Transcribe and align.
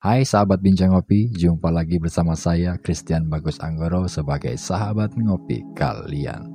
Hai 0.00 0.24
sahabat 0.24 0.64
bincang 0.64 0.96
ngopi, 0.96 1.28
jumpa 1.28 1.68
lagi 1.68 2.00
bersama 2.00 2.32
saya 2.32 2.72
Christian 2.80 3.28
Bagus 3.28 3.60
Anggoro 3.60 4.08
sebagai 4.08 4.56
sahabat 4.56 5.12
ngopi 5.12 5.60
kalian. 5.76 6.48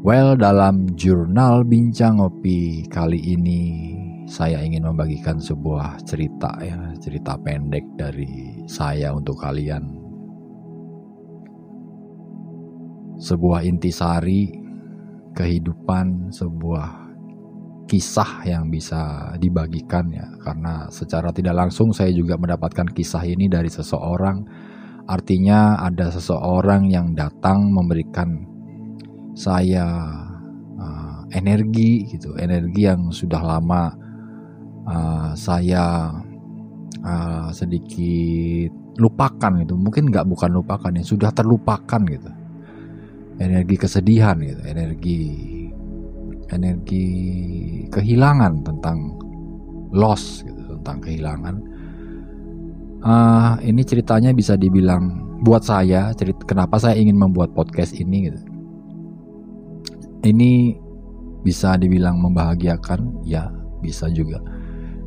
Well, 0.00 0.40
dalam 0.40 0.96
jurnal 0.96 1.68
bincang 1.68 2.16
ngopi 2.16 2.88
kali 2.88 3.20
ini 3.20 3.60
saya 4.24 4.64
ingin 4.64 4.88
membagikan 4.88 5.36
sebuah 5.36 6.00
cerita 6.08 6.48
ya, 6.64 6.96
cerita 6.96 7.36
pendek 7.36 7.84
dari 8.00 8.64
saya 8.64 9.12
untuk 9.12 9.36
kalian. 9.36 9.84
Sebuah 13.20 13.68
intisari 13.68 14.48
kehidupan 15.36 16.32
sebuah 16.32 17.07
kisah 17.88 18.44
yang 18.44 18.68
bisa 18.68 19.32
dibagikan 19.40 20.12
ya. 20.12 20.28
Karena 20.44 20.86
secara 20.92 21.32
tidak 21.32 21.56
langsung 21.56 21.96
saya 21.96 22.12
juga 22.12 22.36
mendapatkan 22.36 22.92
kisah 22.92 23.24
ini 23.24 23.48
dari 23.48 23.72
seseorang. 23.72 24.44
Artinya 25.08 25.80
ada 25.80 26.12
seseorang 26.12 26.92
yang 26.92 27.16
datang 27.16 27.72
memberikan 27.72 28.44
saya 29.32 30.12
uh, 30.76 31.24
energi 31.32 32.04
gitu. 32.12 32.36
Energi 32.36 32.84
yang 32.84 33.08
sudah 33.08 33.40
lama 33.40 33.88
uh, 34.84 35.32
saya 35.32 36.12
uh, 37.00 37.48
sedikit 37.56 39.00
lupakan 39.00 39.64
gitu. 39.64 39.80
Mungkin 39.80 40.12
nggak 40.12 40.28
bukan 40.28 40.52
lupakan 40.52 40.92
ya 40.92 41.00
sudah 41.00 41.32
terlupakan 41.32 42.04
gitu. 42.04 42.30
Energi 43.40 43.78
kesedihan 43.80 44.34
gitu 44.42 44.66
energi 44.66 45.20
energi 46.52 47.06
kehilangan 47.92 48.64
tentang 48.64 49.16
loss 49.92 50.44
gitu, 50.44 50.76
tentang 50.80 50.98
kehilangan. 51.04 51.56
Uh, 52.98 53.54
ini 53.62 53.86
ceritanya 53.86 54.34
bisa 54.34 54.58
dibilang 54.58 55.28
buat 55.46 55.62
saya 55.62 56.10
cerita 56.18 56.42
kenapa 56.50 56.82
saya 56.82 56.98
ingin 56.98 57.14
membuat 57.14 57.54
podcast 57.54 57.94
ini 57.94 58.26
gitu. 58.26 58.40
Ini 60.26 60.74
bisa 61.46 61.78
dibilang 61.78 62.18
membahagiakan, 62.18 63.22
ya 63.22 63.46
bisa 63.78 64.10
juga. 64.10 64.42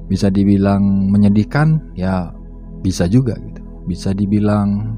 Bisa 0.07 0.31
dibilang 0.31 1.11
menyedihkan, 1.11 1.83
ya 1.99 2.31
bisa 2.79 3.11
juga 3.11 3.35
gitu. 3.35 3.61
Bisa 3.91 4.15
dibilang 4.15 4.95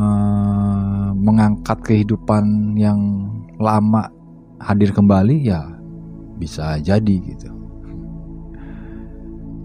uh, 0.00 1.12
mengangkat 1.12 1.76
kehidupan 1.84 2.72
yang 2.80 3.28
lama 3.60 4.08
hadir 4.58 4.90
kembali 4.90 5.36
ya 5.46 5.62
bisa 6.38 6.78
jadi 6.78 7.16
gitu. 7.22 7.50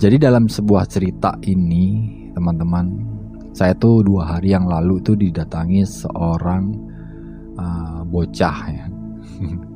Jadi 0.02 0.20
dalam 0.20 0.50
sebuah 0.50 0.90
cerita 0.90 1.38
ini 1.46 2.12
teman-teman 2.34 3.14
saya 3.54 3.78
tuh 3.78 4.02
dua 4.02 4.36
hari 4.36 4.52
yang 4.52 4.66
lalu 4.66 4.98
tuh 5.00 5.14
didatangi 5.14 5.86
seorang 5.86 6.74
uh, 7.56 8.02
bocah 8.04 8.58
ya. 8.68 8.86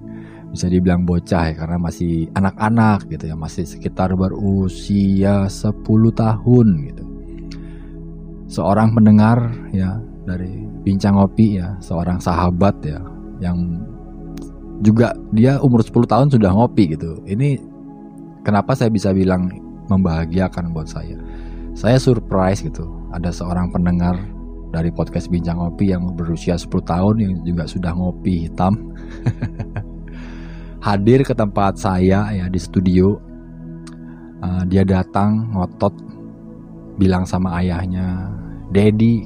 bisa 0.51 0.65
dibilang 0.71 1.05
bocah 1.05 1.53
ya 1.53 1.55
karena 1.59 1.77
masih 1.77 2.25
anak-anak 2.33 3.05
gitu 3.13 3.29
ya 3.29 3.35
masih 3.37 3.67
sekitar 3.67 4.17
berusia 4.17 5.45
10 5.45 5.85
tahun 6.17 6.67
gitu. 6.91 7.03
Seorang 8.47 8.95
pendengar 8.95 9.53
ya 9.75 9.99
dari 10.25 10.65
bincang 10.81 11.19
ngopi 11.19 11.59
ya, 11.59 11.75
seorang 11.83 12.19
sahabat 12.19 12.75
ya 12.83 12.99
yang 13.43 13.85
juga 14.81 15.17
dia 15.33 15.57
umur 15.61 15.81
10 15.81 16.05
tahun 16.05 16.27
sudah 16.29 16.53
ngopi 16.53 16.93
gitu. 16.93 17.21
Ini 17.25 17.57
kenapa 18.45 18.77
saya 18.77 18.93
bisa 18.93 19.13
bilang 19.13 19.49
membahagiakan 19.89 20.73
buat 20.75 20.89
saya. 20.89 21.17
Saya 21.73 21.97
surprise 21.97 22.61
gitu. 22.61 22.85
Ada 23.13 23.33
seorang 23.33 23.73
pendengar 23.73 24.17
dari 24.75 24.91
podcast 24.91 25.31
Bincang 25.31 25.57
Ngopi 25.57 25.95
yang 25.95 26.13
berusia 26.13 26.59
10 26.59 26.69
tahun 26.83 27.15
yang 27.23 27.33
juga 27.45 27.63
sudah 27.65 27.91
ngopi 27.95 28.49
hitam. 28.49 28.93
Hadir 30.85 31.25
ke 31.25 31.33
tempat 31.33 31.79
saya 31.79 32.29
ya 32.29 32.45
di 32.47 32.59
studio. 32.59 33.17
Uh, 34.37 34.61
dia 34.69 34.85
datang 34.85 35.49
ngotot 35.49 35.97
bilang 37.01 37.25
sama 37.25 37.57
ayahnya, 37.57 38.29
"Daddy, 38.69 39.25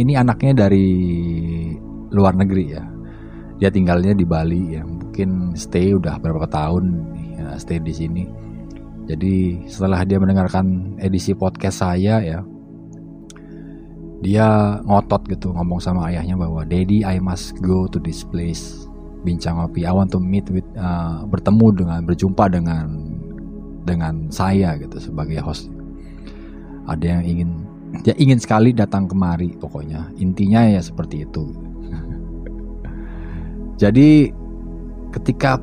ini 0.00 0.12
anaknya 0.16 0.64
dari 0.64 0.88
luar 2.08 2.32
negeri 2.32 2.64
ya 2.72 2.95
dia 3.56 3.72
tinggalnya 3.72 4.12
di 4.12 4.24
Bali 4.24 4.76
ya. 4.76 4.82
Mungkin 4.84 5.56
stay 5.56 5.96
udah 5.96 6.20
beberapa 6.20 6.48
tahun 6.48 6.84
ya, 7.36 7.56
stay 7.56 7.80
di 7.80 7.92
sini. 7.92 8.24
Jadi 9.06 9.64
setelah 9.70 10.02
dia 10.02 10.18
mendengarkan 10.18 10.98
edisi 10.98 11.30
podcast 11.32 11.80
saya 11.80 12.18
ya 12.20 12.42
dia 14.24 14.80
ngotot 14.82 15.28
gitu 15.28 15.52
ngomong 15.52 15.78
sama 15.78 16.08
ayahnya 16.10 16.34
bahwa 16.34 16.64
Daddy 16.64 17.04
I 17.04 17.20
must 17.20 17.60
go 17.62 17.86
to 17.86 18.00
this 18.00 18.24
place. 18.26 18.88
Bincang 19.22 19.58
ngopi. 19.58 19.82
I 19.82 19.90
want 19.90 20.14
to 20.14 20.22
meet 20.22 20.46
with 20.50 20.66
uh, 20.78 21.26
bertemu 21.26 21.66
dengan 21.74 22.00
berjumpa 22.06 22.46
dengan 22.46 22.86
dengan 23.86 24.30
saya 24.30 24.78
gitu 24.78 24.98
sebagai 24.98 25.42
host. 25.42 25.70
Ada 26.86 27.18
yang 27.18 27.22
ingin 27.26 27.50
dia 28.02 28.14
ingin 28.18 28.38
sekali 28.38 28.70
datang 28.74 29.10
kemari 29.10 29.54
pokoknya. 29.58 30.10
Intinya 30.18 30.62
ya 30.66 30.78
seperti 30.82 31.26
itu 31.26 31.65
jadi 33.76 34.32
ketika 35.12 35.60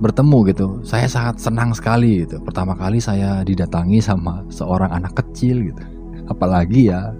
bertemu 0.00 0.38
gitu, 0.52 0.68
saya 0.84 1.04
sangat 1.08 1.40
senang 1.40 1.76
sekali 1.76 2.24
gitu. 2.24 2.40
Pertama 2.40 2.72
kali 2.72 2.96
saya 3.00 3.44
didatangi 3.44 4.00
sama 4.00 4.44
seorang 4.48 4.92
anak 4.92 5.16
kecil 5.20 5.72
gitu. 5.72 5.84
Apalagi 6.32 6.88
ya 6.92 7.12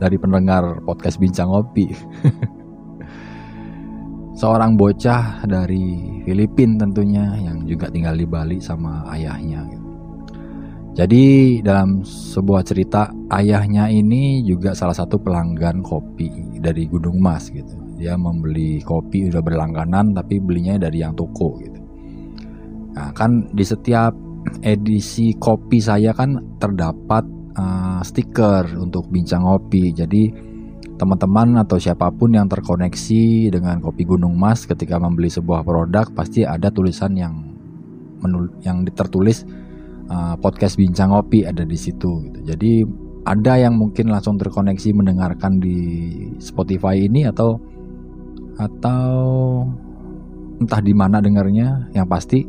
dari 0.00 0.20
pendengar 0.20 0.84
podcast 0.84 1.16
Bincang 1.16 1.48
Ngopi. 1.48 1.88
seorang 4.40 4.74
bocah 4.74 5.46
dari 5.46 6.20
Filipina 6.26 6.84
tentunya 6.84 7.38
yang 7.38 7.64
juga 7.64 7.86
tinggal 7.88 8.18
di 8.18 8.26
Bali 8.26 8.58
sama 8.60 9.06
ayahnya 9.16 9.64
gitu. 9.70 9.88
Jadi 10.94 11.24
dalam 11.64 12.06
sebuah 12.06 12.62
cerita 12.62 13.10
ayahnya 13.34 13.90
ini 13.90 14.46
juga 14.46 14.78
salah 14.78 14.94
satu 14.94 15.18
pelanggan 15.18 15.82
kopi 15.82 16.60
dari 16.62 16.86
Gunung 16.86 17.18
Mas 17.18 17.50
gitu 17.50 17.83
dia 18.04 18.20
membeli 18.20 18.84
kopi 18.84 19.32
udah 19.32 19.40
berlangganan 19.40 20.12
tapi 20.12 20.44
belinya 20.44 20.76
dari 20.76 21.00
yang 21.00 21.16
toko 21.16 21.56
gitu 21.56 21.80
nah 22.92 23.08
kan 23.16 23.48
di 23.48 23.64
setiap 23.64 24.12
edisi 24.60 25.32
kopi 25.40 25.80
saya 25.80 26.12
kan 26.12 26.60
terdapat 26.60 27.24
uh, 27.56 28.04
stiker 28.04 28.76
untuk 28.76 29.08
bincang 29.08 29.40
kopi 29.40 29.96
jadi 29.96 30.28
teman-teman 30.94 31.58
atau 31.58 31.80
siapa 31.80 32.06
pun 32.14 32.36
yang 32.36 32.46
terkoneksi 32.46 33.50
dengan 33.50 33.82
kopi 33.82 34.06
Gunung 34.06 34.38
Mas 34.38 34.62
ketika 34.62 35.00
membeli 35.00 35.26
sebuah 35.26 35.66
produk 35.66 36.06
pasti 36.14 36.46
ada 36.46 36.70
tulisan 36.70 37.18
yang 37.18 37.34
menul 38.22 38.54
yang 38.62 38.86
tertulis 38.94 39.42
uh, 40.06 40.38
podcast 40.38 40.78
bincang 40.78 41.10
kopi 41.10 41.42
ada 41.42 41.66
di 41.66 41.74
situ 41.74 42.30
gitu. 42.30 42.38
Jadi 42.46 42.86
ada 43.24 43.58
yang 43.58 43.74
mungkin 43.74 44.12
langsung 44.12 44.38
terkoneksi 44.38 44.94
mendengarkan 44.94 45.58
di 45.58 45.78
Spotify 46.38 47.08
ini 47.08 47.26
atau 47.26 47.58
atau 48.58 49.06
entah 50.62 50.80
di 50.80 50.94
mana 50.94 51.18
dengarnya 51.18 51.90
yang 51.92 52.06
pasti 52.06 52.46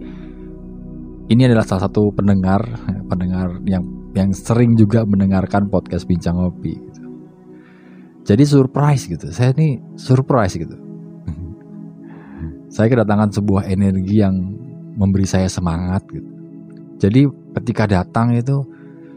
ini 1.26 1.42
adalah 1.50 1.66
salah 1.66 1.90
satu 1.90 2.14
pendengar 2.14 2.62
pendengar 3.10 3.58
yang 3.66 3.82
yang 4.14 4.30
sering 4.32 4.78
juga 4.78 5.04
mendengarkan 5.04 5.68
podcast 5.68 6.06
bincang 6.06 6.38
ngopi 6.38 6.78
gitu. 6.78 7.02
jadi 8.24 8.44
surprise 8.48 9.10
gitu. 9.12 9.28
Saya 9.34 9.52
ini 9.58 9.82
surprise 10.00 10.56
gitu. 10.56 10.78
Saya 12.74 12.88
kedatangan 12.88 13.36
sebuah 13.36 13.68
energi 13.68 14.24
yang 14.24 14.36
memberi 14.96 15.28
saya 15.28 15.52
semangat 15.52 16.08
gitu. 16.08 16.30
Jadi 16.96 17.28
ketika 17.60 17.84
datang 17.86 18.32
itu 18.32 18.64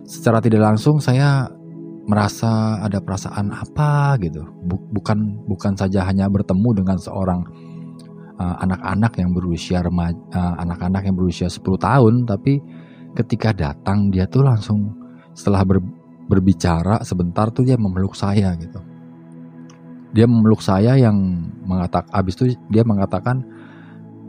secara 0.02 0.42
tidak 0.42 0.66
langsung 0.66 0.98
saya 0.98 1.46
merasa 2.08 2.80
ada 2.80 3.04
perasaan 3.04 3.52
apa 3.52 4.16
gitu. 4.24 4.48
Bukan 4.96 5.44
bukan 5.44 5.76
saja 5.76 6.08
hanya 6.08 6.26
bertemu 6.32 6.82
dengan 6.82 6.96
seorang 6.96 7.44
uh, 8.40 8.56
anak-anak 8.64 9.12
uh, 9.12 9.18
yang 9.20 9.30
berusia 9.36 9.84
remaja 9.84 10.16
uh, 10.32 10.56
anak-anak 10.56 11.04
yang 11.04 11.16
berusia 11.20 11.52
10 11.52 11.60
tahun 11.76 12.14
tapi 12.24 12.64
ketika 13.12 13.52
datang 13.52 14.08
dia 14.08 14.24
tuh 14.24 14.40
langsung 14.40 14.96
setelah 15.36 15.68
ber, 15.68 15.84
berbicara 16.32 17.04
sebentar 17.04 17.52
tuh 17.52 17.68
dia 17.68 17.76
memeluk 17.76 18.16
saya 18.16 18.56
gitu. 18.56 18.80
Dia 20.16 20.24
memeluk 20.24 20.64
saya 20.64 20.96
yang 20.96 21.14
mengatakan 21.68 22.08
abis 22.16 22.40
itu 22.40 22.56
dia 22.72 22.80
mengatakan 22.88 23.44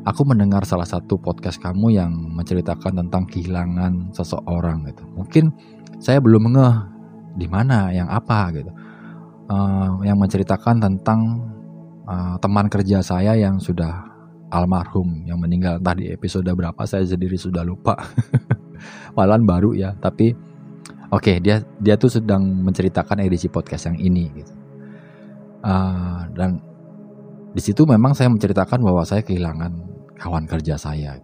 aku 0.03 0.27
mendengar 0.27 0.67
salah 0.67 0.83
satu 0.83 1.15
podcast 1.15 1.63
kamu 1.63 1.95
yang 1.95 2.11
menceritakan 2.11 3.07
tentang 3.07 3.23
kehilangan 3.23 4.11
seseorang 4.11 4.83
gitu. 4.91 5.07
Mungkin 5.15 5.55
saya 6.03 6.19
belum 6.19 6.51
ngeh 6.51 6.98
di 7.35 7.47
mana, 7.49 7.91
yang 7.93 8.07
apa 8.09 8.53
gitu. 8.55 8.71
Uh, 9.49 10.05
yang 10.05 10.21
menceritakan 10.21 10.77
tentang 10.77 11.41
uh, 12.05 12.37
teman 12.37 12.69
kerja 12.69 13.01
saya 13.01 13.33
yang 13.33 13.57
sudah 13.57 14.05
almarhum 14.53 15.25
yang 15.25 15.41
meninggal 15.41 15.81
entah 15.81 15.97
di 15.97 16.09
episode 16.13 16.45
berapa 16.45 16.81
saya 16.85 17.01
sendiri 17.01 17.33
sudah 17.33 17.65
lupa. 17.65 17.97
malahan 19.17 19.43
baru 19.43 19.75
ya 19.75 19.95
tapi 19.97 20.33
oke 21.11 21.21
okay, 21.21 21.35
dia 21.43 21.61
dia 21.79 21.95
tuh 21.99 22.11
sedang 22.11 22.43
menceritakan 22.63 23.23
edisi 23.23 23.51
podcast 23.51 23.91
yang 23.91 23.97
ini 23.99 24.25
gitu 24.35 24.53
uh, 25.65 26.27
dan 26.33 26.59
di 27.49 27.61
situ 27.61 27.83
memang 27.83 28.13
saya 28.13 28.29
menceritakan 28.29 28.79
bahwa 28.79 29.03
saya 29.03 29.25
kehilangan 29.25 29.73
kawan 30.19 30.45
kerja 30.45 30.77
saya 30.77 31.17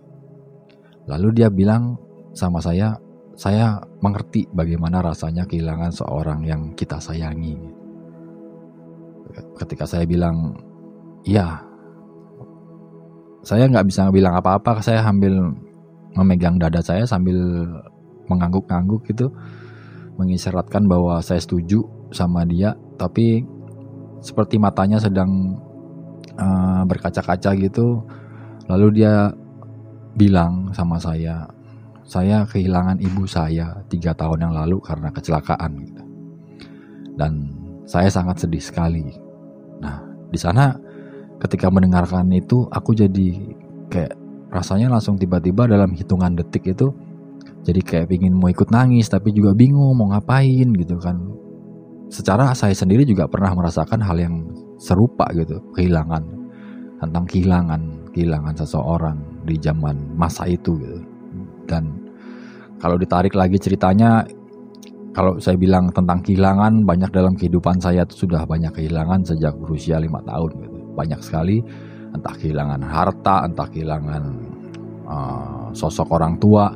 lalu 1.06 1.44
dia 1.44 1.48
bilang 1.54 1.96
sama 2.34 2.60
saya 2.60 2.98
saya 3.36 3.84
mengerti 4.00 4.48
bagaimana 4.56 5.04
rasanya 5.04 5.44
kehilangan 5.44 5.92
seorang 5.92 6.48
yang 6.48 6.72
kita 6.72 7.00
sayangi. 7.00 7.60
Ketika 9.60 9.84
saya 9.84 10.08
bilang 10.08 10.56
iya. 11.28 11.60
Saya 13.46 13.70
nggak 13.70 13.86
bisa 13.86 14.10
bilang 14.10 14.34
apa-apa 14.34 14.82
saya 14.82 15.06
sambil 15.06 15.54
memegang 16.16 16.58
dada 16.58 16.80
saya 16.82 17.04
sambil 17.06 17.38
mengangguk-angguk 18.26 19.06
gitu 19.12 19.30
mengisyaratkan 20.16 20.88
bahwa 20.88 21.20
saya 21.20 21.44
setuju 21.44 21.84
sama 22.10 22.48
dia 22.48 22.74
tapi 22.96 23.44
seperti 24.24 24.58
matanya 24.58 24.98
sedang 24.98 25.60
uh, 26.40 26.81
berkaca-kaca 26.88 27.52
gitu 27.60 28.02
lalu 28.72 29.04
dia 29.04 29.30
bilang 30.16 30.72
sama 30.72 30.98
saya 30.98 31.46
saya 32.06 32.46
kehilangan 32.46 33.02
ibu 33.02 33.25
saya 33.25 33.81
tiga 33.90 34.13
tahun 34.13 34.46
yang 34.50 34.54
lalu 34.54 34.78
karena 34.86 35.10
kecelakaan 35.10 35.72
gitu. 35.81 36.04
dan 37.18 37.50
saya 37.90 38.10
sangat 38.13 38.46
sedih 38.46 38.62
sekali. 38.62 39.10
Nah 39.81 40.06
di 40.30 40.38
sana 40.38 40.78
ketika 41.42 41.74
mendengarkan 41.74 42.30
itu 42.30 42.69
aku 42.69 42.94
jadi 42.94 43.57
kayak 43.90 44.13
rasanya 44.54 44.94
langsung 44.94 45.18
tiba-tiba 45.18 45.66
dalam 45.66 45.98
hitungan 45.98 46.38
detik 46.38 46.69
itu 46.69 46.94
jadi 47.66 47.81
kayak 47.81 48.13
pingin 48.13 48.38
mau 48.38 48.54
ikut 48.54 48.69
nangis 48.69 49.10
tapi 49.10 49.34
juga 49.34 49.57
bingung 49.57 49.98
mau 49.98 50.13
ngapain 50.13 50.69
gitu 50.78 51.02
kan. 51.02 51.18
Secara 52.13 52.54
saya 52.54 52.78
sendiri 52.78 53.02
juga 53.02 53.25
pernah 53.25 53.50
merasakan 53.57 53.98
hal 54.06 54.22
yang 54.22 54.46
serupa 54.78 55.25
gitu. 55.34 55.57
Kehilangan 55.74 56.22
tentang 57.02 57.25
kehilangan 57.25 57.81
kehilangan 58.13 58.54
seseorang 58.62 59.18
di 59.50 59.57
zaman 59.57 60.13
masa 60.13 60.46
itu 60.46 60.78
gitu 60.78 61.15
dan 61.66 61.92
kalau 62.80 62.96
ditarik 62.96 63.34
lagi 63.34 63.58
ceritanya 63.58 64.26
kalau 65.16 65.40
saya 65.40 65.56
bilang 65.56 65.90
tentang 65.96 66.22
kehilangan 66.22 66.84
banyak 66.84 67.12
dalam 67.12 67.34
kehidupan 67.40 67.80
saya 67.80 68.04
itu 68.04 68.28
sudah 68.28 68.44
banyak 68.44 68.72
kehilangan 68.72 69.24
sejak 69.24 69.56
berusia 69.58 69.98
lima 69.98 70.20
tahun 70.24 70.52
gitu 70.60 70.78
banyak 70.96 71.20
sekali 71.24 71.60
entah 72.16 72.36
kehilangan 72.40 72.80
harta, 72.80 73.44
entah 73.44 73.68
kehilangan 73.68 74.24
uh, 75.04 75.68
sosok 75.76 76.16
orang 76.16 76.40
tua, 76.40 76.72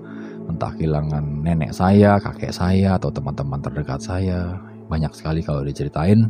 entah 0.52 0.76
kehilangan 0.76 1.24
nenek 1.24 1.72
saya, 1.72 2.20
kakek 2.20 2.52
saya, 2.52 3.00
atau 3.00 3.08
teman-teman 3.08 3.64
terdekat 3.64 4.04
saya. 4.04 4.60
Banyak 4.92 5.16
sekali 5.16 5.40
kalau 5.40 5.64
diceritain. 5.64 6.28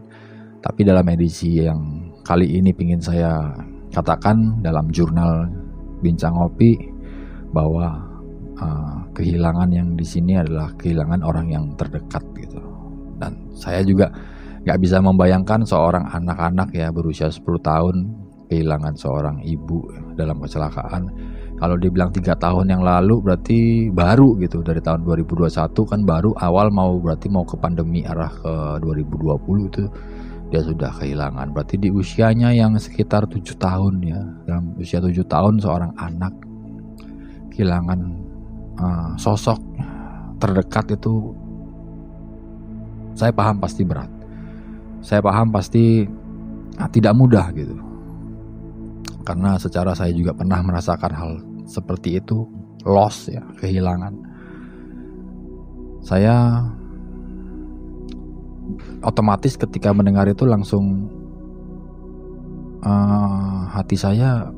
Tapi 0.60 0.82
dalam 0.86 1.08
edisi 1.10 1.64
yang 1.66 2.12
kali 2.22 2.60
ini 2.60 2.76
ingin 2.76 3.02
saya 3.02 3.56
katakan 3.90 4.60
dalam 4.62 4.92
jurnal 4.92 5.48
Bincang 6.04 6.36
Ngopi 6.36 6.78
bahwa 7.56 8.09
uh, 8.62 9.08
kehilangan 9.16 9.70
yang 9.72 9.96
di 9.96 10.06
sini 10.06 10.38
adalah 10.40 10.72
kehilangan 10.76 11.24
orang 11.24 11.48
yang 11.52 11.66
terdekat 11.76 12.24
gitu. 12.38 12.60
Dan 13.20 13.52
saya 13.56 13.84
juga 13.84 14.12
nggak 14.64 14.80
bisa 14.80 15.00
membayangkan 15.00 15.64
seorang 15.64 16.06
anak-anak 16.12 16.70
ya 16.76 16.92
berusia 16.92 17.32
10 17.32 17.44
tahun 17.64 17.96
kehilangan 18.50 18.94
seorang 18.98 19.38
ibu 19.46 19.88
dalam 20.18 20.42
kecelakaan. 20.42 21.08
Kalau 21.60 21.76
dibilang 21.76 22.10
tiga 22.16 22.40
tahun 22.40 22.72
yang 22.72 22.84
lalu 22.88 23.20
berarti 23.20 23.92
baru 23.92 24.40
gitu 24.40 24.64
dari 24.64 24.80
tahun 24.80 25.04
2021 25.04 25.52
kan 25.76 26.02
baru 26.08 26.32
awal 26.40 26.72
mau 26.72 26.96
berarti 27.04 27.28
mau 27.28 27.44
ke 27.44 27.60
pandemi 27.60 28.08
arah 28.08 28.32
ke 28.32 28.80
2020 28.80 29.68
itu 29.68 29.84
dia 30.50 30.62
sudah 30.64 30.92
kehilangan. 30.96 31.52
Berarti 31.52 31.76
di 31.76 31.92
usianya 31.92 32.56
yang 32.56 32.80
sekitar 32.80 33.28
tujuh 33.28 33.60
tahun 33.60 34.02
ya 34.02 34.24
dalam 34.48 34.72
usia 34.80 35.04
tujuh 35.04 35.28
tahun 35.28 35.60
seorang 35.60 35.94
anak 36.00 36.34
kehilangan 37.54 38.29
uh, 38.80 39.14
sosok 39.20 39.60
terdekat 40.40 40.96
itu 40.96 41.36
saya 43.14 43.36
paham 43.36 43.60
pasti 43.60 43.84
berat. 43.84 44.08
Saya 45.04 45.20
paham 45.24 45.52
pasti 45.52 46.08
nah, 46.80 46.88
tidak 46.88 47.14
mudah 47.16 47.52
gitu 47.56 47.90
karena 49.30 49.62
secara 49.62 49.94
saya 49.94 50.10
juga 50.10 50.34
pernah 50.34 50.58
merasakan 50.66 51.14
hal 51.14 51.32
seperti 51.70 52.18
itu 52.18 52.50
loss 52.82 53.30
ya 53.30 53.46
kehilangan 53.62 54.18
saya 56.02 56.66
otomatis 59.06 59.54
ketika 59.54 59.94
mendengar 59.94 60.26
itu 60.26 60.50
langsung 60.50 61.14
uh, 62.82 63.70
hati 63.70 63.94
saya 63.94 64.50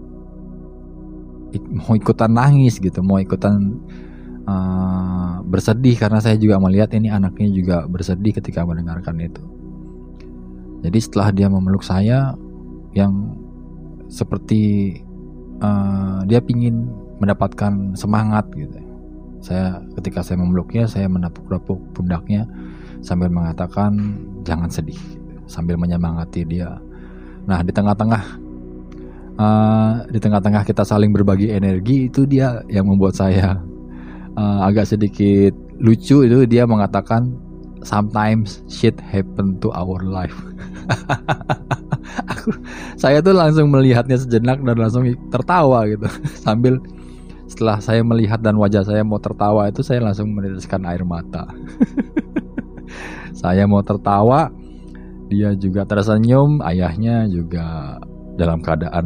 mau 1.75 1.91
ikutan 1.99 2.31
nangis 2.31 2.79
gitu 2.79 3.03
mau 3.03 3.19
ikutan 3.19 3.75
uh, 4.45 5.41
bersedih 5.45 5.97
karena 5.97 6.21
saya 6.21 6.37
juga 6.37 6.61
melihat 6.61 6.93
ini 6.95 7.11
anaknya 7.11 7.49
juga 7.51 7.77
bersedih 7.85 8.37
ketika 8.37 8.63
mendengarkan 8.63 9.17
itu 9.21 9.43
jadi 10.81 10.97
setelah 10.97 11.29
dia 11.29 11.47
memeluk 11.47 11.85
saya 11.85 12.33
yang 12.97 13.37
seperti 14.09 14.97
uh, 15.61 16.25
dia 16.25 16.41
pingin 16.41 16.89
mendapatkan 17.21 17.93
semangat 17.93 18.49
gitu. 18.57 18.75
Saya 19.41 19.81
ketika 19.97 20.25
saya 20.25 20.41
memeluknya, 20.41 20.85
saya 20.89 21.05
menepuk-nepuk 21.05 21.79
pundaknya 21.93 22.49
sambil 23.01 23.29
mengatakan 23.29 24.17
jangan 24.45 24.69
sedih, 24.69 24.99
sambil 25.45 25.77
menyemangati 25.77 26.45
dia. 26.45 26.77
Nah 27.45 27.61
di 27.61 27.73
tengah-tengah 27.73 28.23
uh, 29.37 29.93
di 30.09 30.17
tengah-tengah 30.17 30.65
kita 30.65 30.81
saling 30.81 31.13
berbagi 31.13 31.53
energi 31.53 32.09
itu 32.09 32.25
dia 32.25 32.61
yang 32.69 32.89
membuat 32.89 33.17
saya 33.17 33.57
uh, 34.35 34.67
agak 34.67 34.87
sedikit 34.89 35.55
lucu 35.81 36.27
itu 36.27 36.45
dia 36.45 36.67
mengatakan 36.67 37.33
sometimes 37.81 38.61
shit 38.69 38.95
happen 39.01 39.57
to 39.57 39.73
our 39.73 39.99
life. 40.05 40.37
aku 42.31 42.51
saya 42.99 43.23
tuh 43.23 43.35
langsung 43.35 43.71
melihatnya 43.71 44.19
sejenak 44.19 44.59
dan 44.61 44.75
langsung 44.77 45.07
tertawa 45.31 45.87
gitu 45.87 46.07
sambil 46.45 46.79
setelah 47.47 47.83
saya 47.83 48.01
melihat 48.01 48.39
dan 48.39 48.55
wajah 48.55 48.83
saya 48.87 49.03
mau 49.03 49.19
tertawa 49.19 49.67
itu 49.67 49.83
saya 49.83 49.99
langsung 49.99 50.31
meneteskan 50.31 50.87
air 50.87 51.03
mata 51.03 51.51
saya 53.41 53.67
mau 53.67 53.83
tertawa 53.83 54.51
dia 55.31 55.55
juga 55.55 55.87
tersenyum 55.87 56.59
ayahnya 56.63 57.27
juga 57.31 57.99
dalam 58.35 58.59
keadaan 58.63 59.05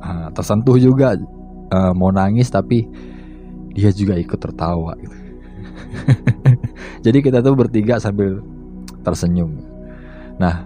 uh, 0.00 0.28
tersentuh 0.32 0.76
juga 0.76 1.16
uh, 1.72 1.92
mau 1.96 2.12
nangis 2.12 2.48
tapi 2.52 2.84
dia 3.74 3.90
juga 3.90 4.14
ikut 4.14 4.38
tertawa 4.38 4.94
gitu. 5.02 5.16
jadi 7.04 7.18
kita 7.20 7.38
tuh 7.42 7.58
bertiga 7.58 7.98
sambil 7.98 8.38
tersenyum. 9.02 9.58
Nah 10.38 10.64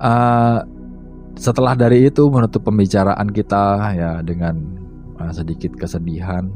uh, 0.00 0.58
setelah 1.36 1.76
dari 1.76 2.08
itu 2.08 2.24
menutup 2.32 2.64
pembicaraan 2.64 3.28
kita 3.28 3.92
ya 3.92 4.12
dengan 4.24 4.56
uh, 5.20 5.30
sedikit 5.30 5.76
kesedihan. 5.76 6.48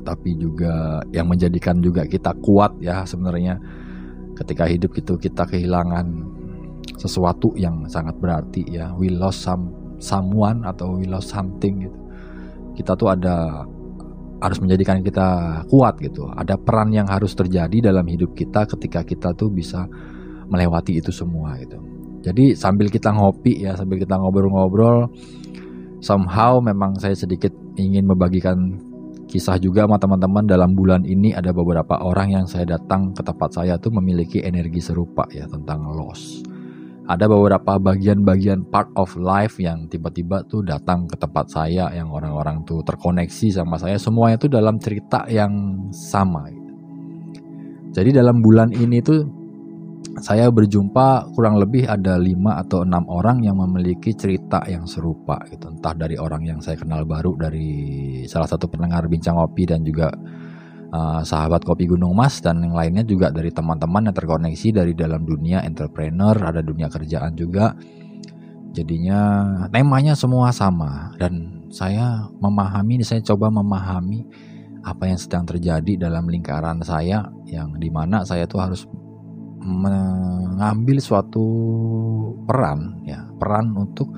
Tapi 0.00 0.32
juga 0.36 1.04
yang 1.12 1.28
menjadikan 1.28 1.80
juga 1.80 2.04
kita 2.04 2.36
kuat 2.44 2.76
ya 2.84 3.04
sebenarnya. 3.08 3.56
Ketika 4.36 4.64
hidup 4.64 4.96
itu 4.96 5.20
kita 5.20 5.44
kehilangan 5.44 6.24
sesuatu 6.96 7.52
yang 7.56 7.84
sangat 7.88 8.16
berarti 8.16 8.64
ya. 8.64 8.92
We 8.96 9.12
lost 9.12 9.44
some 9.44 9.72
someone 10.00 10.64
atau 10.64 10.96
we 10.96 11.04
lost 11.04 11.28
something 11.28 11.84
gitu 11.84 11.99
kita 12.74 12.96
tuh 12.96 13.12
ada 13.12 13.66
harus 14.40 14.58
menjadikan 14.58 15.04
kita 15.04 15.62
kuat 15.68 16.00
gitu. 16.00 16.26
Ada 16.32 16.56
peran 16.56 16.90
yang 16.90 17.06
harus 17.06 17.36
terjadi 17.36 17.92
dalam 17.92 18.08
hidup 18.08 18.32
kita 18.32 18.64
ketika 18.64 19.04
kita 19.04 19.36
tuh 19.36 19.52
bisa 19.52 19.84
melewati 20.48 20.98
itu 20.98 21.12
semua 21.12 21.60
gitu. 21.60 21.78
Jadi 22.20 22.52
sambil 22.56 22.92
kita 22.92 23.12
ngopi 23.12 23.64
ya, 23.64 23.76
sambil 23.76 23.96
kita 23.96 24.16
ngobrol-ngobrol, 24.16 25.08
somehow 26.04 26.60
memang 26.60 26.96
saya 27.00 27.16
sedikit 27.16 27.52
ingin 27.80 28.04
membagikan 28.04 28.76
kisah 29.30 29.56
juga 29.56 29.88
sama 29.88 29.96
teman-teman. 29.96 30.44
Dalam 30.44 30.76
bulan 30.76 31.04
ini 31.08 31.32
ada 31.32 31.52
beberapa 31.54 32.00
orang 32.00 32.36
yang 32.36 32.44
saya 32.44 32.76
datang 32.76 33.16
ke 33.16 33.22
tempat 33.24 33.56
saya 33.56 33.80
tuh 33.80 33.92
memiliki 33.94 34.42
energi 34.44 34.84
serupa 34.84 35.24
ya 35.32 35.48
tentang 35.48 35.84
loss. 35.96 36.49
Ada 37.10 37.26
beberapa 37.26 37.74
bagian-bagian 37.82 38.70
part 38.70 38.86
of 38.94 39.18
life 39.18 39.58
yang 39.58 39.90
tiba-tiba 39.90 40.46
tuh 40.46 40.62
datang 40.62 41.10
ke 41.10 41.18
tempat 41.18 41.50
saya 41.50 41.90
yang 41.90 42.06
orang-orang 42.14 42.62
tuh 42.62 42.86
terkoneksi 42.86 43.50
sama 43.50 43.82
saya 43.82 43.98
semuanya 43.98 44.38
tuh 44.38 44.46
dalam 44.46 44.78
cerita 44.78 45.26
yang 45.26 45.50
sama. 45.90 46.46
Jadi 47.90 48.14
dalam 48.14 48.38
bulan 48.38 48.70
ini 48.70 49.02
tuh 49.02 49.26
saya 50.22 50.54
berjumpa 50.54 51.34
kurang 51.34 51.58
lebih 51.58 51.90
ada 51.90 52.14
lima 52.14 52.62
atau 52.62 52.86
enam 52.86 53.02
orang 53.10 53.42
yang 53.42 53.58
memiliki 53.58 54.14
cerita 54.14 54.62
yang 54.70 54.86
serupa 54.86 55.38
gitu 55.50 55.66
entah 55.66 55.98
dari 55.98 56.14
orang 56.14 56.46
yang 56.46 56.58
saya 56.62 56.78
kenal 56.78 57.02
baru 57.02 57.34
dari 57.34 57.68
salah 58.30 58.46
satu 58.46 58.70
pendengar 58.70 59.10
bincang 59.10 59.34
kopi 59.34 59.66
dan 59.66 59.82
juga 59.82 60.14
uh, 60.90 61.22
sahabat 61.22 61.62
kopi 61.62 61.86
Gunung 61.86 62.14
Mas 62.14 62.42
dan 62.42 62.62
yang 62.62 62.74
lainnya 62.74 63.06
juga 63.06 63.30
dari 63.30 63.50
teman-teman 63.54 64.10
yang 64.10 64.16
terkoneksi 64.16 64.68
dari 64.74 64.92
dalam 64.94 65.22
dunia 65.22 65.62
entrepreneur 65.62 66.34
ada 66.36 66.60
dunia 66.60 66.90
kerjaan 66.90 67.34
juga. 67.34 67.74
Jadinya 68.70 69.20
temanya 69.74 70.14
semua 70.14 70.54
sama 70.54 71.10
dan 71.18 71.66
saya 71.74 72.30
memahami 72.38 73.02
saya 73.02 73.18
coba 73.22 73.50
memahami 73.50 74.22
apa 74.86 75.10
yang 75.10 75.18
sedang 75.18 75.44
terjadi 75.44 76.06
dalam 76.06 76.30
lingkaran 76.30 76.78
saya 76.86 77.26
yang 77.50 77.74
di 77.76 77.90
mana 77.90 78.22
saya 78.22 78.46
tuh 78.46 78.62
harus 78.62 78.86
mengambil 79.60 81.02
suatu 81.02 81.46
peran 82.48 83.04
ya 83.04 83.28
peran 83.36 83.76
untuk 83.76 84.08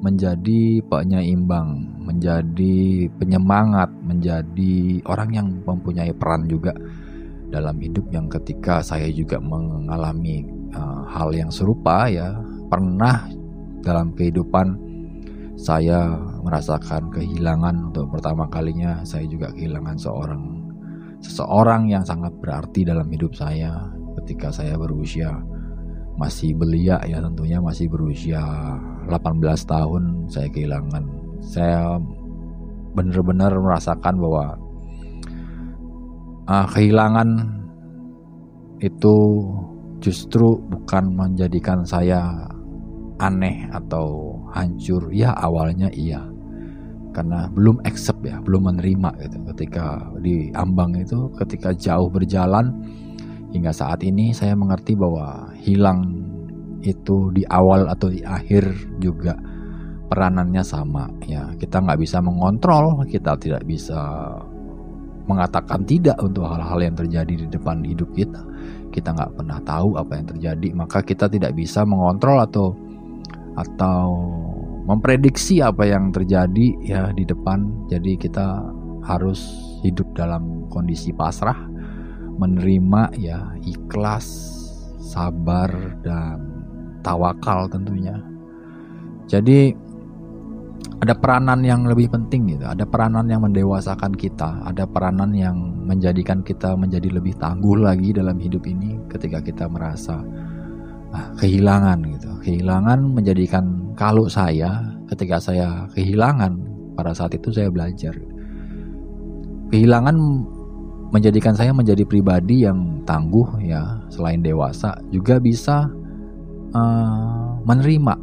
menjadi 0.00 0.80
penyeimbang 0.88 2.00
menjadi 2.00 3.06
penyemangat 3.20 3.92
menjadi 4.00 5.04
orang 5.04 5.30
yang 5.30 5.48
mempunyai 5.62 6.10
peran 6.16 6.48
juga 6.48 6.72
dalam 7.52 7.76
hidup 7.82 8.08
yang 8.14 8.30
ketika 8.30 8.80
saya 8.80 9.10
juga 9.12 9.36
mengalami 9.42 10.46
uh, 10.72 11.04
hal 11.10 11.34
yang 11.36 11.52
serupa 11.52 12.08
ya 12.08 12.38
pernah 12.70 13.28
dalam 13.84 14.14
kehidupan 14.16 14.78
saya 15.60 16.16
merasakan 16.40 17.12
kehilangan 17.12 17.92
untuk 17.92 18.08
pertama 18.08 18.48
kalinya 18.48 19.04
saya 19.04 19.28
juga 19.28 19.52
kehilangan 19.52 20.00
seorang 20.00 20.42
seseorang 21.20 21.92
yang 21.92 22.00
sangat 22.00 22.32
berarti 22.40 22.88
dalam 22.88 23.04
hidup 23.12 23.36
saya 23.36 23.92
ketika 24.22 24.48
saya 24.48 24.80
berusia 24.80 25.36
masih 26.20 26.52
belia 26.52 27.00
ya 27.08 27.16
tentunya 27.24 27.56
masih 27.64 27.88
berusia 27.88 28.44
18 29.08 29.40
tahun 29.64 30.28
saya 30.28 30.52
kehilangan. 30.52 31.04
Saya 31.40 31.96
benar-benar 32.92 33.56
merasakan 33.56 34.20
bahwa 34.20 34.44
uh, 36.44 36.66
kehilangan 36.76 37.56
itu 38.84 39.16
justru 40.04 40.60
bukan 40.68 41.16
menjadikan 41.16 41.88
saya 41.88 42.52
aneh 43.16 43.72
atau 43.72 44.36
hancur. 44.52 45.08
Ya 45.16 45.32
awalnya 45.32 45.88
iya 45.96 46.20
karena 47.16 47.50
belum 47.50 47.80
accept 47.88 48.20
ya 48.28 48.44
belum 48.44 48.68
menerima 48.68 49.24
gitu. 49.24 49.40
Ketika 49.56 50.04
di 50.20 50.52
ambang 50.52 50.92
itu 51.00 51.32
ketika 51.40 51.72
jauh 51.72 52.12
berjalan 52.12 52.76
Hingga 53.50 53.72
saat 53.74 54.06
ini 54.06 54.30
saya 54.30 54.54
mengerti 54.54 54.94
bahwa 54.94 55.50
hilang 55.58 56.06
itu 56.80 57.28
di 57.34 57.44
awal 57.50 57.90
atau 57.90 58.08
di 58.08 58.22
akhir 58.24 58.64
juga 59.02 59.36
peranannya 60.10 60.62
sama. 60.62 61.10
Ya 61.26 61.50
kita 61.58 61.82
nggak 61.82 62.00
bisa 62.00 62.18
mengontrol 62.22 63.06
kita 63.06 63.38
tidak 63.38 63.62
bisa 63.66 63.98
mengatakan 65.28 65.86
tidak 65.86 66.18
untuk 66.18 66.50
hal-hal 66.50 66.78
yang 66.82 66.96
terjadi 66.98 67.34
di 67.42 67.46
depan 67.46 67.86
hidup 67.86 68.10
kita. 68.14 68.42
Kita 68.90 69.14
nggak 69.14 69.38
pernah 69.38 69.58
tahu 69.62 69.94
apa 69.94 70.12
yang 70.18 70.26
terjadi 70.26 70.68
maka 70.74 70.98
kita 71.06 71.30
tidak 71.30 71.54
bisa 71.54 71.86
mengontrol 71.86 72.42
atau 72.42 72.74
atau 73.54 74.06
memprediksi 74.90 75.62
apa 75.62 75.86
yang 75.86 76.10
terjadi 76.10 76.66
ya 76.82 77.02
di 77.14 77.22
depan. 77.22 77.86
Jadi 77.86 78.18
kita 78.18 78.66
harus 79.06 79.42
hidup 79.86 80.10
dalam 80.18 80.66
kondisi 80.68 81.14
pasrah 81.14 81.69
menerima 82.38 83.16
ya 83.18 83.54
ikhlas, 83.64 84.26
sabar 85.00 85.70
dan 86.04 86.38
tawakal 87.02 87.66
tentunya. 87.66 88.20
Jadi 89.26 89.72
ada 91.00 91.16
peranan 91.16 91.64
yang 91.64 91.88
lebih 91.88 92.12
penting 92.12 92.56
gitu, 92.56 92.68
ada 92.68 92.84
peranan 92.84 93.24
yang 93.24 93.40
mendewasakan 93.40 94.12
kita, 94.12 94.60
ada 94.68 94.84
peranan 94.84 95.32
yang 95.32 95.56
menjadikan 95.88 96.44
kita 96.44 96.76
menjadi 96.76 97.08
lebih 97.08 97.40
tangguh 97.40 97.80
lagi 97.80 98.12
dalam 98.12 98.36
hidup 98.36 98.68
ini 98.68 99.00
ketika 99.08 99.40
kita 99.40 99.64
merasa 99.64 100.20
ah, 101.16 101.32
kehilangan 101.40 102.04
gitu. 102.04 102.30
Kehilangan 102.44 103.16
menjadikan 103.16 103.96
kalau 103.96 104.28
saya 104.28 104.84
ketika 105.08 105.40
saya 105.40 105.88
kehilangan 105.96 106.60
pada 106.94 107.16
saat 107.16 107.32
itu 107.32 107.48
saya 107.48 107.72
belajar. 107.72 108.12
Kehilangan 109.72 110.16
menjadikan 111.10 111.54
saya 111.58 111.74
menjadi 111.74 112.06
pribadi 112.06 112.62
yang 112.66 113.02
tangguh 113.02 113.58
ya 113.62 113.98
selain 114.10 114.42
dewasa 114.42 114.94
juga 115.10 115.42
bisa 115.42 115.90
uh, 116.74 117.58
menerima 117.66 118.14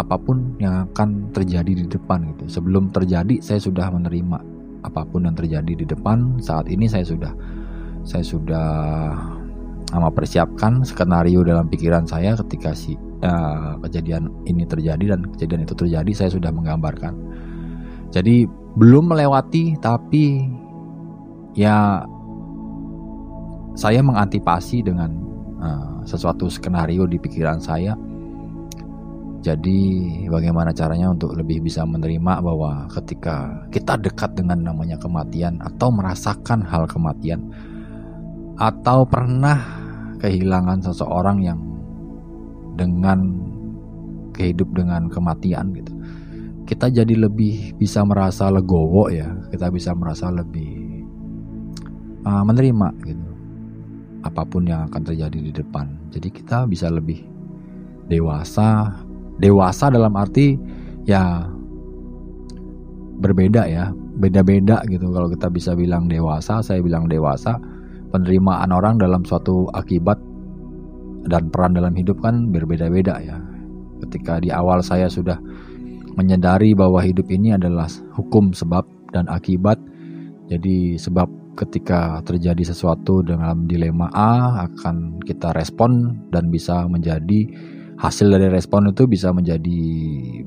apa 0.00 0.16
pun 0.18 0.56
yang 0.58 0.90
akan 0.90 1.30
terjadi 1.30 1.84
di 1.84 1.86
depan 1.86 2.34
gitu. 2.34 2.60
Sebelum 2.60 2.90
terjadi 2.90 3.38
saya 3.38 3.62
sudah 3.62 3.92
menerima 3.94 4.38
apa 4.82 5.02
pun 5.06 5.26
yang 5.26 5.38
terjadi 5.38 5.72
di 5.72 5.86
depan. 5.86 6.42
Saat 6.42 6.66
ini 6.66 6.90
saya 6.90 7.06
sudah 7.06 7.32
saya 8.02 8.24
sudah 8.26 8.70
mempersiapkan 9.92 10.82
skenario 10.88 11.44
dalam 11.44 11.68
pikiran 11.68 12.08
saya 12.08 12.32
ketika 12.40 12.72
si 12.72 12.96
uh, 13.22 13.76
kejadian 13.84 14.32
ini 14.48 14.64
terjadi 14.64 15.14
dan 15.14 15.28
kejadian 15.36 15.68
itu 15.68 15.74
terjadi 15.76 16.12
saya 16.16 16.30
sudah 16.32 16.50
menggambarkan. 16.50 17.14
Jadi 18.10 18.48
belum 18.72 19.12
melewati 19.12 19.76
tapi 19.78 20.48
ya 21.52 22.00
saya 23.72 24.04
mengantipasi 24.04 24.84
dengan 24.84 25.10
uh, 25.60 26.04
sesuatu 26.04 26.48
skenario 26.52 27.08
di 27.08 27.16
pikiran 27.16 27.58
saya. 27.60 27.96
Jadi 29.42 30.22
bagaimana 30.30 30.70
caranya 30.70 31.10
untuk 31.10 31.34
lebih 31.34 31.66
bisa 31.66 31.82
menerima 31.82 32.38
bahwa 32.38 32.86
ketika 32.94 33.66
kita 33.74 33.98
dekat 33.98 34.38
dengan 34.38 34.62
namanya 34.62 34.94
kematian 35.02 35.58
atau 35.58 35.90
merasakan 35.90 36.62
hal 36.62 36.86
kematian 36.86 37.50
atau 38.54 39.02
pernah 39.02 39.58
kehilangan 40.22 40.86
seseorang 40.86 41.42
yang 41.42 41.58
dengan 42.78 43.50
kehidup 44.30 44.70
dengan 44.78 45.10
kematian 45.10 45.74
gitu. 45.74 45.90
Kita 46.62 46.86
jadi 46.86 47.18
lebih 47.18 47.74
bisa 47.74 48.06
merasa 48.06 48.46
legowo 48.46 49.10
ya, 49.10 49.26
kita 49.50 49.74
bisa 49.74 49.90
merasa 49.90 50.30
lebih 50.30 51.02
uh, 52.22 52.46
menerima 52.46 52.88
gitu 53.10 53.21
apa 54.22 54.42
pun 54.46 54.66
yang 54.66 54.86
akan 54.90 55.02
terjadi 55.02 55.38
di 55.38 55.52
depan. 55.52 55.90
Jadi 56.14 56.28
kita 56.30 56.66
bisa 56.70 56.88
lebih 56.88 57.22
dewasa, 58.06 58.90
dewasa 59.38 59.90
dalam 59.90 60.14
arti 60.14 60.54
ya 61.06 61.46
berbeda 63.22 63.66
ya, 63.66 63.90
beda-beda 64.18 64.82
gitu. 64.86 65.10
Kalau 65.10 65.28
kita 65.30 65.50
bisa 65.50 65.74
bilang 65.74 66.06
dewasa, 66.06 66.62
saya 66.62 66.82
bilang 66.82 67.06
dewasa. 67.06 67.58
Penerimaan 68.12 68.68
orang 68.76 69.00
dalam 69.00 69.24
suatu 69.24 69.72
akibat 69.72 70.20
dan 71.24 71.48
peran 71.48 71.72
dalam 71.72 71.96
hidup 71.96 72.20
kan 72.20 72.52
berbeda-beda 72.52 73.16
ya. 73.24 73.40
Ketika 74.04 74.36
di 74.36 74.52
awal 74.52 74.84
saya 74.84 75.08
sudah 75.08 75.40
menyadari 76.20 76.76
bahwa 76.76 77.00
hidup 77.00 77.32
ini 77.32 77.56
adalah 77.56 77.88
hukum 78.12 78.52
sebab 78.52 78.84
dan 79.16 79.24
akibat. 79.32 79.80
Jadi 80.52 81.00
sebab 81.00 81.24
ketika 81.52 82.24
terjadi 82.24 82.72
sesuatu 82.72 83.20
dalam 83.20 83.68
dilema 83.68 84.08
A 84.12 84.64
akan 84.70 85.20
kita 85.20 85.52
respon 85.52 86.16
dan 86.32 86.48
bisa 86.48 86.88
menjadi 86.88 87.48
hasil 88.00 88.32
dari 88.32 88.48
respon 88.48 88.90
itu 88.90 89.04
bisa 89.06 89.30
menjadi 89.30 89.82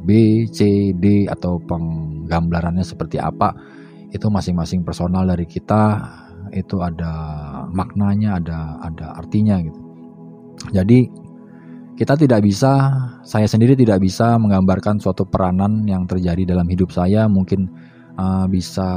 B, 0.02 0.10
C, 0.50 0.92
D 0.98 1.30
atau 1.30 1.62
penggambarannya 1.64 2.84
seperti 2.84 3.22
apa. 3.22 3.54
Itu 4.12 4.28
masing-masing 4.28 4.84
personal 4.84 5.28
dari 5.30 5.46
kita 5.46 6.04
itu 6.54 6.82
ada 6.82 7.14
maknanya 7.70 8.38
ada 8.40 8.60
ada 8.82 9.08
artinya 9.18 9.60
gitu. 9.62 9.80
Jadi 10.72 11.08
kita 11.96 12.20
tidak 12.20 12.44
bisa 12.44 12.92
saya 13.24 13.48
sendiri 13.48 13.76
tidak 13.80 14.04
bisa 14.04 14.36
menggambarkan 14.36 15.00
suatu 15.00 15.24
peranan 15.24 15.88
yang 15.88 16.04
terjadi 16.04 16.44
dalam 16.44 16.68
hidup 16.68 16.92
saya. 16.92 17.28
Mungkin 17.32 17.72
uh, 18.20 18.46
bisa 18.50 18.88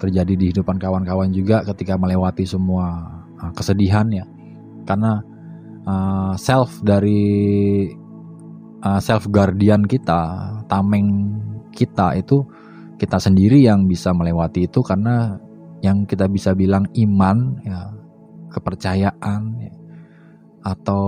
terjadi 0.00 0.32
di 0.36 0.44
kehidupan 0.52 0.80
kawan-kawan 0.80 1.32
juga 1.32 1.64
ketika 1.66 1.96
melewati 1.96 2.44
semua 2.44 3.04
uh, 3.40 3.52
kesedihan 3.52 4.08
ya. 4.12 4.24
Karena 4.86 5.20
uh, 5.84 6.32
self 6.38 6.80
dari 6.84 7.86
uh, 8.84 9.00
self 9.00 9.28
guardian 9.28 9.84
kita 9.84 10.52
tameng 10.70 11.36
kita 11.74 12.16
itu 12.16 12.44
kita 12.96 13.20
sendiri 13.20 13.60
yang 13.60 13.84
bisa 13.84 14.16
melewati 14.16 14.64
itu 14.64 14.80
karena 14.80 15.36
yang 15.84 16.08
kita 16.08 16.24
bisa 16.32 16.56
bilang 16.56 16.88
iman 16.96 17.60
ya 17.60 17.92
kepercayaan 18.48 19.40
ya, 19.60 19.72
atau 20.64 21.04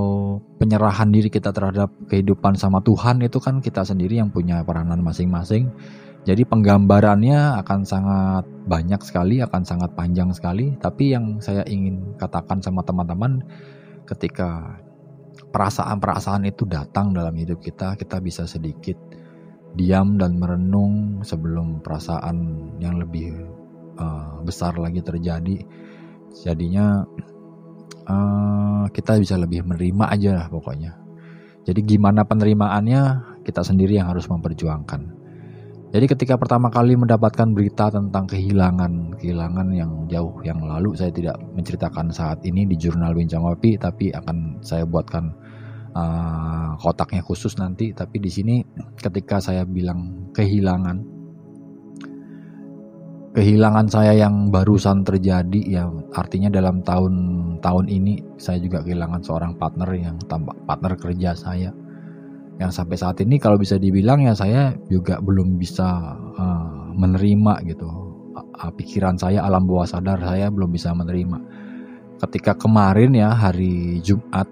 penyerahan 0.60 1.08
diri 1.08 1.32
kita 1.32 1.48
terhadap 1.50 1.88
kehidupan 2.12 2.60
sama 2.60 2.84
Tuhan 2.84 3.24
itu 3.24 3.40
kan 3.40 3.64
kita 3.64 3.88
sendiri 3.88 4.20
yang 4.20 4.28
punya 4.28 4.60
peranan 4.62 5.00
masing-masing 5.00 5.72
jadi 6.28 6.44
penggambarannya 6.44 7.56
akan 7.64 7.88
sangat 7.88 8.44
banyak 8.68 9.00
sekali, 9.00 9.40
akan 9.40 9.64
sangat 9.64 9.96
panjang 9.96 10.28
sekali. 10.36 10.76
Tapi 10.76 11.16
yang 11.16 11.40
saya 11.40 11.64
ingin 11.64 12.20
katakan 12.20 12.60
sama 12.60 12.84
teman-teman 12.84 13.40
ketika 14.04 14.76
perasaan-perasaan 15.48 16.44
itu 16.44 16.68
datang 16.68 17.16
dalam 17.16 17.32
hidup 17.32 17.64
kita, 17.64 17.96
kita 17.96 18.20
bisa 18.20 18.44
sedikit 18.44 19.00
diam 19.72 20.20
dan 20.20 20.36
merenung 20.36 21.24
sebelum 21.24 21.80
perasaan 21.80 22.36
yang 22.76 23.00
lebih 23.00 23.32
uh, 23.96 24.44
besar 24.44 24.76
lagi 24.76 25.00
terjadi. 25.00 25.64
Jadinya 26.44 27.08
uh, 28.04 28.84
kita 28.92 29.16
bisa 29.16 29.40
lebih 29.40 29.64
menerima 29.64 30.12
aja 30.12 30.44
lah 30.44 30.46
pokoknya. 30.52 30.92
Jadi 31.64 31.80
gimana 31.88 32.28
penerimaannya 32.28 33.02
kita 33.48 33.64
sendiri 33.64 33.96
yang 33.96 34.12
harus 34.12 34.28
memperjuangkan. 34.28 35.17
Jadi 35.88 36.04
ketika 36.04 36.36
pertama 36.36 36.68
kali 36.68 37.00
mendapatkan 37.00 37.48
berita 37.56 37.88
tentang 37.88 38.28
kehilangan, 38.28 39.16
kehilangan 39.16 39.72
yang 39.72 40.04
jauh 40.04 40.36
yang 40.44 40.60
lalu, 40.60 40.92
saya 40.92 41.08
tidak 41.08 41.40
menceritakan 41.56 42.12
saat 42.12 42.44
ini 42.44 42.68
di 42.68 42.76
jurnal 42.76 43.16
Bincang 43.16 43.40
Kopi, 43.40 43.80
tapi 43.80 44.12
akan 44.12 44.60
saya 44.60 44.84
buatkan 44.84 45.32
uh, 45.96 46.76
kotaknya 46.76 47.24
khusus 47.24 47.56
nanti. 47.56 47.96
Tapi 47.96 48.20
di 48.20 48.28
sini 48.28 48.60
ketika 49.00 49.40
saya 49.40 49.64
bilang 49.64 50.28
kehilangan, 50.36 51.00
kehilangan 53.32 53.88
saya 53.88 54.12
yang 54.12 54.52
barusan 54.52 55.08
terjadi, 55.08 55.60
ya 55.72 55.88
artinya 56.12 56.52
dalam 56.52 56.84
tahun-tahun 56.84 57.88
ini 57.88 58.36
saya 58.36 58.60
juga 58.60 58.84
kehilangan 58.84 59.24
seorang 59.24 59.56
partner 59.56 59.88
yang 59.96 60.20
tambah 60.28 60.52
partner 60.68 61.00
kerja 61.00 61.32
saya 61.32 61.72
yang 62.58 62.74
sampai 62.74 62.98
saat 62.98 63.22
ini 63.22 63.38
kalau 63.38 63.54
bisa 63.54 63.78
dibilang 63.78 64.26
ya 64.26 64.34
saya 64.34 64.74
juga 64.90 65.22
belum 65.22 65.56
bisa 65.56 66.18
uh, 66.34 66.90
menerima 66.94 67.62
gitu. 67.70 67.86
Uh, 68.34 68.72
pikiran 68.74 69.14
saya 69.14 69.46
alam 69.46 69.66
bawah 69.66 69.86
sadar 69.86 70.18
saya 70.18 70.50
belum 70.50 70.74
bisa 70.74 70.90
menerima. 70.90 71.38
Ketika 72.18 72.58
kemarin 72.58 73.14
ya 73.14 73.30
hari 73.30 74.02
Jumat 74.02 74.50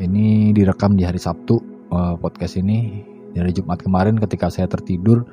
ini 0.00 0.56
direkam 0.56 0.96
di 0.96 1.04
hari 1.04 1.20
Sabtu 1.20 1.60
uh, 1.92 2.16
podcast 2.16 2.56
ini 2.56 3.04
dari 3.36 3.52
Jumat 3.52 3.84
kemarin 3.84 4.16
ketika 4.16 4.48
saya 4.48 4.64
tertidur 4.64 5.28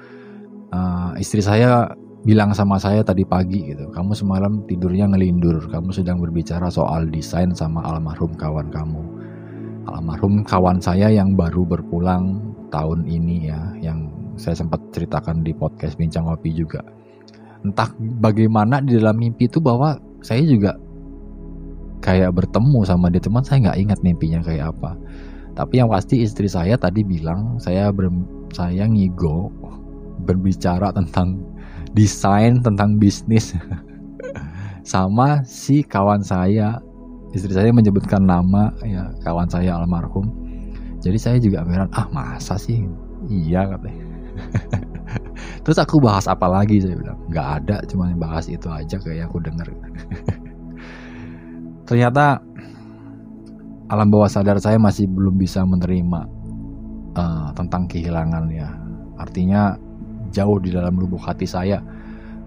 uh, 0.76 1.16
istri 1.16 1.40
saya 1.40 1.96
bilang 2.26 2.52
sama 2.58 2.82
saya 2.82 3.06
tadi 3.06 3.22
pagi 3.22 3.70
gitu 3.70 3.94
kamu 3.94 4.18
semalam 4.18 4.66
tidurnya 4.66 5.06
ngelindur 5.14 5.70
kamu 5.70 5.94
sedang 5.94 6.18
berbicara 6.18 6.74
soal 6.74 7.06
desain 7.06 7.54
sama 7.54 7.86
almarhum 7.86 8.34
kawan 8.34 8.74
kamu 8.74 9.25
almarhum 10.06 10.46
kawan 10.46 10.78
saya 10.78 11.10
yang 11.10 11.34
baru 11.34 11.66
berpulang 11.66 12.38
tahun 12.70 13.10
ini 13.10 13.50
ya 13.50 13.58
yang 13.82 14.06
saya 14.38 14.54
sempat 14.54 14.78
ceritakan 14.94 15.42
di 15.42 15.50
podcast 15.50 15.98
bincang 15.98 16.30
kopi 16.30 16.54
juga. 16.54 16.86
Entah 17.66 17.90
bagaimana 18.22 18.86
di 18.86 19.02
dalam 19.02 19.18
mimpi 19.18 19.50
itu 19.50 19.58
bahwa 19.58 19.98
saya 20.22 20.46
juga 20.46 20.78
kayak 22.06 22.38
bertemu 22.38 22.86
sama 22.86 23.10
dia 23.10 23.18
teman 23.18 23.42
saya 23.42 23.66
nggak 23.66 23.82
ingat 23.82 24.00
mimpinya 24.06 24.46
kayak 24.46 24.78
apa. 24.78 24.94
Tapi 25.58 25.82
yang 25.82 25.90
pasti 25.90 26.22
istri 26.22 26.46
saya 26.46 26.78
tadi 26.78 27.02
bilang 27.02 27.58
saya 27.58 27.90
ber, 27.90 28.14
saya 28.54 28.86
ngigo 28.86 29.50
berbicara 30.22 30.94
tentang 30.94 31.42
desain 31.98 32.62
tentang 32.62 33.02
bisnis 33.02 33.58
sama 34.94 35.42
si 35.50 35.82
kawan 35.82 36.22
saya 36.22 36.78
istri 37.36 37.52
saya 37.52 37.76
menyebutkan 37.76 38.24
nama 38.24 38.72
ya 38.88 39.12
kawan 39.28 39.52
saya 39.52 39.76
almarhum. 39.76 40.32
Jadi 41.04 41.18
saya 41.20 41.38
juga 41.38 41.68
heran 41.68 41.92
ah 41.92 42.08
masa 42.10 42.56
sih? 42.56 42.88
Iya 43.28 43.76
katanya. 43.76 44.06
Terus 45.68 45.78
aku 45.78 46.00
bahas 46.00 46.26
apa 46.32 46.48
lagi 46.48 46.80
saya 46.80 46.96
bilang. 46.96 47.20
Nggak 47.28 47.48
ada 47.62 47.78
cuma 47.92 48.10
bahas 48.16 48.48
itu 48.48 48.72
aja 48.72 48.96
kayak 48.96 49.28
aku 49.28 49.44
dengar 49.44 49.68
ternyata 51.86 52.42
alam 53.94 54.10
bawah 54.10 54.26
sadar 54.26 54.58
saya 54.58 54.82
masih 54.82 55.06
belum 55.06 55.38
bisa 55.38 55.62
menerima 55.62 56.26
uh, 57.20 57.50
tentang 57.54 57.86
kehilangan 57.86 58.50
ya. 58.50 58.74
Artinya 59.22 59.78
jauh 60.34 60.58
di 60.58 60.74
dalam 60.74 60.98
lubuk 60.98 61.22
hati 61.22 61.46
saya 61.46 61.84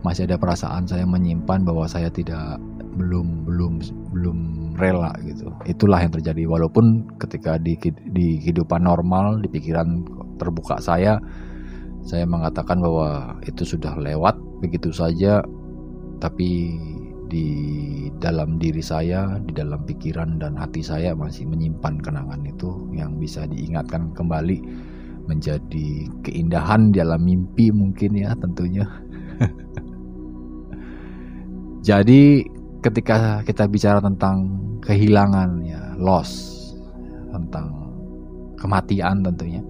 masih 0.02 0.26
ada 0.26 0.38
perasaan 0.38 0.86
saya 0.86 1.06
menyimpan 1.06 1.62
bahwa 1.62 1.86
saya 1.86 2.10
tidak 2.10 2.58
belum 2.98 3.46
belum 3.46 3.72
belum 4.10 4.38
rela 4.78 5.12
gitu. 5.26 5.50
Itulah 5.66 6.00
yang 6.00 6.14
terjadi 6.14 6.46
walaupun 6.46 7.18
ketika 7.18 7.58
di 7.58 7.76
di 8.14 8.38
kehidupan 8.40 8.86
normal, 8.86 9.42
di 9.42 9.50
pikiran 9.50 10.06
terbuka 10.38 10.78
saya 10.78 11.18
saya 12.08 12.24
mengatakan 12.24 12.80
bahwa 12.80 13.36
itu 13.44 13.68
sudah 13.68 13.98
lewat 14.00 14.38
begitu 14.64 14.88
saja 14.94 15.44
tapi 16.22 16.72
di 17.28 17.46
dalam 18.18 18.56
diri 18.56 18.80
saya, 18.80 19.36
di 19.44 19.52
dalam 19.52 19.84
pikiran 19.84 20.40
dan 20.40 20.56
hati 20.56 20.80
saya 20.80 21.12
masih 21.12 21.44
menyimpan 21.44 22.00
kenangan 22.00 22.40
itu 22.48 22.88
yang 22.96 23.20
bisa 23.20 23.44
diingatkan 23.44 24.16
kembali 24.16 24.64
menjadi 25.28 26.08
keindahan 26.24 26.88
di 26.88 27.04
dalam 27.04 27.20
mimpi 27.20 27.68
mungkin 27.68 28.16
ya 28.16 28.32
tentunya. 28.40 28.88
Jadi 31.88 32.48
ketika 32.80 33.44
kita 33.44 33.68
bicara 33.68 34.00
tentang 34.00 34.67
kehilangan 34.88 35.68
ya 35.68 35.92
loss 36.00 36.56
tentang 37.28 37.92
kematian 38.56 39.20
tentunya. 39.20 39.60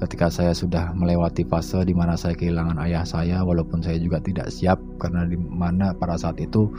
Ketika 0.00 0.32
saya 0.32 0.52
sudah 0.52 0.92
melewati 0.96 1.44
fase 1.44 1.84
di 1.84 1.92
mana 1.96 2.16
saya 2.16 2.36
kehilangan 2.36 2.76
ayah 2.84 3.04
saya 3.04 3.40
walaupun 3.40 3.80
saya 3.84 3.96
juga 4.00 4.20
tidak 4.20 4.52
siap 4.52 4.80
karena 5.00 5.24
di 5.28 5.36
mana 5.36 5.92
pada 5.96 6.16
saat 6.16 6.40
itu 6.40 6.72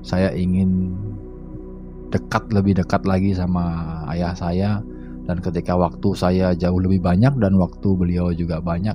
saya 0.00 0.32
ingin 0.32 0.92
dekat 2.12 2.48
lebih 2.52 2.80
dekat 2.80 3.04
lagi 3.04 3.36
sama 3.36 3.64
ayah 4.12 4.32
saya. 4.32 4.80
Dan 5.26 5.42
ketika 5.42 5.74
waktu 5.74 6.08
saya 6.14 6.54
jauh 6.54 6.78
lebih 6.78 7.02
banyak 7.02 7.34
dan 7.42 7.58
waktu 7.58 7.88
beliau 7.98 8.30
juga 8.30 8.62
banyak 8.62 8.94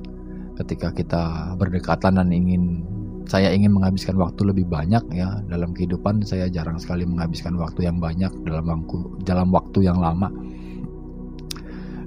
ketika 0.64 0.96
kita 0.96 1.24
berdekatan 1.60 2.22
dan 2.22 2.32
ingin 2.32 2.88
saya 3.32 3.56
ingin 3.56 3.72
menghabiskan 3.72 4.20
waktu 4.20 4.44
lebih 4.44 4.68
banyak 4.68 5.08
ya 5.16 5.40
dalam 5.48 5.72
kehidupan. 5.72 6.20
Saya 6.28 6.52
jarang 6.52 6.76
sekali 6.76 7.08
menghabiskan 7.08 7.56
waktu 7.56 7.88
yang 7.88 8.04
banyak 8.04 8.28
dalam 8.44 8.68
waktu 8.68 8.98
dalam 9.24 9.48
waktu 9.56 9.88
yang 9.88 10.04
lama. 10.04 10.28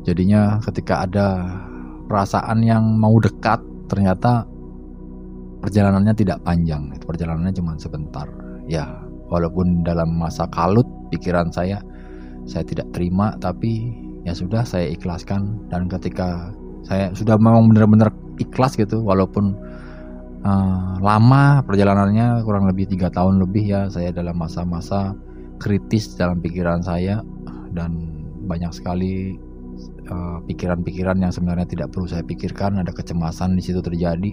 Jadinya 0.05 0.61
ketika 0.61 1.09
ada 1.09 1.49
perasaan 2.05 2.61
yang 2.61 3.01
mau 3.01 3.17
dekat 3.17 3.57
ternyata 3.89 4.45
perjalanannya 5.65 6.13
tidak 6.13 6.45
panjang. 6.45 6.93
Perjalanannya 7.01 7.57
cuma 7.57 7.73
sebentar. 7.81 8.29
Ya 8.69 8.85
walaupun 9.33 9.81
dalam 9.81 10.13
masa 10.21 10.45
kalut 10.53 10.85
pikiran 11.09 11.49
saya 11.49 11.81
saya 12.45 12.69
tidak 12.69 12.93
terima 12.93 13.33
tapi 13.41 13.97
ya 14.29 14.37
sudah 14.37 14.61
saya 14.69 14.93
ikhlaskan. 14.93 15.73
Dan 15.73 15.89
ketika 15.89 16.53
saya 16.85 17.17
sudah 17.17 17.41
memang 17.41 17.73
benar-benar 17.73 18.13
ikhlas 18.37 18.77
gitu 18.77 19.01
walaupun 19.01 19.57
uh, 20.45 21.01
lama 21.01 21.65
perjalanannya 21.65 22.45
kurang 22.45 22.69
lebih 22.69 22.87
tiga 22.93 23.09
tahun 23.11 23.41
lebih 23.43 23.65
ya 23.65 23.83
saya 23.89 24.13
dalam 24.13 24.37
masa-masa 24.37 25.17
kritis 25.59 26.15
dalam 26.15 26.39
pikiran 26.45 26.85
saya. 26.85 27.25
Dan 27.75 28.23
banyak 28.47 28.71
sekali 28.71 29.35
eh, 30.07 30.39
pikiran-pikiran 30.47 31.19
uh, 31.19 31.23
yang 31.27 31.33
sebenarnya 31.35 31.67
tidak 31.67 31.91
perlu 31.91 32.07
saya 32.07 32.23
pikirkan 32.23 32.79
ada 32.79 32.95
kecemasan 32.95 33.59
di 33.59 33.63
situ 33.67 33.83
terjadi. 33.83 34.31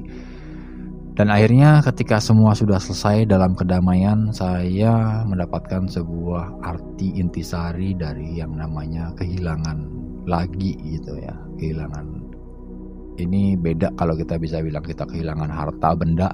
Dan 1.18 1.28
akhirnya 1.34 1.82
ketika 1.82 2.22
semua 2.22 2.54
sudah 2.54 2.78
selesai 2.78 3.26
dalam 3.26 3.58
kedamaian 3.58 4.30
saya 4.30 5.26
mendapatkan 5.26 5.90
sebuah 5.90 6.62
arti 6.62 7.18
intisari 7.18 7.98
dari 7.98 8.38
yang 8.38 8.56
namanya 8.56 9.12
kehilangan 9.18 9.90
lagi 10.30 10.78
gitu 10.86 11.18
ya 11.18 11.34
kehilangan 11.58 12.21
ini 13.22 13.56
beda 13.56 13.94
kalau 13.96 14.18
kita 14.18 14.42
bisa 14.42 14.60
bilang 14.66 14.82
kita 14.82 15.06
kehilangan 15.06 15.50
harta 15.50 15.94
benda 15.94 16.30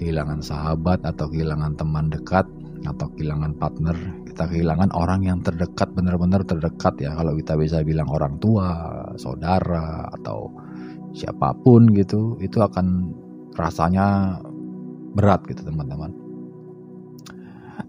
kehilangan 0.00 0.40
sahabat 0.40 1.04
atau 1.04 1.28
kehilangan 1.28 1.76
teman 1.76 2.08
dekat 2.08 2.48
atau 2.88 3.12
kehilangan 3.12 3.52
partner. 3.60 3.92
Kita 4.24 4.48
kehilangan 4.48 4.96
orang 4.96 5.28
yang 5.28 5.44
terdekat 5.44 5.92
benar-benar 5.92 6.40
terdekat 6.48 6.96
ya. 6.96 7.12
Kalau 7.12 7.36
kita 7.36 7.60
bisa 7.60 7.84
bilang 7.84 8.08
orang 8.08 8.40
tua 8.40 8.72
saudara 9.20 10.08
atau 10.16 10.48
siapa 11.12 11.52
pun 11.60 11.92
gitu 11.92 12.40
itu 12.40 12.64
akan 12.64 13.12
rasanya 13.60 14.38
berat 15.12 15.44
gitu 15.52 15.68
teman-teman. 15.68 16.16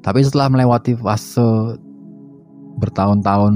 Tapi 0.04 0.20
setelah 0.26 0.52
melewati 0.52 0.98
fase 1.00 1.80
bertahun-tahun 2.80 3.54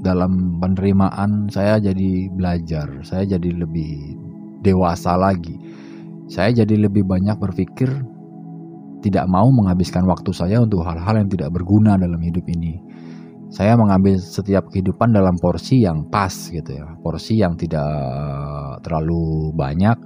dalam 0.00 0.60
penerimaan 0.60 1.48
saya 1.52 1.76
jadi 1.80 2.32
belajar, 2.32 2.88
saya 3.04 3.24
jadi 3.36 3.64
lebih 3.64 4.16
dewasa 4.64 5.16
lagi. 5.16 5.56
Saya 6.30 6.62
jadi 6.62 6.86
lebih 6.86 7.04
banyak 7.04 7.36
berpikir 7.36 7.90
tidak 9.00 9.26
mau 9.26 9.48
menghabiskan 9.48 10.04
waktu 10.06 10.30
saya 10.30 10.60
untuk 10.62 10.84
hal-hal 10.84 11.24
yang 11.24 11.28
tidak 11.32 11.50
berguna 11.50 11.96
dalam 11.96 12.20
hidup 12.20 12.44
ini. 12.46 12.78
Saya 13.50 13.74
mengambil 13.74 14.14
setiap 14.14 14.70
kehidupan 14.70 15.10
dalam 15.10 15.34
porsi 15.34 15.82
yang 15.82 16.06
pas 16.06 16.30
gitu 16.30 16.70
ya. 16.70 16.86
Porsi 17.02 17.42
yang 17.42 17.58
tidak 17.58 17.82
terlalu 18.86 19.50
banyak 19.58 19.98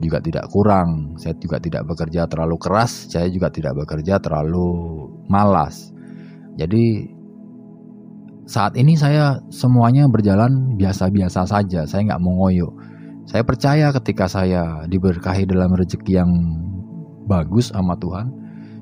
juga 0.00 0.18
tidak 0.24 0.48
kurang. 0.48 1.20
Saya 1.20 1.36
juga 1.36 1.60
tidak 1.60 1.84
bekerja 1.84 2.24
terlalu 2.24 2.56
keras, 2.56 3.12
saya 3.12 3.28
juga 3.28 3.52
tidak 3.52 3.84
bekerja 3.84 4.16
terlalu 4.16 5.06
malas. 5.28 5.92
Jadi 6.56 7.19
saat 8.50 8.74
ini 8.74 8.98
saya 8.98 9.38
semuanya 9.54 10.10
berjalan 10.10 10.74
biasa-biasa 10.74 11.46
saja. 11.46 11.86
Saya 11.86 12.10
nggak 12.10 12.18
mau 12.18 12.34
ngoyo. 12.42 12.74
Saya 13.30 13.46
percaya 13.46 13.94
ketika 13.94 14.26
saya 14.26 14.82
diberkahi 14.90 15.46
dalam 15.46 15.70
rezeki 15.78 16.18
yang 16.18 16.30
bagus 17.30 17.70
sama 17.70 17.94
Tuhan, 18.02 18.34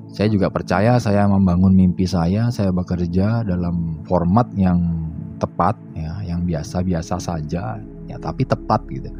saya 0.09 0.25
juga 0.33 0.49
percaya 0.49 0.97
saya 0.97 1.29
membangun 1.29 1.77
mimpi 1.77 2.09
saya, 2.09 2.49
saya 2.49 2.73
bekerja 2.73 3.45
dalam 3.45 4.01
format 4.09 4.49
yang 4.57 5.05
tepat 5.37 5.77
ya, 5.93 6.17
yang 6.25 6.49
biasa-biasa 6.49 7.21
saja 7.21 7.77
ya, 8.09 8.17
tapi 8.17 8.49
tepat 8.49 8.81
gitu. 8.89 9.13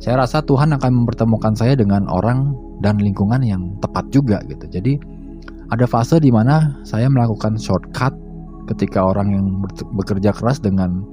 Saya 0.00 0.24
rasa 0.24 0.40
Tuhan 0.40 0.72
akan 0.72 1.04
mempertemukan 1.04 1.52
saya 1.52 1.76
dengan 1.76 2.08
orang 2.08 2.56
dan 2.80 2.96
lingkungan 2.96 3.44
yang 3.44 3.76
tepat 3.84 4.08
juga 4.08 4.40
gitu. 4.48 4.64
Jadi 4.72 4.96
ada 5.68 5.84
fase 5.84 6.16
di 6.16 6.32
mana 6.32 6.80
saya 6.80 7.12
melakukan 7.12 7.60
shortcut 7.60 8.16
ketika 8.66 9.02
orang 9.02 9.28
yang 9.32 9.46
bekerja 9.94 10.34
keras 10.34 10.58
dengan 10.58 11.06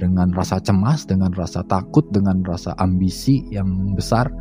dengan 0.00 0.32
rasa 0.32 0.56
cemas, 0.64 1.04
dengan 1.04 1.28
rasa 1.36 1.60
takut, 1.68 2.08
dengan 2.08 2.40
rasa 2.44 2.72
ambisi 2.80 3.44
yang 3.52 3.92
besar 3.92 4.32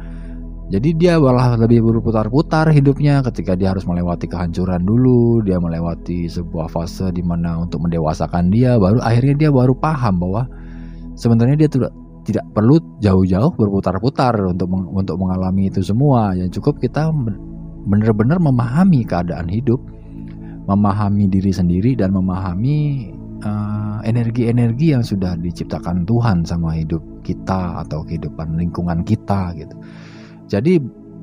jadi 0.69 0.89
dia 0.93 1.13
malah 1.17 1.57
lebih 1.57 1.81
berputar-putar 1.81 2.69
hidupnya 2.69 3.25
ketika 3.25 3.57
dia 3.57 3.73
harus 3.73 3.89
melewati 3.89 4.29
kehancuran 4.29 4.85
dulu, 4.85 5.41
dia 5.41 5.57
melewati 5.57 6.29
sebuah 6.29 6.69
fase 6.69 7.09
di 7.09 7.25
mana 7.25 7.57
untuk 7.57 7.81
mendewasakan 7.89 8.53
dia, 8.53 8.77
baru 8.77 9.01
akhirnya 9.01 9.33
dia 9.33 9.49
baru 9.49 9.73
paham 9.73 10.21
bahwa 10.21 10.45
sebenarnya 11.17 11.65
dia 11.65 11.69
tidak 11.73 11.91
tidak 12.21 12.45
perlu 12.53 12.77
jauh-jauh 13.01 13.49
berputar-putar 13.57 14.37
untuk 14.45 14.69
untuk 14.93 15.17
mengalami 15.17 15.73
itu 15.73 15.81
semua. 15.81 16.37
Yang 16.37 16.61
cukup 16.61 16.77
kita 16.85 17.09
benar-benar 17.89 18.37
memahami 18.37 19.01
keadaan 19.09 19.49
hidup, 19.49 19.81
memahami 20.69 21.25
diri 21.25 21.49
sendiri 21.49 21.97
dan 21.97 22.13
memahami 22.13 23.09
eh, 23.41 23.97
energi-energi 24.05 24.93
uh, 24.93 25.01
yang 25.01 25.03
sudah 25.03 25.33
diciptakan 25.41 26.05
Tuhan 26.05 26.45
sama 26.45 26.77
hidup 26.77 27.01
kita 27.25 27.81
atau 27.81 28.05
kehidupan 28.05 28.53
lingkungan 28.53 29.01
kita 29.01 29.57
gitu. 29.57 29.73
Jadi 30.45 30.77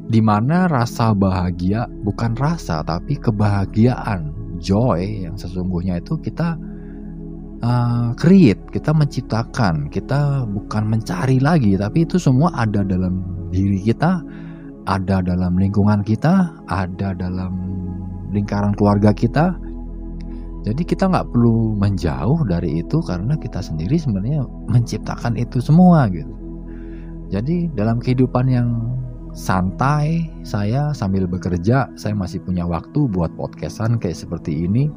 di 0.07 0.21
mana 0.23 0.67
rasa 0.67 1.15
bahagia 1.15 1.87
bukan 2.03 2.35
rasa 2.35 2.83
tapi 2.83 3.15
kebahagiaan, 3.19 4.35
joy 4.59 5.27
yang 5.27 5.39
sesungguhnya 5.39 6.03
itu 6.03 6.19
kita 6.19 6.59
uh, 7.63 8.11
create, 8.19 8.61
kita 8.75 8.91
menciptakan, 8.91 9.87
kita 9.95 10.43
bukan 10.47 10.91
mencari 10.91 11.39
lagi 11.39 11.79
tapi 11.79 12.03
itu 12.03 12.19
semua 12.19 12.51
ada 12.55 12.83
dalam 12.83 13.23
diri 13.51 13.79
kita, 13.83 14.23
ada 14.87 15.23
dalam 15.23 15.59
lingkungan 15.59 16.07
kita, 16.07 16.55
ada 16.71 17.15
dalam 17.15 17.77
lingkaran 18.37 18.77
keluarga 18.77 19.16
kita. 19.16 19.57
Jadi 20.66 20.83
kita 20.83 21.09
nggak 21.09 21.31
perlu 21.31 21.79
menjauh 21.79 22.42
dari 22.44 22.83
itu 22.83 22.99
karena 23.01 23.38
kita 23.38 23.62
sendiri 23.62 23.96
sebenarnya 23.96 24.44
menciptakan 24.68 25.38
itu 25.38 25.62
semua 25.62 26.11
gitu. 26.11 26.35
Jadi 27.31 27.70
dalam 27.72 28.03
kehidupan 28.03 28.46
yang 28.51 28.68
santai 29.37 30.33
saya 30.49 30.96
sambil 30.96 31.29
bekerja 31.29 31.92
saya 32.01 32.16
masih 32.16 32.40
punya 32.40 32.64
waktu 32.64 33.05
buat 33.12 33.29
podcastan 33.37 34.01
kayak 34.01 34.16
seperti 34.16 34.64
ini 34.64 34.88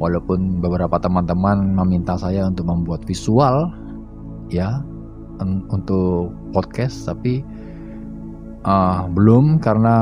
walaupun 0.00 0.64
beberapa 0.64 0.96
teman-teman 0.96 1.76
meminta 1.76 2.16
saya 2.16 2.48
untuk 2.48 2.64
membuat 2.64 3.04
visual 3.04 3.68
ya 4.48 4.80
untuk 5.68 6.32
podcast 6.56 7.04
tapi 7.04 7.44
uh, 8.64 9.06
belum 9.12 9.60
karena 9.60 9.96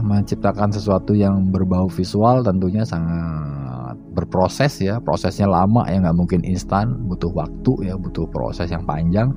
menciptakan 0.00 0.72
sesuatu 0.72 1.12
yang 1.12 1.50
berbau 1.50 1.90
visual 1.90 2.46
tentunya 2.46 2.86
sangat 2.86 3.98
berproses 4.14 4.80
ya. 4.80 5.02
Prosesnya 5.02 5.50
lama 5.50 5.84
ya 5.90 6.00
nggak 6.00 6.16
mungkin 6.16 6.40
instan. 6.46 7.06
Butuh 7.10 7.30
waktu 7.34 7.92
ya 7.92 7.94
butuh 7.98 8.24
proses 8.30 8.72
yang 8.72 8.86
panjang. 8.88 9.34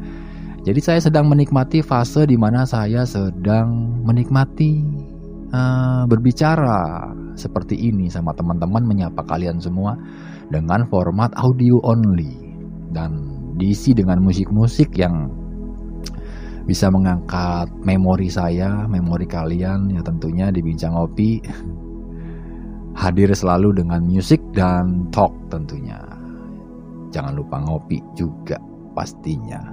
Jadi 0.64 0.80
saya 0.80 1.00
sedang 1.00 1.28
menikmati 1.32 1.80
fase 1.80 2.28
di 2.28 2.36
mana 2.36 2.68
saya 2.68 3.08
sedang 3.08 4.00
menikmati 4.04 4.84
uh, 5.56 6.04
berbicara 6.06 7.10
seperti 7.40 7.80
ini 7.80 8.12
sama 8.12 8.36
teman-teman 8.36 8.84
menyapa 8.84 9.24
kalian 9.24 9.64
semua 9.64 9.96
dengan 10.52 10.84
format 10.92 11.32
audio 11.40 11.80
only 11.88 12.52
dan 12.92 13.40
diisi 13.56 13.96
dengan 13.96 14.20
musik-musik 14.20 14.92
yang 15.00 15.32
bisa 16.70 16.94
mengangkat 16.94 17.66
memori 17.82 18.30
saya, 18.30 18.86
memori 18.86 19.26
kalian 19.26 19.90
ya 19.90 20.06
tentunya 20.06 20.54
di 20.54 20.62
Bincang 20.62 20.94
Ngopi 20.94 21.42
hadir 22.94 23.34
selalu 23.34 23.82
dengan 23.82 24.06
musik 24.06 24.38
dan 24.54 25.10
talk 25.10 25.34
tentunya. 25.50 25.98
Jangan 27.10 27.34
lupa 27.34 27.58
ngopi 27.58 28.06
juga 28.14 28.62
pastinya. 28.94 29.66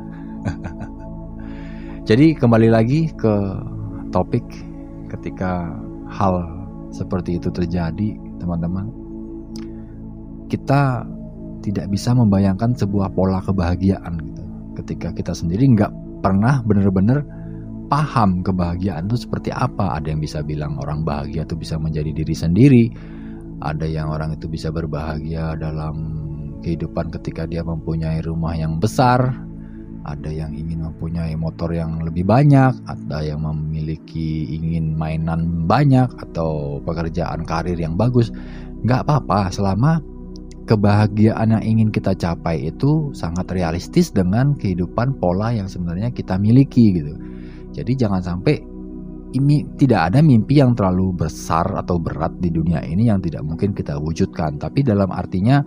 Jadi 2.09 2.33
kembali 2.33 2.73
lagi 2.73 3.13
ke 3.13 3.35
topik 4.09 4.47
ketika 5.13 5.69
hal 6.09 6.49
seperti 6.89 7.37
itu 7.37 7.53
terjadi, 7.53 8.17
teman-teman. 8.41 8.89
Kita 10.49 11.05
tidak 11.61 11.93
bisa 11.93 12.15
membayangkan 12.17 12.73
sebuah 12.73 13.13
pola 13.13 13.43
kebahagiaan 13.45 14.17
gitu. 14.23 14.43
Ketika 14.81 15.11
kita 15.13 15.35
sendiri 15.35 15.67
nggak 15.77 16.06
pernah 16.21 16.61
benar-benar 16.65 17.25
paham 17.87 18.43
kebahagiaan 18.43 19.07
itu 19.07 19.27
seperti 19.27 19.55
apa. 19.55 19.97
Ada 19.99 20.13
yang 20.15 20.21
bisa 20.21 20.43
bilang 20.43 20.79
orang 20.83 21.07
bahagia 21.07 21.47
itu 21.47 21.55
bisa 21.55 21.79
menjadi 21.79 22.11
diri 22.13 22.35
sendiri. 22.35 22.85
Ada 23.63 23.89
yang 23.89 24.13
orang 24.13 24.37
itu 24.37 24.51
bisa 24.51 24.69
berbahagia 24.69 25.57
dalam 25.57 26.27
kehidupan 26.61 27.09
ketika 27.15 27.49
dia 27.49 27.65
mempunyai 27.65 28.21
rumah 28.21 28.53
yang 28.53 28.77
besar, 28.77 29.33
ada 30.07 30.31
yang 30.31 30.55
ingin 30.55 30.87
mempunyai 30.87 31.35
motor 31.35 31.73
yang 31.75 31.99
lebih 32.05 32.23
banyak, 32.23 32.75
ada 32.87 33.19
yang 33.27 33.43
memiliki 33.43 34.55
ingin 34.55 34.95
mainan 34.95 35.67
banyak 35.67 36.07
atau 36.31 36.79
pekerjaan 36.85 37.43
karir 37.43 37.75
yang 37.75 37.99
bagus. 37.99 38.31
Nggak 38.87 39.09
apa-apa 39.09 39.51
selama 39.51 39.99
kebahagiaan 40.67 41.55
yang 41.55 41.63
ingin 41.63 41.89
kita 41.95 42.13
capai 42.19 42.69
itu 42.69 43.15
sangat 43.15 43.47
realistis 43.55 44.11
dengan 44.11 44.59
kehidupan 44.59 45.17
pola 45.23 45.55
yang 45.55 45.71
sebenarnya 45.71 46.11
kita 46.11 46.35
miliki 46.37 46.99
gitu. 46.99 47.15
Jadi 47.73 47.93
jangan 47.95 48.21
sampai 48.21 48.59
ini 49.35 49.63
tidak 49.79 50.13
ada 50.13 50.21
mimpi 50.25 50.59
yang 50.59 50.75
terlalu 50.75 51.15
besar 51.15 51.67
atau 51.77 52.01
berat 52.01 52.35
di 52.43 52.51
dunia 52.51 52.83
ini 52.83 53.07
yang 53.07 53.23
tidak 53.23 53.47
mungkin 53.47 53.73
kita 53.73 53.95
wujudkan. 54.01 54.59
Tapi 54.59 54.83
dalam 54.83 55.13
artinya 55.15 55.63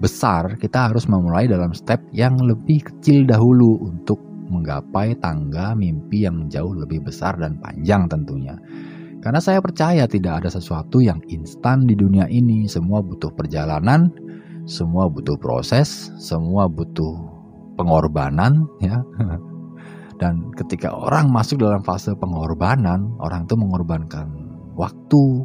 besar, 0.00 0.60
kita 0.60 0.92
harus 0.92 1.08
memulai 1.08 1.48
dalam 1.48 1.72
step 1.72 2.02
yang 2.12 2.36
lebih 2.40 2.84
kecil 2.84 3.24
dahulu 3.24 3.80
untuk 3.80 4.20
menggapai 4.46 5.18
tangga 5.18 5.74
mimpi 5.74 6.26
yang 6.26 6.46
jauh 6.46 6.74
lebih 6.76 7.02
besar 7.02 7.34
dan 7.40 7.58
panjang 7.58 8.06
tentunya. 8.06 8.54
Karena 9.22 9.42
saya 9.42 9.58
percaya 9.58 10.06
tidak 10.06 10.44
ada 10.44 10.50
sesuatu 10.54 11.02
yang 11.02 11.18
instan 11.26 11.82
di 11.82 11.98
dunia 11.98 12.30
ini, 12.30 12.70
semua 12.70 13.02
butuh 13.02 13.34
perjalanan, 13.34 14.06
semua 14.66 15.06
butuh 15.06 15.38
proses, 15.38 16.10
semua 16.18 16.66
butuh 16.66 17.14
pengorbanan 17.78 18.66
ya. 18.82 19.00
Dan 20.20 20.48
ketika 20.56 20.90
orang 20.90 21.28
masuk 21.28 21.60
dalam 21.60 21.84
fase 21.84 22.16
pengorbanan, 22.16 23.14
orang 23.20 23.44
itu 23.44 23.52
mengorbankan 23.52 24.26
waktu, 24.72 25.44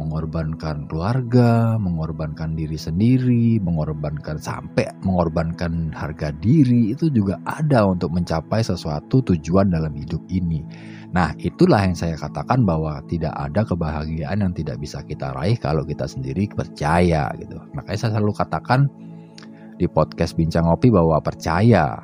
mengorbankan 0.00 0.88
keluarga, 0.88 1.76
mengorbankan 1.76 2.54
diri 2.56 2.78
sendiri, 2.78 3.58
mengorbankan 3.60 4.40
sampai 4.40 4.88
mengorbankan 5.04 5.92
harga 5.92 6.32
diri 6.38 6.94
itu 6.94 7.10
juga 7.10 7.36
ada 7.44 7.84
untuk 7.84 8.14
mencapai 8.14 8.64
sesuatu 8.64 9.20
tujuan 9.34 9.74
dalam 9.74 9.92
hidup 9.92 10.22
ini. 10.32 10.64
Nah, 11.08 11.32
itulah 11.40 11.88
yang 11.88 11.96
saya 11.96 12.20
katakan 12.20 12.68
bahwa 12.68 13.00
tidak 13.08 13.32
ada 13.32 13.64
kebahagiaan 13.64 14.44
yang 14.44 14.52
tidak 14.52 14.76
bisa 14.76 15.00
kita 15.08 15.32
raih 15.32 15.56
kalau 15.56 15.80
kita 15.82 16.04
sendiri 16.04 16.44
percaya 16.52 17.32
gitu. 17.40 17.56
Makanya 17.72 17.98
saya 17.98 18.12
selalu 18.20 18.36
katakan 18.36 18.80
di 19.80 19.88
podcast 19.88 20.36
Bincang 20.36 20.68
Ngopi 20.68 20.92
bahwa 20.92 21.16
percaya 21.24 21.96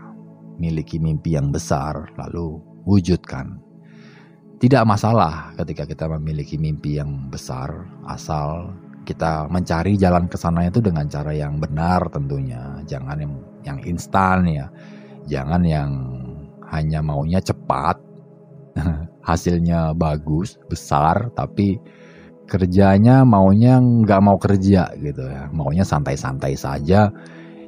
miliki 0.56 0.96
mimpi 0.96 1.34
yang 1.36 1.50
besar 1.50 2.14
lalu 2.16 2.62
wujudkan 2.86 3.64
tidak 4.64 4.86
masalah 4.88 5.52
ketika 5.60 5.84
kita 5.84 6.08
memiliki 6.16 6.56
mimpi 6.56 6.96
yang 6.96 7.28
besar, 7.28 7.84
asal 8.08 8.72
kita 9.04 9.44
mencari 9.52 9.98
jalan 10.00 10.24
ke 10.24 10.40
sana 10.40 10.64
itu 10.64 10.80
dengan 10.80 11.04
cara 11.04 11.36
yang 11.36 11.60
benar 11.60 12.08
tentunya. 12.08 12.80
Jangan 12.88 13.20
yang 13.20 13.34
yang 13.60 13.78
instan 13.84 14.48
ya. 14.48 14.66
Jangan 15.28 15.62
yang 15.68 15.90
hanya 16.72 17.04
maunya 17.04 17.44
cepat, 17.44 18.00
hasilnya 19.28 19.94
bagus, 19.94 20.58
besar, 20.68 21.30
tapi 21.34 21.78
kerjanya 22.44 23.24
maunya 23.24 23.80
nggak 23.80 24.20
mau 24.20 24.36
kerja 24.36 24.92
gitu 25.00 25.24
ya. 25.24 25.48
Maunya 25.50 25.86
santai-santai 25.86 26.54
saja. 26.58 27.08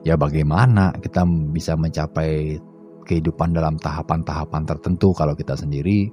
Ya 0.06 0.14
bagaimana 0.14 0.94
kita 1.02 1.26
bisa 1.50 1.74
mencapai 1.74 2.62
kehidupan 3.06 3.54
dalam 3.54 3.78
tahapan-tahapan 3.78 4.62
tertentu 4.66 5.10
kalau 5.14 5.34
kita 5.34 5.54
sendiri 5.58 6.10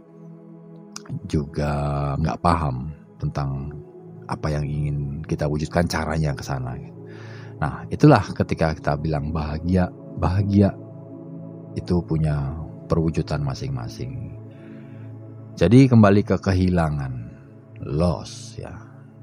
juga 1.29 2.13
nggak 2.17 2.39
paham 2.41 2.93
tentang 3.21 3.69
apa 4.29 4.47
yang 4.49 4.65
ingin 4.65 5.21
kita 5.25 5.45
wujudkan 5.45 5.85
caranya 5.85 6.33
ke 6.33 6.43
sana. 6.45 6.73
Nah, 7.59 7.85
itulah 7.93 8.23
ketika 8.33 8.73
kita 8.73 8.93
bilang 8.97 9.29
bahagia, 9.29 9.87
bahagia 10.17 10.73
itu 11.77 12.01
punya 12.05 12.55
perwujudan 12.89 13.41
masing-masing. 13.45 14.32
Jadi 15.53 15.85
kembali 15.85 16.25
ke 16.25 16.41
kehilangan, 16.41 17.13
loss 17.85 18.57
ya. 18.57 18.73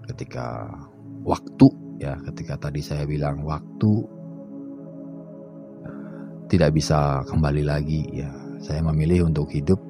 Ketika 0.06 0.70
waktu 1.26 1.66
ya, 1.98 2.14
ketika 2.30 2.54
tadi 2.70 2.78
saya 2.78 3.02
bilang 3.02 3.42
waktu 3.42 4.06
tidak 6.46 6.70
bisa 6.78 7.26
kembali 7.26 7.66
lagi 7.66 8.06
ya. 8.14 8.30
Saya 8.62 8.78
memilih 8.78 9.26
untuk 9.26 9.50
hidup 9.50 9.82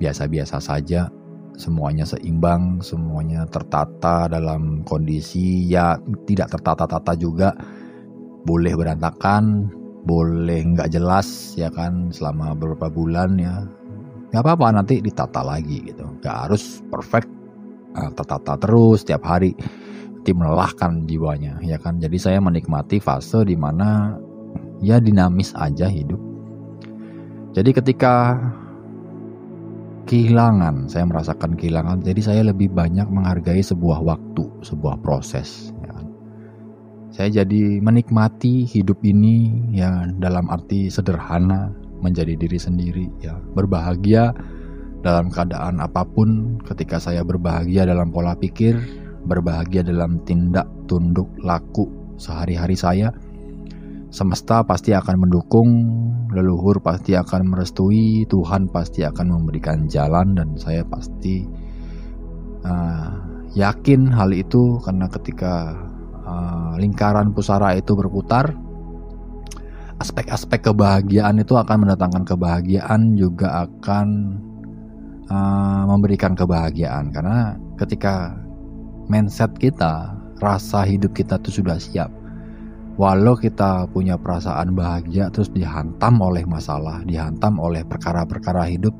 biasa-biasa 0.00 0.56
saja 0.56 1.12
semuanya 1.54 2.08
seimbang, 2.08 2.80
semuanya 2.80 3.46
tertata 3.46 4.26
dalam 4.26 4.82
kondisi 4.88 5.68
ya 5.68 6.00
tidak 6.24 6.48
tertata-tata 6.56 7.12
juga, 7.12 7.52
boleh 8.48 8.72
berantakan, 8.72 9.68
boleh 10.08 10.64
nggak 10.74 10.90
jelas 10.90 11.54
ya 11.60 11.70
kan 11.70 12.08
selama 12.08 12.56
beberapa 12.56 12.90
bulan 12.90 13.38
ya, 13.38 13.68
nggak 14.34 14.42
apa-apa 14.42 14.82
nanti 14.82 14.98
ditata 14.98 15.46
lagi 15.46 15.94
gitu, 15.94 16.02
nggak 16.18 16.36
harus 16.50 16.82
perfect, 16.90 17.30
uh, 17.94 18.10
tertata 18.18 18.58
terus 18.58 19.06
setiap 19.06 19.22
hari, 19.22 19.54
tim 20.26 20.42
melelahkan 20.42 21.06
jiwanya 21.06 21.62
ya 21.62 21.78
kan, 21.78 22.02
jadi 22.02 22.18
saya 22.18 22.38
menikmati 22.42 22.98
fase 22.98 23.46
di 23.46 23.54
mana 23.54 24.18
ya 24.82 24.98
dinamis 24.98 25.54
aja 25.54 25.86
hidup. 25.86 26.18
Jadi 27.54 27.70
ketika 27.70 28.34
kehilangan, 30.04 30.86
saya 30.86 31.08
merasakan 31.08 31.56
kehilangan. 31.56 32.04
Jadi 32.04 32.20
saya 32.20 32.42
lebih 32.44 32.70
banyak 32.72 33.08
menghargai 33.08 33.64
sebuah 33.64 34.04
waktu, 34.04 34.44
sebuah 34.60 35.00
proses. 35.00 35.72
Ya. 35.80 35.92
Kan. 35.92 36.06
Saya 37.14 37.28
jadi 37.42 37.78
menikmati 37.78 38.66
hidup 38.66 39.00
ini 39.06 39.70
ya 39.70 40.04
dalam 40.18 40.50
arti 40.50 40.90
sederhana, 40.90 41.72
menjadi 42.04 42.36
diri 42.36 42.60
sendiri 42.60 43.08
ya, 43.24 43.40
berbahagia 43.56 44.36
dalam 45.00 45.32
keadaan 45.32 45.80
apa 45.80 46.04
pun. 46.04 46.60
Ketika 46.68 47.00
saya 47.00 47.24
berbahagia 47.24 47.88
dalam 47.88 48.12
pola 48.12 48.36
pikir, 48.36 48.76
berbahagia 49.24 49.80
dalam 49.80 50.20
tindak 50.28 50.68
tunduk 50.84 51.32
laku 51.40 51.88
sehari-hari 52.20 52.76
saya 52.76 53.08
Semesta 54.14 54.62
pasti 54.62 54.94
akan 54.94 55.26
mendukung, 55.26 55.70
leluhur 56.30 56.78
pasti 56.78 57.18
akan 57.18 57.50
merestui, 57.50 58.22
Tuhan 58.30 58.70
pasti 58.70 59.02
akan 59.02 59.26
memberikan 59.26 59.90
jalan 59.90 60.38
dan 60.38 60.54
saya 60.54 60.86
pasti 60.86 61.42
uh, 62.62 63.10
yakin 63.58 64.06
hal 64.14 64.30
itu 64.30 64.78
karena 64.86 65.10
ketika 65.10 65.74
uh, 66.22 66.78
lingkaran 66.78 67.34
pusara 67.34 67.74
itu 67.74 67.98
berputar, 67.98 68.54
aspek-aspek 70.02 70.66
kebahagiaan 70.66 71.38
itu 71.38 71.54
akan 71.54 71.86
mendatangkan 71.86 72.24
kebahagiaan 72.26 73.14
juga 73.14 73.68
akan 73.68 74.38
uh, 75.30 75.82
memberikan 75.86 76.34
kebahagiaan 76.34 77.14
karena 77.14 77.54
ketika 77.78 78.34
mindset 79.06 79.52
kita, 79.60 80.14
rasa 80.40 80.82
hidup 80.82 81.14
kita 81.14 81.38
itu 81.38 81.62
sudah 81.62 81.78
siap 81.78 82.10
Walau 82.94 83.34
kita 83.34 83.90
punya 83.90 84.14
perasaan 84.14 84.78
bahagia 84.78 85.26
terus 85.34 85.50
dihantam 85.50 86.14
oleh 86.22 86.46
masalah, 86.46 87.02
dihantam 87.02 87.58
oleh 87.58 87.82
perkara-perkara 87.82 88.70
hidup, 88.70 88.94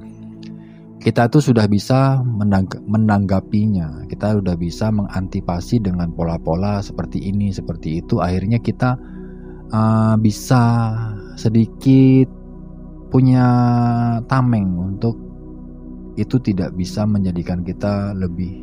kita 0.98 1.30
tuh 1.30 1.38
sudah 1.38 1.70
bisa 1.70 2.18
menangg 2.26 2.74
menanggapinya. 2.90 4.02
Kita 4.11 4.35
sudah 4.35 4.59
bisa 4.59 4.90
mengantipasi 4.90 5.78
dengan 5.78 6.11
pola-pola 6.11 6.83
seperti 6.83 7.22
ini, 7.22 7.54
seperti 7.54 8.02
itu. 8.02 8.18
Akhirnya 8.18 8.59
kita 8.59 8.98
uh, 9.70 10.18
bisa 10.20 10.92
sedikit 11.38 12.29
punya 13.09 13.46
tameng 14.27 14.74
untuk 14.74 15.14
itu 16.18 16.38
tidak 16.42 16.74
bisa 16.74 17.07
menjadikan 17.07 17.62
kita 17.62 18.14
lebih 18.14 18.59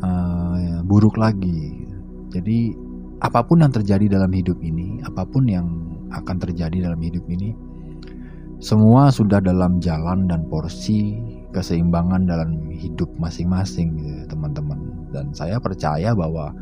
uh, 0.00 0.80
buruk 0.84 1.20
lagi. 1.20 1.84
Jadi 2.32 2.76
apa 3.24 3.42
pun 3.44 3.64
yang 3.64 3.72
terjadi 3.72 4.20
dalam 4.20 4.30
hidup 4.32 4.60
ini, 4.62 5.00
apa 5.04 5.24
pun 5.26 5.48
yang 5.48 5.66
akan 6.12 6.36
terjadi 6.40 6.88
dalam 6.88 7.00
hidup 7.02 7.24
ini, 7.28 7.52
semua 8.60 9.10
sudah 9.12 9.42
dalam 9.42 9.80
jalan 9.82 10.28
dan 10.28 10.44
porsi 10.46 11.18
keseimbangan 11.52 12.28
dalam 12.28 12.68
hidup 12.70 13.08
masing-masing, 13.16 13.96
gitu, 13.96 14.22
teman-teman. 14.28 15.08
Dan 15.10 15.32
saya 15.32 15.56
percaya 15.56 16.12
bahwa 16.12 16.52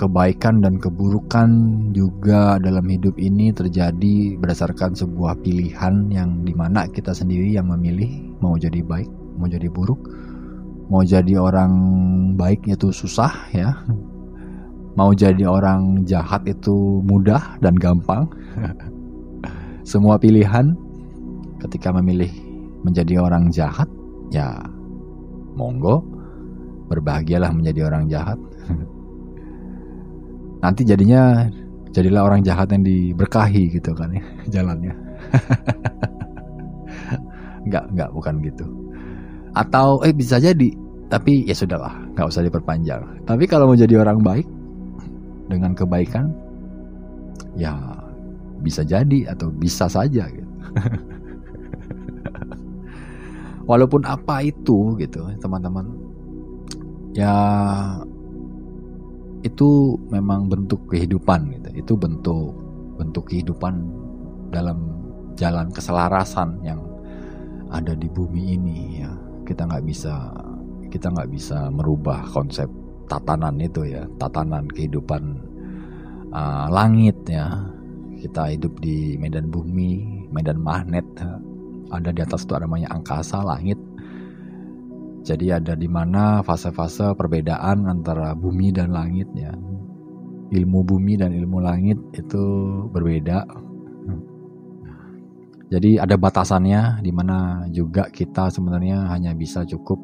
kebaikan 0.00 0.64
dan 0.64 0.80
keburukan 0.80 1.48
juga 1.92 2.56
dalam 2.56 2.88
hidup 2.88 3.20
ini 3.20 3.52
terjadi 3.52 4.40
berdasarkan 4.40 4.96
sebuah 4.96 5.36
pilihan 5.44 6.08
yang 6.08 6.40
di 6.40 6.56
mana 6.56 6.88
kita 6.88 7.12
sendiri 7.12 7.52
yang 7.52 7.68
memilih 7.68 8.08
mau 8.40 8.56
jadi 8.56 8.80
baik, 8.80 9.12
mau 9.36 9.44
jadi 9.44 9.68
buruk, 9.68 10.00
mau 10.88 11.04
jadi 11.04 11.36
orang 11.36 11.72
baik 12.40 12.64
itu 12.64 12.88
susah 12.88 13.28
ya, 13.52 13.76
mau 14.96 15.12
jadi 15.12 15.44
orang 15.44 16.08
jahat 16.08 16.48
itu 16.48 17.04
mudah 17.04 17.60
dan 17.60 17.76
gampang. 17.76 18.24
Semua 19.90 20.16
pilihan 20.16 20.72
ketika 21.60 21.92
memilih 21.92 22.32
menjadi 22.88 23.20
orang 23.20 23.52
jahat, 23.52 23.92
ya 24.32 24.64
monggo 25.52 26.00
berbahagialah 26.88 27.52
menjadi 27.52 27.84
orang 27.92 28.08
jahat. 28.08 28.40
Nanti 30.60 30.84
jadinya 30.84 31.48
jadilah 31.90 32.28
orang 32.28 32.46
jahat 32.46 32.70
yang 32.70 32.86
diberkahi 32.86 33.74
gitu 33.74 33.96
kan 33.96 34.14
ya 34.14 34.22
jalannya. 34.60 34.94
enggak, 37.66 37.84
enggak 37.92 38.10
bukan 38.14 38.34
gitu. 38.44 38.66
Atau 39.52 40.00
eh 40.06 40.14
bisa 40.14 40.38
jadi, 40.38 40.70
tapi 41.10 41.44
ya 41.44 41.54
sudahlah, 41.56 41.92
nggak 42.14 42.30
usah 42.30 42.46
diperpanjang. 42.46 43.02
Tapi 43.26 43.44
kalau 43.50 43.66
mau 43.66 43.76
jadi 43.76 43.98
orang 43.98 44.22
baik, 44.22 44.46
dengan 45.50 45.74
kebaikan 45.74 46.30
ya 47.58 47.74
bisa 48.62 48.86
jadi 48.86 49.34
atau 49.34 49.50
bisa 49.50 49.90
saja 49.90 50.30
gitu. 50.30 50.50
Walaupun 53.70 54.06
apa 54.06 54.46
itu 54.46 54.94
gitu, 54.98 55.26
teman-teman. 55.42 55.86
Ya 57.10 57.34
itu 59.40 59.96
memang 60.12 60.48
bentuk 60.52 60.84
kehidupan 60.90 61.56
gitu. 61.56 61.68
Itu 61.76 61.92
bentuk 61.96 62.52
bentuk 63.00 63.32
kehidupan 63.32 63.74
dalam 64.52 65.00
jalan 65.38 65.72
keselarasan 65.72 66.60
yang 66.60 66.80
ada 67.72 67.96
di 67.96 68.08
bumi 68.10 68.58
ini 68.58 69.00
ya. 69.00 69.12
Kita 69.48 69.64
nggak 69.66 69.84
bisa 69.88 70.14
kita 70.90 71.08
nggak 71.08 71.30
bisa 71.30 71.70
merubah 71.70 72.26
konsep 72.34 72.68
tatanan 73.06 73.58
itu 73.58 73.86
ya, 73.86 74.06
tatanan 74.20 74.68
kehidupan 74.68 75.22
uh, 76.34 76.66
langit 76.68 77.16
ya. 77.26 77.64
Kita 78.20 78.52
hidup 78.52 78.84
di 78.84 79.16
medan 79.16 79.48
bumi, 79.48 80.28
medan 80.28 80.60
magnet. 80.60 81.08
Ada 81.90 82.12
di 82.12 82.20
atas 82.20 82.44
itu 82.44 82.52
namanya 82.54 82.92
angkasa, 82.92 83.40
langit. 83.40 83.80
Jadi 85.20 85.52
ada 85.52 85.76
di 85.76 85.84
mana 85.84 86.40
fase-fase 86.40 87.12
perbedaan 87.12 87.84
antara 87.84 88.32
bumi 88.32 88.72
dan 88.72 88.96
langit 88.96 89.28
ya. 89.36 89.52
Ilmu 90.50 90.80
bumi 90.82 91.14
dan 91.20 91.30
ilmu 91.36 91.58
langit 91.62 92.00
itu 92.16 92.44
berbeda. 92.90 93.44
Jadi 95.70 96.02
ada 96.02 96.18
batasannya 96.18 96.98
di 96.98 97.14
mana 97.14 97.62
juga 97.70 98.10
kita 98.10 98.50
sebenarnya 98.50 99.06
hanya 99.06 99.30
bisa 99.38 99.62
cukup 99.62 100.02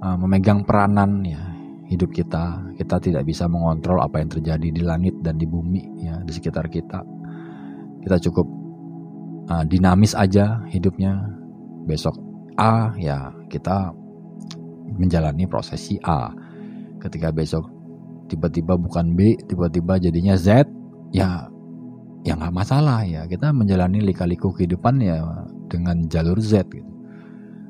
uh, 0.00 0.16
memegang 0.16 0.64
peranan 0.64 1.20
ya 1.20 1.52
hidup 1.92 2.08
kita. 2.08 2.72
Kita 2.80 2.96
tidak 2.96 3.28
bisa 3.28 3.44
mengontrol 3.52 4.00
apa 4.00 4.24
yang 4.24 4.32
terjadi 4.32 4.68
di 4.72 4.80
langit 4.80 5.20
dan 5.20 5.36
di 5.36 5.44
bumi 5.44 6.00
ya 6.00 6.24
di 6.24 6.32
sekitar 6.32 6.72
kita. 6.72 7.04
Kita 8.00 8.16
cukup 8.30 8.46
uh, 9.52 9.64
dinamis 9.68 10.16
aja 10.16 10.64
hidupnya. 10.72 11.20
Besok 11.84 12.16
A 12.56 12.94
ya 12.96 13.28
kita 13.52 13.92
menjalani 14.96 15.44
prosesi 15.48 15.98
A. 16.04 16.32
Ketika 17.02 17.34
besok 17.34 17.68
tiba-tiba 18.30 18.78
bukan 18.78 19.12
B, 19.12 19.36
tiba-tiba 19.48 19.98
jadinya 19.98 20.38
Z, 20.38 20.64
ya 21.12 21.48
ya 22.22 22.32
nggak 22.38 22.54
masalah 22.54 23.02
ya. 23.04 23.26
Kita 23.26 23.50
menjalani 23.50 24.00
lika-liku 24.00 24.54
kehidupan 24.54 25.02
ya 25.02 25.22
dengan 25.66 26.06
jalur 26.06 26.38
Z 26.38 26.68
gitu. 26.70 26.92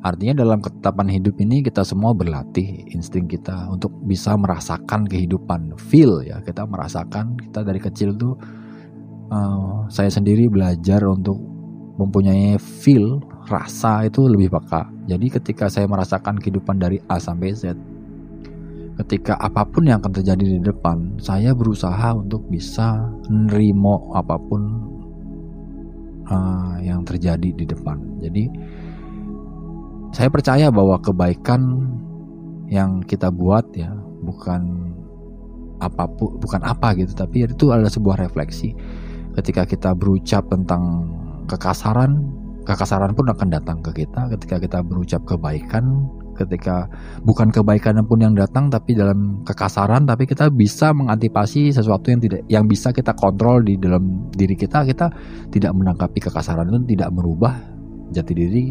Artinya 0.02 0.42
dalam 0.42 0.58
ketetapan 0.58 1.06
hidup 1.14 1.38
ini 1.38 1.62
kita 1.62 1.86
semua 1.86 2.10
berlatih 2.10 2.90
insting 2.90 3.30
kita 3.30 3.70
untuk 3.70 3.94
bisa 4.02 4.34
merasakan 4.34 5.06
kehidupan, 5.06 5.78
feel 5.78 6.26
ya. 6.26 6.42
Kita 6.42 6.66
merasakan 6.66 7.38
kita 7.38 7.62
dari 7.62 7.78
kecil 7.78 8.18
tuh 8.18 8.34
uh, 9.30 9.86
saya 9.86 10.10
sendiri 10.10 10.50
belajar 10.50 11.06
untuk 11.06 11.38
mempunyai 12.02 12.58
feel, 12.58 13.22
rasa 13.48 14.06
itu 14.06 14.26
lebih 14.26 14.52
peka. 14.52 14.86
Jadi 15.06 15.26
ketika 15.32 15.66
saya 15.66 15.86
merasakan 15.90 16.38
kehidupan 16.38 16.78
dari 16.78 16.98
A 17.10 17.18
sampai 17.18 17.54
Z, 17.54 17.74
ketika 19.02 19.34
apa 19.40 19.66
pun 19.66 19.88
yang 19.88 19.98
akan 19.98 20.12
terjadi 20.22 20.44
di 20.58 20.60
depan, 20.62 21.18
saya 21.18 21.56
berusaha 21.56 22.14
untuk 22.14 22.46
bisa 22.46 23.02
nerimo 23.30 24.14
apa 24.14 24.36
pun 24.38 24.62
uh, 26.28 26.76
yang 26.82 27.02
terjadi 27.02 27.50
di 27.50 27.64
depan. 27.66 27.98
Jadi 28.22 28.44
saya 30.12 30.28
percaya 30.28 30.68
bahwa 30.68 31.00
kebaikan 31.00 31.88
yang 32.68 33.00
kita 33.04 33.32
buat 33.32 33.64
ya 33.76 33.92
bukan 34.22 34.92
apa 35.82 36.06
pun 36.06 36.38
bukan 36.38 36.62
apa 36.62 36.94
gitu 36.94 37.10
tapi 37.12 37.44
itu 37.44 37.74
adalah 37.74 37.90
sebuah 37.90 38.16
refleksi 38.22 38.70
ketika 39.34 39.66
kita 39.66 39.90
berucap 39.96 40.46
tentang 40.46 41.10
kekasaran 41.50 42.41
kekasaran 42.62 43.12
pun 43.14 43.26
akan 43.30 43.48
datang 43.50 43.78
ke 43.82 44.06
kita 44.06 44.30
ketika 44.38 44.56
kita 44.62 44.78
berucap 44.86 45.22
kebaikan 45.26 46.06
ketika 46.36 46.88
bukan 47.22 47.52
kebaikan 47.52 48.00
pun 48.08 48.18
yang 48.20 48.34
datang 48.34 48.72
tapi 48.72 48.96
dalam 48.96 49.44
kekasaran 49.44 50.08
tapi 50.08 50.24
kita 50.24 50.48
bisa 50.48 50.90
mengantisipasi 50.96 51.70
sesuatu 51.70 52.08
yang 52.08 52.20
tidak 52.20 52.40
yang 52.48 52.64
bisa 52.66 52.90
kita 52.90 53.12
kontrol 53.12 53.60
di 53.62 53.76
dalam 53.76 54.32
diri 54.32 54.56
kita. 54.56 54.84
Kita 54.88 55.06
tidak 55.52 55.72
menanggapi 55.76 56.18
kekasaran 56.18 56.68
itu 56.72 56.96
tidak 56.96 57.12
merubah 57.12 57.54
jati 58.12 58.32
diri 58.32 58.64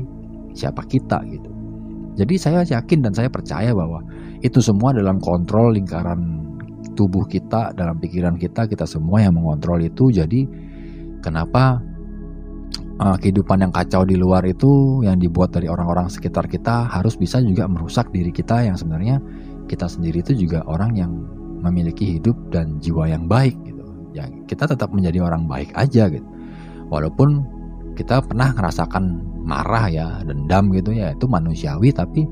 siapa 0.57 0.83
kita 0.85 1.21
gitu. 1.29 1.49
Jadi 2.19 2.33
saya 2.35 2.67
yakin 2.67 3.07
dan 3.07 3.13
saya 3.15 3.31
percaya 3.31 3.71
bahwa 3.71 4.03
itu 4.43 4.59
semua 4.59 4.91
dalam 4.91 5.21
kontrol 5.23 5.71
lingkaran 5.71 6.43
tubuh 6.97 7.23
kita 7.29 7.71
dalam 7.71 7.95
pikiran 8.01 8.35
kita 8.35 8.67
kita 8.67 8.83
semua 8.83 9.23
yang 9.23 9.37
mengontrol 9.37 9.79
itu. 9.79 10.11
Jadi 10.11 10.43
kenapa 11.23 11.79
uh, 13.01 13.17
kehidupan 13.17 13.65
yang 13.65 13.73
kacau 13.73 14.05
di 14.05 14.15
luar 14.15 14.45
itu 14.45 15.01
yang 15.01 15.17
dibuat 15.17 15.51
dari 15.51 15.65
orang-orang 15.65 16.07
sekitar 16.07 16.45
kita 16.45 16.85
harus 16.87 17.17
bisa 17.17 17.41
juga 17.41 17.65
merusak 17.65 18.13
diri 18.13 18.29
kita 18.29 18.61
yang 18.61 18.77
sebenarnya 18.77 19.17
kita 19.65 19.89
sendiri 19.89 20.21
itu 20.21 20.37
juga 20.47 20.61
orang 20.69 20.93
yang 20.93 21.11
memiliki 21.65 22.17
hidup 22.17 22.37
dan 22.53 22.77
jiwa 22.81 23.09
yang 23.09 23.25
baik 23.25 23.57
gitu. 23.65 23.85
Ya, 24.11 24.27
kita 24.45 24.67
tetap 24.67 24.91
menjadi 24.91 25.23
orang 25.23 25.47
baik 25.47 25.71
aja 25.77 26.09
gitu. 26.11 26.25
Walaupun 26.91 27.45
kita 27.95 28.19
pernah 28.25 28.51
merasakan 28.51 29.23
marah 29.45 29.87
ya, 29.87 30.07
dendam 30.25 30.73
gitu 30.75 30.91
ya, 30.91 31.15
itu 31.15 31.29
manusiawi 31.29 31.95
tapi 31.95 32.27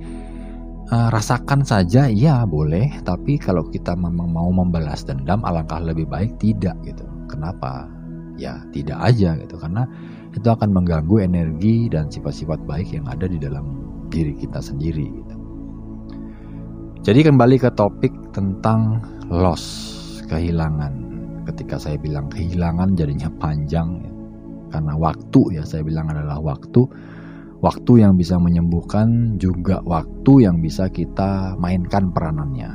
uh, 0.91 1.07
rasakan 1.13 1.63
saja 1.63 2.11
ya 2.11 2.43
boleh, 2.43 2.99
tapi 3.07 3.39
kalau 3.39 3.63
kita 3.69 3.95
memang 3.95 4.27
mau 4.33 4.49
membalas 4.51 5.07
dendam 5.07 5.39
alangkah 5.45 5.79
lebih 5.79 6.09
baik 6.09 6.35
tidak 6.41 6.75
gitu. 6.83 7.05
Kenapa? 7.31 7.87
Ya, 8.35 8.59
tidak 8.71 8.99
aja 8.99 9.35
gitu 9.39 9.55
karena 9.59 9.87
itu 10.37 10.45
akan 10.45 10.69
mengganggu 10.69 11.25
energi 11.25 11.89
dan 11.89 12.13
sifat-sifat 12.13 12.61
baik 12.69 12.93
yang 12.93 13.05
ada 13.09 13.25
di 13.25 13.41
dalam 13.41 13.81
diri 14.13 14.37
kita 14.37 14.61
sendiri. 14.61 15.09
Gitu. 15.09 15.35
Jadi 17.01 17.19
kembali 17.25 17.57
ke 17.57 17.69
topik 17.73 18.13
tentang 18.35 19.01
loss, 19.31 19.63
kehilangan. 20.29 21.09
Ketika 21.49 21.81
saya 21.81 21.97
bilang 21.97 22.29
kehilangan 22.29 22.93
jadinya 22.93 23.31
panjang 23.41 24.05
ya. 24.05 24.11
karena 24.69 24.93
waktu 24.93 25.57
ya 25.57 25.63
saya 25.65 25.81
bilang 25.81 26.11
adalah 26.13 26.37
waktu. 26.37 26.85
Waktu 27.59 28.07
yang 28.07 28.15
bisa 28.15 28.39
menyembuhkan 28.39 29.35
juga 29.35 29.83
waktu 29.83 30.47
yang 30.47 30.63
bisa 30.63 30.87
kita 30.87 31.59
mainkan 31.59 32.07
peranannya. 32.13 32.71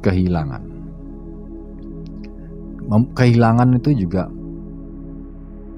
Kehilangan. 0.00 0.62
Kehilangan 3.12 3.68
itu 3.76 4.06
juga 4.06 4.28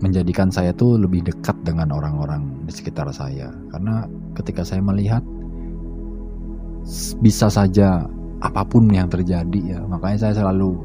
menjadikan 0.05 0.53
saya 0.53 0.77
tuh 0.77 1.01
lebih 1.01 1.25
dekat 1.25 1.57
dengan 1.65 1.93
orang-orang 1.93 2.67
di 2.69 2.73
sekitar 2.73 3.09
saya. 3.13 3.53
Karena 3.73 4.05
ketika 4.37 4.63
saya 4.63 4.85
melihat 4.85 5.25
bisa 7.21 7.49
saja 7.49 8.05
apa 8.45 8.63
pun 8.63 8.87
yang 8.93 9.09
terjadi 9.09 9.61
ya. 9.77 9.81
Makanya 9.89 10.29
saya 10.29 10.35
selalu 10.45 10.77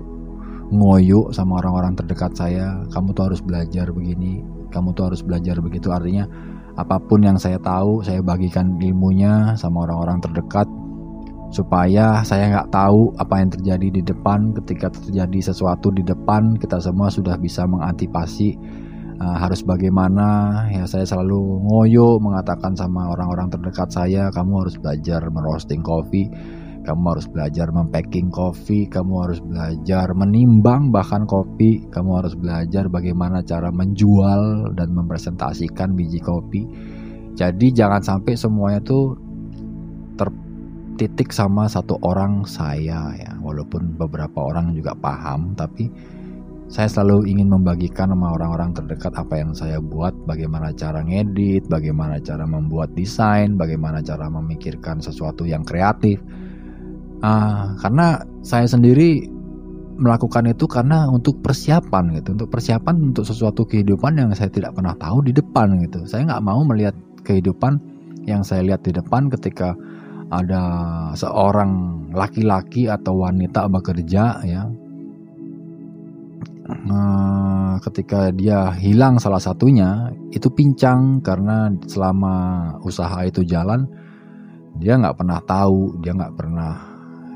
ngoyo 0.72 1.30
sama 1.36 1.60
orang-orang 1.60 1.94
terdekat 2.00 2.32
saya. 2.34 2.80
Kamu 2.96 3.12
tuh 3.12 3.32
harus 3.32 3.44
belajar 3.44 3.92
begini 3.92 4.62
kamu 4.72 4.96
tuh 4.96 5.12
harus 5.12 5.22
belajar 5.22 5.60
begitu. 5.60 5.92
Artinya 5.92 6.26
apa 6.80 6.98
pun 6.98 7.22
yang 7.22 7.36
saya 7.36 7.60
tahu 7.60 8.02
saya 8.02 8.24
bagikan 8.24 8.80
ilmunya 8.80 9.60
sama 9.60 9.84
orang-orang 9.86 10.24
terdekat 10.24 10.66
supaya 11.52 12.24
saya 12.24 12.48
nggak 12.48 12.72
tahu 12.72 13.12
apa 13.20 13.44
yang 13.44 13.52
terjadi 13.52 13.88
di 13.92 14.02
depan. 14.02 14.56
Ketika 14.64 14.88
terjadi 14.90 15.52
sesuatu 15.52 15.92
di 15.92 16.02
depan 16.02 16.56
kita 16.56 16.80
semua 16.80 17.12
sudah 17.12 17.36
bisa 17.36 17.68
mengantisipasi 17.68 18.56
uh, 19.22 19.38
harus 19.38 19.62
bagaimana? 19.62 20.66
Ya 20.74 20.90
saya 20.90 21.06
selalu 21.06 21.62
ngoyo 21.70 22.18
mengatakan 22.18 22.74
sama 22.74 23.14
orang-orang 23.14 23.54
terdekat 23.54 23.94
saya 23.94 24.34
kamu 24.34 24.66
harus 24.66 24.76
belajar 24.82 25.22
merosting 25.30 25.86
kopi 25.86 26.26
kamu 26.82 27.14
harus 27.14 27.30
belajar 27.30 27.70
mempacking 27.70 28.34
kopi 28.34 28.90
kamu 28.90 29.14
harus 29.30 29.38
belajar 29.38 30.18
menimbang 30.18 30.90
bahkan 30.90 31.30
kopi 31.30 31.86
kamu 31.94 32.26
harus 32.26 32.34
belajar 32.34 32.90
bagaimana 32.90 33.46
cara 33.46 33.70
menjual 33.70 34.74
dan 34.74 34.90
mempresentasikan 34.98 35.94
biji 35.94 36.18
kopi. 36.18 36.66
Jadi 37.38 37.72
jangan 37.72 38.02
sampai 38.02 38.34
semuanya 38.34 38.82
tuh 38.82 39.16
tertitik 40.18 41.30
sama 41.32 41.70
satu 41.70 42.02
orang 42.02 42.50
saya 42.50 43.14
ya. 43.14 43.32
Walaupun 43.38 43.98
beberapa 44.02 44.42
orang 44.42 44.74
juga 44.74 44.98
paham 44.98 45.54
tapi 45.54 45.86
saya 46.72 46.88
selalu 46.88 47.28
ingin 47.28 47.52
membagikan 47.52 48.16
sama 48.16 48.32
orang-orang 48.32 48.72
terdekat 48.72 49.12
apa 49.20 49.44
yang 49.44 49.52
saya 49.52 49.84
buat, 49.84 50.16
bagaimana 50.24 50.72
cara 50.72 51.04
ngedit, 51.04 51.68
bagaimana 51.68 52.16
cara 52.24 52.48
membuat 52.48 52.96
desain, 52.96 53.60
bagaimana 53.60 54.00
cara 54.00 54.32
memikirkan 54.32 55.04
sesuatu 55.04 55.44
yang 55.44 55.68
kreatif. 55.68 56.24
Uh, 57.20 57.76
karena 57.76 58.24
saya 58.40 58.72
sendiri 58.72 59.28
melakukan 60.00 60.48
itu 60.48 60.64
karena 60.64 61.12
untuk 61.12 61.44
persiapan 61.44 62.16
gitu, 62.16 62.40
untuk 62.40 62.48
persiapan 62.48 62.96
untuk 63.12 63.28
sesuatu 63.28 63.68
kehidupan 63.68 64.16
yang 64.16 64.32
saya 64.32 64.48
tidak 64.48 64.72
pernah 64.72 64.96
tahu 64.96 65.28
di 65.28 65.36
depan 65.36 65.76
gitu. 65.84 66.08
Saya 66.08 66.24
nggak 66.24 66.44
mau 66.48 66.64
melihat 66.64 66.96
kehidupan 67.28 67.84
yang 68.24 68.48
saya 68.48 68.64
lihat 68.64 68.88
di 68.88 68.96
depan 68.96 69.28
ketika 69.28 69.76
ada 70.32 70.64
seorang 71.20 72.08
laki-laki 72.16 72.88
atau 72.88 73.28
wanita 73.28 73.68
bekerja 73.68 74.40
ya 74.48 74.72
uh, 76.72 77.76
ketika 77.84 78.32
dia 78.32 78.72
hilang 78.80 79.20
salah 79.20 79.40
satunya 79.40 80.12
itu 80.32 80.48
pincang 80.50 81.20
karena 81.20 81.70
selama 81.86 82.36
usaha 82.82 83.22
itu 83.28 83.44
jalan 83.44 83.86
dia 84.80 84.96
nggak 84.96 85.20
pernah 85.20 85.40
tahu 85.44 86.00
dia 86.00 86.16
nggak 86.16 86.34
pernah 86.40 86.92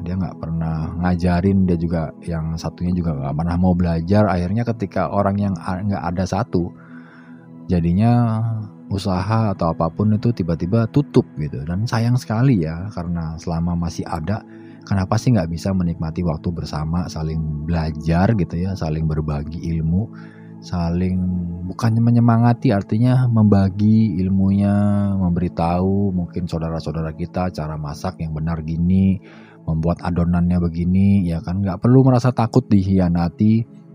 dia 0.06 0.14
nggak 0.14 0.38
pernah 0.38 0.94
ngajarin 1.02 1.66
dia 1.66 1.78
juga 1.82 2.14
yang 2.22 2.54
satunya 2.56 2.94
juga 2.94 3.18
nggak 3.18 3.36
pernah 3.36 3.56
mau 3.58 3.74
belajar. 3.74 4.30
Akhirnya 4.30 4.64
ketika 4.64 5.10
orang 5.10 5.36
yang 5.42 5.54
nggak 5.58 6.04
ada 6.14 6.24
satu 6.30 6.70
jadinya 7.66 8.42
usaha 8.94 9.52
atau 9.58 9.74
apa 9.74 9.90
pun 9.90 10.14
itu 10.14 10.30
tiba-tiba 10.30 10.86
tutup 10.94 11.26
gitu. 11.42 11.66
Dan 11.66 11.90
sayang 11.90 12.16
sekali 12.22 12.62
ya 12.62 12.86
karena 12.94 13.34
selama 13.42 13.74
masih 13.74 14.06
ada 14.06 14.46
kenapa 14.86 15.18
sih 15.18 15.34
nggak 15.34 15.50
bisa 15.50 15.74
menikmati 15.74 16.22
waktu 16.22 16.54
bersama 16.54 17.10
saling 17.10 17.66
belajar 17.66 18.32
gitu 18.38 18.56
ya 18.56 18.78
saling 18.78 19.10
berbagi 19.10 19.60
ilmu 19.76 20.08
saling 20.62 21.18
bukannya 21.66 22.02
menyemangati 22.02 22.74
artinya 22.74 23.26
membagi 23.30 24.18
ilmunya 24.22 24.74
memberitahu 25.18 26.14
mungkin 26.14 26.46
saudara-saudara 26.46 27.14
kita 27.18 27.50
cara 27.54 27.76
masak 27.78 28.22
yang 28.22 28.34
benar 28.34 28.62
gini 28.62 29.22
membuat 29.66 30.02
adonannya 30.06 30.62
begini 30.62 31.26
ya 31.26 31.42
kan? 31.42 31.60
Nggak 31.66 31.82
perlu 31.82 32.06
merasa 32.06 32.32
takut 32.32 32.64
dihianati 32.70 33.86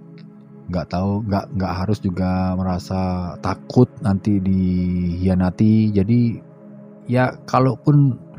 nggak 0.70 0.87
tahu 0.87 1.26
nggak 1.26 1.59
nggak 1.59 1.74
harus 1.83 1.98
juga 1.98 2.55
merasa 2.55 3.35
takut 3.42 3.90
nanti 4.03 4.38
dihianati. 4.38 5.90
Jadi 5.90 6.20
ya 7.11 7.35
kalaupun 7.46 8.30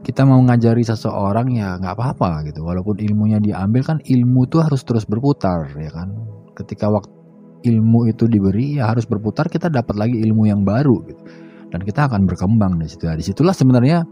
kita 0.00 0.24
mau 0.24 0.40
ngajari 0.40 0.80
seseorang 0.80 1.52
ya 1.52 1.76
nggak 1.76 1.94
apa-apa 1.96 2.48
gitu. 2.48 2.64
Walaupun 2.64 2.96
ilmunya 3.00 3.38
diambil 3.38 3.82
kan 3.84 3.98
ilmu 4.00 4.48
itu 4.48 4.58
harus 4.64 4.80
terus 4.84 5.04
berputar 5.04 5.68
ya 5.76 5.92
kan? 5.92 6.16
Ketika 6.56 6.88
waktu 6.88 7.12
ilmu 7.60 8.08
itu 8.08 8.24
diberi 8.24 8.80
ya 8.80 8.88
harus 8.88 9.04
berputar 9.04 9.52
kita 9.52 9.68
dapat 9.68 9.96
lagi 9.96 10.16
ilmu 10.24 10.48
yang 10.48 10.64
baru 10.64 11.04
gitu. 11.04 11.22
Dan 11.70 11.86
kita 11.86 12.10
akan 12.10 12.26
berkembang 12.26 12.80
di 12.80 12.88
situ. 12.90 13.06
Nah, 13.06 13.14
di 13.14 13.22
situlah 13.22 13.54
sebenarnya 13.54 14.02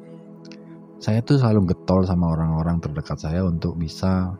saya 1.03 1.23
tuh 1.25 1.41
selalu 1.41 1.75
getol 1.75 2.07
sama 2.07 2.31
orang-orang 2.37 2.79
terdekat 2.79 3.19
saya 3.19 3.43
untuk 3.43 3.75
bisa 3.75 4.35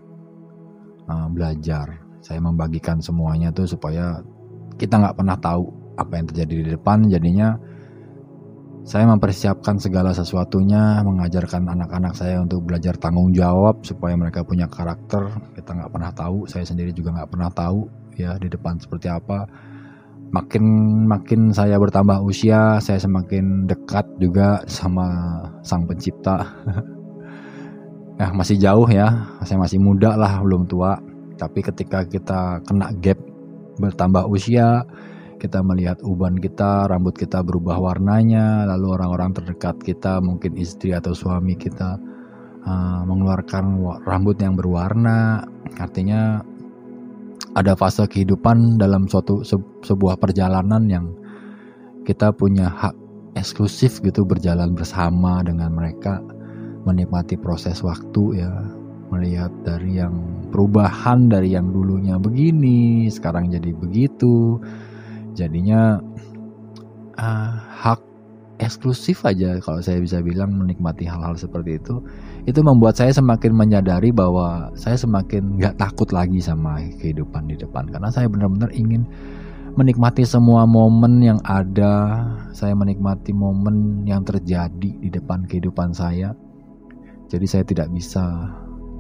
uh, 1.09 1.29
belajar. 1.33 1.99
Saya 2.23 2.39
membagikan 2.45 3.01
semuanya 3.01 3.51
tuh 3.51 3.67
supaya 3.67 4.21
kita 4.79 5.01
nggak 5.01 5.17
pernah 5.17 5.35
tahu 5.41 5.67
apa 5.99 6.13
yang 6.15 6.27
terjadi 6.31 6.55
di 6.63 6.67
depan. 6.77 7.09
Jadinya 7.11 7.59
saya 8.89 9.05
mempersiapkan 9.05 9.77
segala 9.77 10.17
sesuatunya, 10.17 11.05
mengajarkan 11.05 11.69
anak-anak 11.69 12.17
saya 12.17 12.41
untuk 12.41 12.65
belajar 12.65 12.97
tanggung 12.97 13.37
jawab 13.37 13.85
supaya 13.85 14.17
mereka 14.17 14.41
punya 14.41 14.65
karakter. 14.65 15.29
Kita 15.53 15.77
nggak 15.77 15.93
pernah 15.93 16.09
tahu, 16.17 16.49
saya 16.49 16.65
sendiri 16.65 16.97
juga 16.97 17.13
nggak 17.13 17.29
pernah 17.29 17.53
tahu 17.53 17.85
ya 18.17 18.41
di 18.41 18.49
depan 18.49 18.81
seperti 18.81 19.13
apa. 19.13 19.45
Makin 20.33 20.65
makin 21.05 21.53
saya 21.53 21.77
bertambah 21.77 22.25
usia, 22.25 22.81
saya 22.81 22.97
semakin 22.97 23.69
dekat 23.69 24.09
juga 24.17 24.65
sama 24.65 25.07
sang 25.61 25.85
pencipta. 25.85 26.49
Nah, 28.19 28.35
masih 28.35 28.59
jauh 28.59 28.91
ya, 28.91 29.31
saya 29.47 29.63
masih 29.63 29.79
muda 29.79 30.19
lah, 30.19 30.43
belum 30.43 30.67
tua. 30.67 30.99
Tapi 31.39 31.63
ketika 31.63 32.03
kita 32.03 32.59
kena 32.67 32.91
gap 32.99 33.15
bertambah 33.79 34.27
usia, 34.27 34.83
kita 35.39 35.63
melihat 35.63 36.03
uban 36.03 36.37
kita, 36.37 36.91
rambut 36.91 37.15
kita 37.15 37.41
berubah 37.47 37.79
warnanya, 37.79 38.67
lalu 38.67 38.99
orang-orang 38.99 39.33
terdekat 39.33 39.79
kita, 39.81 40.19
mungkin 40.19 40.59
istri 40.59 40.93
atau 40.93 41.15
suami 41.15 41.55
kita 41.55 41.97
uh, 42.67 43.01
mengeluarkan 43.07 43.79
rambut 44.03 44.37
yang 44.43 44.59
berwarna, 44.59 45.47
artinya 45.79 46.43
ada 47.55 47.75
fase 47.79 48.07
kehidupan 48.07 48.77
dalam 48.79 49.11
suatu 49.11 49.43
se 49.43 49.57
sebuah 49.83 50.19
perjalanan 50.21 50.85
yang 50.87 51.07
kita 52.07 52.31
punya 52.31 52.71
hak 52.71 52.95
eksklusif 53.35 54.03
gitu 54.03 54.27
berjalan 54.27 54.75
bersama 54.75 55.43
dengan 55.43 55.75
mereka 55.75 56.23
menikmati 56.87 57.39
proses 57.39 57.83
waktu 57.83 58.43
ya 58.43 58.51
melihat 59.09 59.53
dari 59.65 59.99
yang 60.01 60.15
perubahan 60.53 61.29
dari 61.29 61.53
yang 61.57 61.73
dulunya 61.73 62.17
begini 62.21 63.09
sekarang 63.09 63.49
jadi 63.53 63.73
begitu 63.77 64.61
jadinya 65.39 66.03
uh, 67.15 67.55
hak 67.79 68.03
eksklusif 68.59 69.23
aja 69.23 69.63
kalau 69.63 69.79
saya 69.79 70.03
bisa 70.03 70.19
bilang 70.19 70.51
menikmati 70.59 71.07
hal-hal 71.07 71.39
seperti 71.39 71.79
itu. 71.79 72.03
Itu 72.45 72.67
membuat 72.67 72.99
saya 72.99 73.15
semakin 73.15 73.55
menyadari 73.55 74.11
bahwa 74.11 74.75
saya 74.75 74.99
semakin 74.99 75.63
nggak 75.63 75.79
takut 75.79 76.11
lagi 76.11 76.43
sama 76.43 76.83
kehidupan 76.99 77.47
di 77.47 77.55
depan. 77.55 77.87
Karena 77.87 78.11
saya 78.11 78.27
benar-benar 78.27 78.75
ingin 78.75 79.07
menikmati 79.79 80.27
semua 80.27 80.67
momen 80.67 81.23
yang 81.23 81.39
ada 81.47 82.27
saya 82.51 82.75
menikmati 82.75 83.31
momen 83.31 84.03
yang 84.03 84.27
terjadi 84.27 84.91
di 84.91 85.09
depan 85.09 85.47
kehidupan 85.47 85.95
saya. 85.95 86.35
Jadi 87.31 87.47
saya 87.47 87.63
tidak 87.63 87.93
bisa 87.95 88.25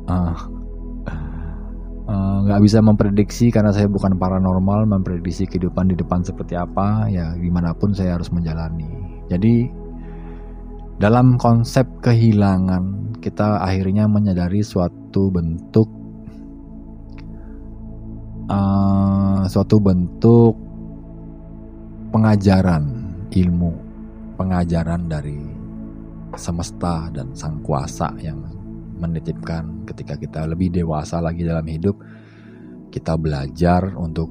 uh, 0.06 0.38
nggak 2.08 2.56
uh, 2.56 2.64
bisa 2.64 2.80
memprediksi 2.80 3.52
karena 3.52 3.68
saya 3.68 3.84
bukan 3.84 4.16
paranormal 4.16 4.88
memprediksi 4.88 5.44
kehidupan 5.44 5.92
di 5.92 5.96
depan 6.00 6.24
seperti 6.24 6.56
apa 6.56 7.04
ya 7.12 7.36
gimana 7.36 7.76
pun 7.76 7.92
saya 7.92 8.16
harus 8.16 8.32
menjalani. 8.32 8.88
Jadi 9.28 9.68
dalam 10.96 11.36
konsep 11.36 11.84
kehilangan 12.00 13.12
kita 13.20 13.60
akhirnya 13.60 14.08
menyadari 14.08 14.64
suatu 14.64 15.28
bentuk 15.28 15.88
uh, 18.48 19.44
suatu 19.44 19.76
bentuk 19.76 20.56
pengajaran 22.08 22.88
ilmu 23.36 23.72
pengajaran 24.40 25.12
dari 25.12 25.44
semesta 26.40 27.12
dan 27.12 27.36
sang 27.36 27.60
kuasa 27.60 28.08
yang 28.22 28.40
menitipkan 28.98 29.86
ketika 29.86 30.18
kita 30.18 30.44
lebih 30.44 30.74
dewasa 30.74 31.22
lagi 31.22 31.46
dalam 31.46 31.64
hidup 31.64 31.96
kita 32.90 33.14
belajar 33.14 33.94
untuk 33.94 34.28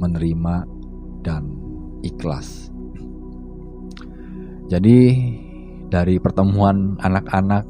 menerima 0.00 0.68
dan 1.24 1.48
ikhlas. 2.04 2.68
Jadi 4.70 4.98
dari 5.90 6.22
pertemuan 6.22 6.94
anak-anak 7.02 7.66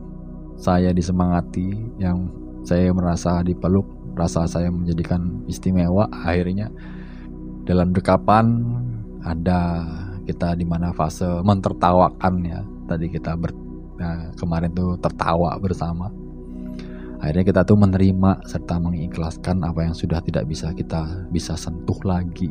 saya 0.60 0.92
disemangati 0.92 1.72
yang 1.96 2.28
saya 2.60 2.92
merasa 2.92 3.40
dipeluk, 3.40 3.88
rasa 4.12 4.44
saya 4.44 4.68
menjadikan 4.68 5.40
istimewa 5.48 6.04
akhirnya 6.12 6.68
dalam 7.64 7.96
dekapan 7.96 8.60
ada 9.24 9.86
kita 10.28 10.52
di 10.56 10.68
mana 10.68 10.92
fase 10.92 11.26
mentertawakan 11.40 12.34
ya. 12.44 12.60
Tadi 12.90 13.06
kita 13.08 13.38
ber, 13.38 13.54
nah, 14.00 14.32
kemarin 14.34 14.72
tuh 14.72 14.96
tertawa 14.96 15.52
bersama. 15.60 16.08
Akhirnya 17.20 17.44
kita 17.44 17.60
tuh 17.68 17.76
menerima 17.76 18.48
serta 18.48 18.80
mengikhlaskan 18.80 19.60
apa 19.60 19.84
yang 19.84 19.92
sudah 19.92 20.24
tidak 20.24 20.48
bisa 20.48 20.72
kita 20.72 21.28
bisa 21.28 21.52
sentuh 21.52 22.00
lagi. 22.00 22.48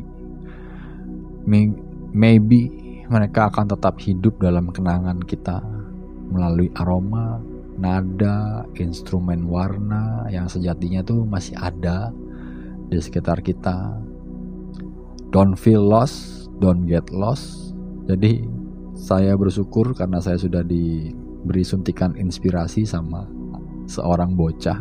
Maybe 2.14 2.70
mereka 3.10 3.50
akan 3.50 3.66
tetap 3.66 3.98
hidup 3.98 4.38
dalam 4.38 4.70
kenangan 4.70 5.18
kita 5.26 5.58
melalui 6.30 6.70
aroma 6.78 7.42
nada 7.74 8.62
instrumen 8.78 9.50
warna 9.50 10.30
yang 10.30 10.46
sejatinya 10.46 11.02
tuh 11.02 11.26
masih 11.26 11.58
ada 11.58 12.14
di 12.86 13.02
sekitar 13.02 13.42
kita. 13.42 13.98
Don't 15.34 15.58
feel 15.58 15.82
lost 15.82 16.40
don't 16.60 16.84
get 16.84 17.08
lost. 17.10 17.72
Jadi 18.06 18.44
saya 18.94 19.32
bersyukur 19.34 19.96
karena 19.96 20.20
saya 20.20 20.36
sudah 20.36 20.60
di 20.60 21.10
beri 21.44 21.64
suntikan 21.64 22.16
inspirasi 22.16 22.84
sama 22.84 23.24
seorang 23.88 24.36
bocah. 24.36 24.78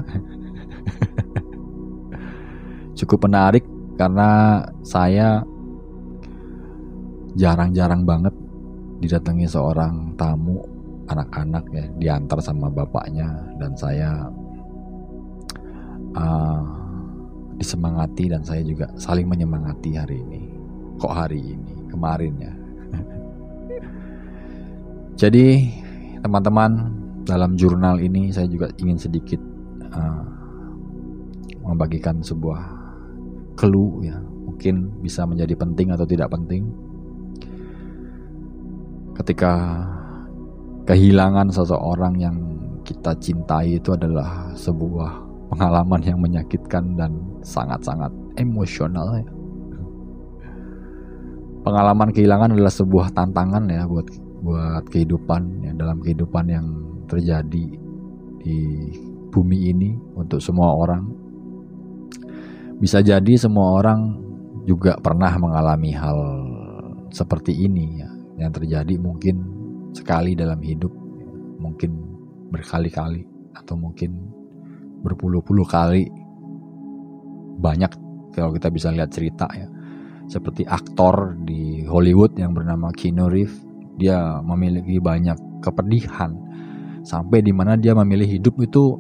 Cukup 2.99 3.25
menarik 3.25 3.63
karena 3.95 4.63
saya 4.83 5.43
jarang-jarang 7.35 8.03
banget 8.03 8.35
didatangi 8.99 9.47
seorang 9.47 10.15
tamu 10.19 10.59
anak-anak 11.09 11.65
ya 11.73 11.85
diantar 11.97 12.39
sama 12.43 12.69
bapaknya 12.69 13.27
dan 13.57 13.73
saya 13.73 14.29
uh, 16.13 16.61
disemangati 17.57 18.31
dan 18.31 18.45
saya 18.45 18.61
juga 18.63 18.87
saling 18.95 19.25
menyemangati 19.25 19.97
hari 19.97 20.21
ini 20.21 20.41
kok 20.99 21.11
hari 21.11 21.57
ini 21.57 21.73
kemarin 21.91 22.33
ya 22.39 22.53
jadi 25.21 25.47
teman-teman 26.19 26.91
dalam 27.23 27.55
jurnal 27.55 27.99
ini 27.99 28.33
saya 28.33 28.49
juga 28.49 28.71
ingin 28.79 28.97
sedikit 28.99 29.41
uh, 29.93 30.23
membagikan 31.63 32.19
sebuah 32.19 32.59
clue 33.55 34.07
ya 34.07 34.17
mungkin 34.19 34.89
bisa 35.03 35.23
menjadi 35.23 35.53
penting 35.55 35.93
atau 35.93 36.07
tidak 36.07 36.31
penting 36.33 36.67
ketika 39.19 39.83
kehilangan 40.87 41.51
seseorang 41.51 42.15
yang 42.17 42.35
kita 42.87 43.13
cintai 43.21 43.77
itu 43.77 43.93
adalah 43.93 44.49
sebuah 44.57 45.11
pengalaman 45.53 46.01
yang 46.01 46.17
menyakitkan 46.17 46.97
dan 46.97 47.19
sangat-sangat 47.45 48.09
emosional 48.39 49.19
ya. 49.19 49.29
Pengalaman 51.59 52.09
kehilangan 52.15 52.55
adalah 52.55 52.73
sebuah 52.73 53.13
tantangan 53.13 53.67
ya 53.67 53.85
buat 53.85 54.07
buat 54.39 54.87
kehidupan 54.87 55.67
ya 55.67 55.71
dalam 55.75 55.99
kehidupan 55.99 56.45
yang 56.47 56.67
terjadi 57.11 57.65
di 58.39 58.57
bumi 59.29 59.75
ini 59.75 59.89
untuk 60.15 60.39
semua 60.39 60.73
orang. 60.73 61.05
Bisa 62.79 63.03
jadi 63.03 63.35
semua 63.35 63.75
orang 63.83 64.15
juga 64.63 64.95
pernah 65.03 65.35
mengalami 65.35 65.91
hal 65.91 66.19
seperti 67.11 67.51
ini 67.51 67.99
ya, 67.99 68.09
yang 68.45 68.51
terjadi 68.55 68.95
mungkin 68.95 69.43
sekali 69.91 70.37
dalam 70.37 70.61
hidup, 70.63 70.93
mungkin 71.59 71.91
berkali-kali 72.53 73.27
atau 73.57 73.75
mungkin 73.75 74.15
berpuluh-puluh 75.03 75.67
kali. 75.67 76.07
Banyak 77.59 77.91
kalau 78.31 78.55
kita 78.55 78.71
bisa 78.71 78.87
lihat 78.95 79.11
cerita 79.11 79.49
ya. 79.51 79.67
Seperti 80.29 80.63
aktor 80.63 81.35
di 81.41 81.83
Hollywood 81.89 82.37
yang 82.37 82.53
bernama 82.53 82.93
Keanu 82.93 83.27
Reeves 83.27 83.68
dia 83.99 84.39
memiliki 84.39 85.03
banyak 85.03 85.35
kepedihan. 85.59 86.31
Sampai 87.03 87.43
di 87.43 87.51
mana 87.51 87.75
dia 87.75 87.91
memilih 87.91 88.39
hidup 88.39 88.55
itu 88.63 88.95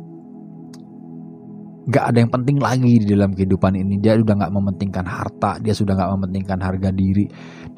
nggak 1.89 2.05
ada 2.05 2.17
yang 2.21 2.31
penting 2.31 2.57
lagi 2.59 2.93
di 3.01 3.07
dalam 3.15 3.31
kehidupan 3.31 3.79
ini. 3.79 3.95
Dia 4.03 4.19
sudah 4.19 4.35
nggak 4.35 4.53
mementingkan 4.53 5.05
harta 5.07 5.57
dia 5.63 5.71
sudah 5.71 5.95
nggak 5.95 6.11
mementingkan 6.19 6.59
harga 6.59 6.89
diri 6.91 7.25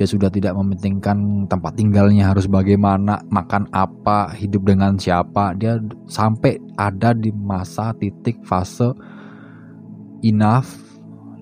dia 0.01 0.07
sudah 0.07 0.33
tidak 0.33 0.57
mementingkan 0.57 1.45
tempat 1.45 1.77
tinggalnya 1.77 2.33
harus 2.33 2.49
bagaimana 2.49 3.21
makan 3.29 3.69
apa 3.69 4.33
hidup 4.33 4.65
dengan 4.65 4.97
siapa. 4.97 5.53
Dia 5.53 5.77
sampai 6.09 6.57
ada 6.73 7.13
di 7.13 7.29
masa 7.29 7.93
titik 7.93 8.41
fase 8.41 8.97
enough 10.25 10.73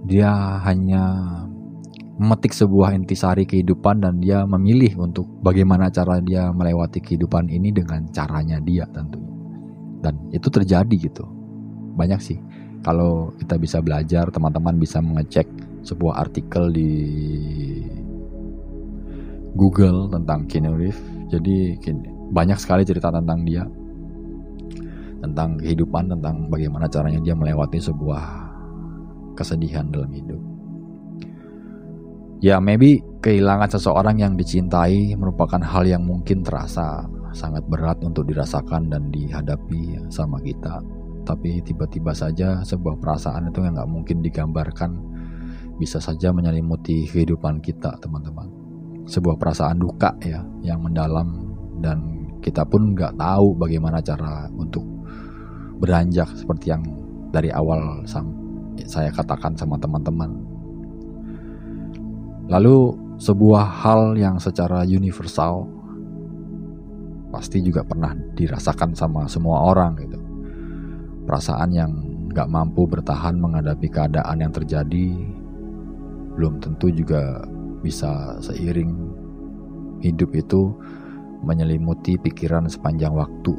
dia 0.07 0.59
hanya 0.63 1.03
memetik 2.19 2.51
sebuah 2.51 2.91
intisari 2.99 3.47
kehidupan 3.47 4.03
dan 4.03 4.19
dia 4.19 4.43
memilih 4.43 4.99
untuk 4.99 5.23
bagaimana 5.39 5.87
cara 5.87 6.19
dia 6.19 6.51
melewati 6.51 6.99
kehidupan 6.99 7.47
ini 7.47 7.71
dengan 7.71 8.03
caranya 8.11 8.59
dia 8.59 8.83
tentunya. 8.91 9.31
Dan 10.03 10.27
itu 10.35 10.51
terjadi 10.51 10.95
gitu. 10.99 11.23
Banyak 11.95 12.19
sih. 12.19 12.35
Kalau 12.83 13.31
kita 13.39 13.55
bisa 13.55 13.79
belajar, 13.79 14.27
teman-teman 14.35 14.75
bisa 14.75 14.99
mengecek 14.99 15.47
sebuah 15.83 16.19
artikel 16.19 16.71
di 16.75 16.91
Google 19.55 20.11
tentang 20.11 20.43
Keanu 20.43 20.75
Reeves. 20.75 20.99
Jadi 21.31 21.79
banyak 22.35 22.59
sekali 22.59 22.83
cerita 22.83 23.15
tentang 23.15 23.47
dia. 23.47 23.63
Tentang 25.23 25.55
kehidupan, 25.59 26.19
tentang 26.19 26.51
bagaimana 26.51 26.87
caranya 26.91 27.19
dia 27.23 27.35
melewati 27.35 27.79
sebuah 27.79 28.23
kesedihan 29.39 29.87
dalam 29.87 30.11
hidup. 30.11 30.48
Ya 32.39 32.55
maybe 32.63 33.03
kehilangan 33.19 33.75
seseorang 33.75 34.23
yang 34.23 34.39
dicintai 34.39 35.11
merupakan 35.19 35.59
hal 35.59 35.83
yang 35.83 36.07
mungkin 36.07 36.39
terasa 36.39 37.03
sangat 37.35 37.67
berat 37.67 37.99
untuk 37.99 38.23
dirasakan 38.31 38.87
dan 38.87 39.11
dihadapi 39.11 40.07
sama 40.07 40.39
kita. 40.39 40.79
Tapi 41.27 41.59
tiba-tiba 41.67 42.15
saja 42.15 42.63
sebuah 42.63 42.95
perasaan 42.95 43.51
itu 43.51 43.59
yang 43.59 43.75
nggak 43.75 43.91
mungkin 43.91 44.23
digambarkan 44.23 44.91
bisa 45.75 45.99
saja 45.99 46.31
menyelimuti 46.31 47.11
kehidupan 47.11 47.59
kita, 47.59 47.99
teman-teman. 47.99 48.47
Sebuah 49.03 49.35
perasaan 49.35 49.83
duka 49.83 50.15
ya 50.23 50.39
yang 50.63 50.79
mendalam 50.79 51.51
dan 51.83 52.23
kita 52.39 52.63
pun 52.63 52.95
nggak 52.95 53.19
tahu 53.19 53.51
bagaimana 53.59 53.99
cara 53.99 54.47
untuk 54.55 54.87
beranjak 55.83 56.31
seperti 56.39 56.71
yang 56.71 56.87
dari 57.35 57.51
awal 57.51 58.07
saya 58.87 59.11
katakan 59.11 59.59
sama 59.59 59.75
teman-teman. 59.75 60.58
Lalu 62.49 62.97
sebuah 63.21 63.85
hal 63.85 64.17
yang 64.17 64.41
secara 64.41 64.81
universal 64.81 65.69
pasti 67.29 67.61
juga 67.61 67.85
pernah 67.85 68.17
dirasakan 68.33 68.97
sama 68.97 69.29
semua 69.29 69.69
orang 69.69 69.93
gitu. 70.01 70.17
Perasaan 71.29 71.69
yang 71.69 71.91
gak 72.33 72.49
mampu 72.49 72.89
bertahan 72.89 73.37
menghadapi 73.37 73.85
keadaan 73.85 74.41
yang 74.41 74.49
terjadi 74.49 75.13
belum 76.33 76.57
tentu 76.57 76.89
juga 76.89 77.45
bisa 77.85 78.41
seiring 78.41 78.97
hidup 80.01 80.33
itu 80.33 80.73
menyelimuti 81.45 82.17
pikiran 82.17 82.65
sepanjang 82.65 83.13
waktu 83.13 83.53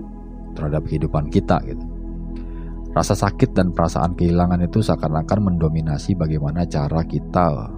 terhadap 0.59 0.83
kehidupan 0.91 1.31
kita 1.31 1.63
gitu. 1.63 1.87
Rasa 2.91 3.15
sakit 3.15 3.55
dan 3.55 3.71
perasaan 3.71 4.19
kehilangan 4.19 4.67
itu 4.67 4.83
seakan-akan 4.83 5.55
mendominasi 5.55 6.19
bagaimana 6.19 6.67
cara 6.67 7.07
kita 7.07 7.71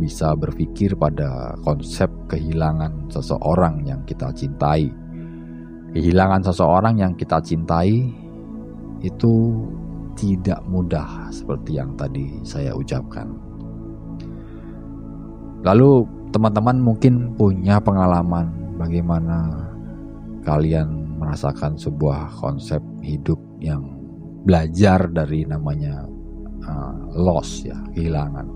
bisa 0.00 0.32
berpikir 0.32 0.96
pada 0.96 1.52
konsep 1.60 2.08
kehilangan 2.32 3.12
seseorang 3.12 3.84
yang 3.84 4.00
kita 4.08 4.32
cintai 4.32 4.88
Kehilangan 5.90 6.46
seseorang 6.46 7.02
yang 7.02 7.18
kita 7.18 7.42
cintai 7.42 8.06
itu 9.02 9.34
tidak 10.14 10.62
mudah 10.70 11.26
seperti 11.34 11.82
yang 11.82 11.98
tadi 11.98 12.30
saya 12.46 12.70
ucapkan. 12.78 13.26
Lalu 15.66 16.06
teman-teman 16.30 16.78
mungkin 16.78 17.34
punya 17.34 17.82
pengalaman 17.82 18.54
bagaimana 18.78 19.66
kalian 20.46 21.18
merasakan 21.18 21.74
sebuah 21.74 22.38
konsep 22.38 22.78
hidup 23.02 23.42
yang 23.58 23.82
belajar 24.46 25.10
dari 25.10 25.42
namanya 25.42 26.06
uh, 26.70 26.94
loss 27.18 27.66
ya, 27.66 27.76
kehilangan. 27.98 28.46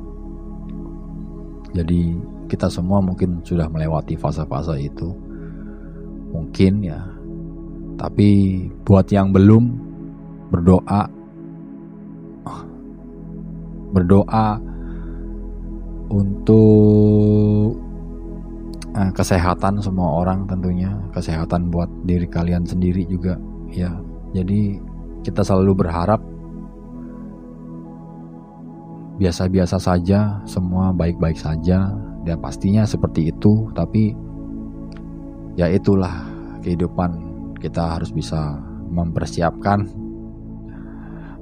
Jadi 1.75 2.15
kita 2.47 2.71
semua 2.71 3.03
mungkin 3.03 3.43
sudah 3.43 3.67
melewati 3.67 4.15
fase-fase 4.15 4.79
itu. 4.79 5.11
Mungkin 6.31 6.83
ya 6.83 7.15
tapi 7.95 8.59
buat 8.83 9.07
yang 9.11 9.31
belum 9.31 9.65
berdoa 10.51 11.07
berdoa 13.95 14.59
untuk 16.11 17.79
uh, 18.99 19.11
kesehatan 19.15 19.79
semua 19.79 20.23
orang 20.23 20.51
tentunya, 20.51 20.91
kesehatan 21.15 21.71
buat 21.71 21.87
diri 22.03 22.27
kalian 22.27 22.67
sendiri 22.67 23.07
juga 23.07 23.39
ya. 23.71 23.95
Jadi 24.35 24.83
kita 25.23 25.47
selalu 25.47 25.87
berharap 25.87 26.19
biasa-biasa 29.19 29.79
saja, 29.79 30.43
semua 30.45 30.91
baik-baik 30.91 31.39
saja. 31.39 31.93
Dan 32.25 32.41
pastinya 32.41 32.89
seperti 32.89 33.29
itu, 33.29 33.69
tapi 33.77 34.17
ya 35.55 35.69
itulah 35.69 36.25
kehidupan 36.65 37.11
kita 37.61 38.01
harus 38.01 38.11
bisa 38.11 38.57
mempersiapkan. 38.91 39.85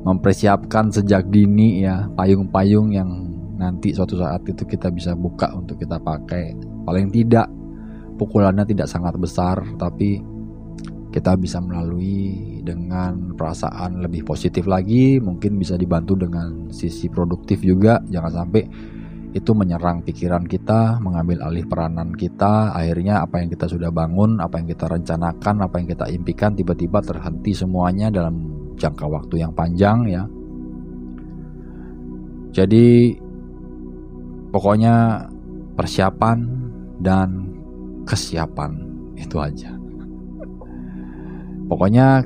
Mempersiapkan 0.02 0.90
sejak 0.90 1.30
dini 1.30 1.86
ya 1.86 2.10
payung-payung 2.18 2.90
yang 2.90 3.10
nanti 3.54 3.94
suatu 3.94 4.18
saat 4.18 4.42
itu 4.42 4.66
kita 4.66 4.90
bisa 4.90 5.14
buka 5.14 5.54
untuk 5.54 5.78
kita 5.78 6.02
pakai. 6.02 6.58
Paling 6.82 7.14
tidak 7.14 7.46
pukulannya 8.18 8.66
tidak 8.66 8.90
sangat 8.90 9.14
besar 9.14 9.62
tapi 9.78 10.18
kita 11.14 11.38
bisa 11.38 11.62
melalui 11.62 12.51
dengan 12.62 13.34
perasaan 13.34 13.98
lebih 14.00 14.22
positif 14.22 14.70
lagi 14.70 15.18
mungkin 15.18 15.58
bisa 15.58 15.74
dibantu 15.74 16.14
dengan 16.14 16.70
sisi 16.70 17.10
produktif 17.10 17.60
juga 17.66 17.98
jangan 18.06 18.32
sampai 18.32 18.62
itu 19.32 19.56
menyerang 19.56 20.04
pikiran 20.04 20.44
kita, 20.44 21.00
mengambil 21.00 21.40
alih 21.40 21.64
peranan 21.64 22.12
kita. 22.12 22.76
Akhirnya 22.76 23.24
apa 23.24 23.40
yang 23.40 23.48
kita 23.48 23.64
sudah 23.64 23.88
bangun, 23.88 24.36
apa 24.44 24.60
yang 24.60 24.68
kita 24.68 24.92
rencanakan, 24.92 25.64
apa 25.64 25.74
yang 25.80 25.88
kita 25.88 26.06
impikan 26.12 26.52
tiba-tiba 26.52 27.00
terhenti 27.00 27.56
semuanya 27.56 28.12
dalam 28.12 28.52
jangka 28.76 29.06
waktu 29.08 29.40
yang 29.40 29.56
panjang 29.56 30.04
ya. 30.04 30.22
Jadi 32.52 33.16
pokoknya 34.52 35.24
persiapan 35.80 36.38
dan 37.00 37.28
kesiapan 38.04 38.76
itu 39.16 39.40
aja. 39.40 39.81
Pokoknya 41.66 42.22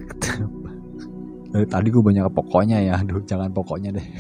tadi 1.73 1.89
gue 1.89 2.05
banyak 2.05 2.29
pokoknya 2.33 2.79
ya, 2.85 3.01
aduh 3.01 3.25
jangan 3.25 3.53
pokoknya 3.53 3.97
deh. 3.97 4.07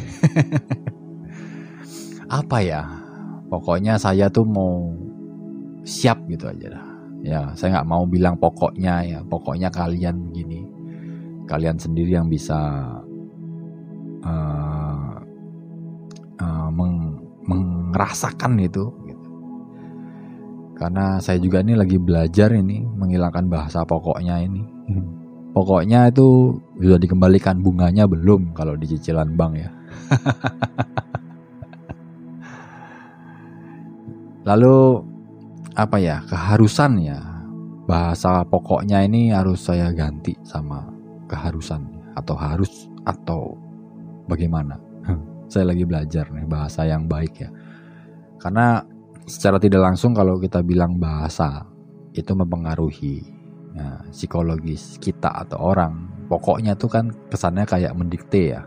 apa 2.40 2.58
ya? 2.64 2.82
Pokoknya 3.46 4.00
saya 4.00 4.26
tuh 4.32 4.42
mau 4.42 4.90
siap 5.86 6.26
gitu 6.26 6.50
aja 6.50 6.76
dah. 6.76 6.84
Ya 7.22 7.40
saya 7.58 7.80
nggak 7.80 7.88
mau 7.88 8.04
bilang 8.04 8.36
pokoknya 8.36 8.94
ya. 9.06 9.18
Pokoknya 9.22 9.70
kalian 9.70 10.30
begini 10.30 10.76
kalian 11.46 11.78
sendiri 11.78 12.18
yang 12.18 12.26
bisa 12.26 12.58
uh, 14.26 15.14
uh, 16.42 16.68
meng, 16.74 17.22
mengerasakan 17.46 18.58
itu 18.58 18.90
gitu. 19.06 19.26
karena 20.76 21.22
saya 21.22 21.38
juga 21.38 21.62
ini 21.62 21.78
lagi 21.78 21.96
belajar 21.96 22.52
ini 22.52 22.84
menghilangkan 22.84 23.46
bahasa 23.46 23.86
pokoknya 23.86 24.42
ini 24.42 24.66
pokoknya 25.56 26.12
itu 26.12 26.60
sudah 26.76 27.00
dikembalikan 27.00 27.64
bunganya 27.64 28.04
belum 28.04 28.52
kalau 28.52 28.76
di 28.76 28.84
cicilan 28.92 29.32
bank 29.32 29.52
ya 29.56 29.70
Lalu 34.46 35.02
apa 35.74 35.98
ya 35.98 36.22
keharusan 36.22 37.02
ya 37.02 37.18
bahasa 37.90 38.46
pokoknya 38.46 39.02
ini 39.02 39.34
harus 39.34 39.66
saya 39.66 39.90
ganti 39.90 40.38
sama 40.46 40.86
keharusan 41.26 41.82
atau 42.14 42.38
harus 42.38 42.86
atau 43.02 43.58
bagaimana? 44.30 44.78
saya 45.52 45.74
lagi 45.74 45.82
belajar 45.82 46.30
nih 46.30 46.46
bahasa 46.46 46.86
yang 46.86 47.10
baik 47.10 47.42
ya. 47.42 47.50
Karena 48.38 48.86
secara 49.26 49.58
tidak 49.58 49.82
langsung 49.82 50.14
kalau 50.14 50.38
kita 50.38 50.62
bilang 50.62 50.94
bahasa 50.94 51.66
itu 52.14 52.30
mempengaruhi 52.30 53.35
ya, 53.76 54.00
psikologis 54.08 54.96
kita 54.96 55.28
atau 55.46 55.60
orang. 55.60 56.26
Pokoknya 56.26 56.74
tuh 56.74 56.90
kan 56.90 57.12
kesannya 57.30 57.68
kayak 57.68 57.94
mendikte 57.94 58.56
ya. 58.56 58.66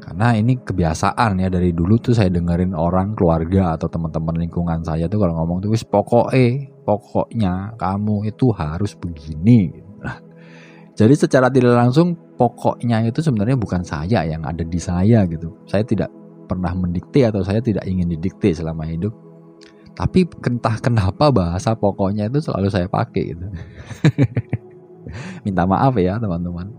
Karena 0.00 0.32
ini 0.32 0.56
kebiasaan 0.56 1.38
ya 1.38 1.52
dari 1.52 1.76
dulu 1.76 2.00
tuh 2.00 2.16
saya 2.16 2.32
dengerin 2.32 2.72
orang 2.72 3.12
keluarga 3.12 3.76
atau 3.76 3.86
teman-teman 3.86 4.40
lingkungan 4.40 4.80
saya 4.80 5.06
tuh 5.06 5.20
kalau 5.20 5.36
ngomong 5.36 5.60
tuh 5.60 5.70
wis 5.76 5.84
pokoknya 5.84 6.72
pokoknya 6.88 7.76
kamu 7.76 8.32
itu 8.32 8.48
harus 8.56 8.96
begini. 8.96 9.70
Nah, 10.00 10.16
jadi 10.98 11.14
secara 11.14 11.52
tidak 11.52 11.76
langsung 11.76 12.16
pokoknya 12.40 13.04
itu 13.04 13.20
sebenarnya 13.20 13.60
bukan 13.60 13.84
saya 13.84 14.24
yang 14.24 14.40
ada 14.42 14.64
di 14.64 14.80
saya 14.80 15.28
gitu. 15.28 15.52
Saya 15.68 15.84
tidak 15.84 16.08
pernah 16.48 16.72
mendikte 16.72 17.22
atau 17.28 17.44
saya 17.44 17.60
tidak 17.62 17.84
ingin 17.86 18.10
didikte 18.10 18.50
selama 18.56 18.88
hidup 18.88 19.29
tapi 20.00 20.24
entah 20.24 20.80
kenapa 20.80 21.28
bahasa 21.28 21.76
pokoknya 21.76 22.32
itu 22.32 22.40
selalu 22.40 22.72
saya 22.72 22.88
pakai 22.88 23.36
gitu 23.36 23.46
minta 25.44 25.68
maaf 25.68 25.92
ya 26.00 26.16
teman-teman 26.16 26.72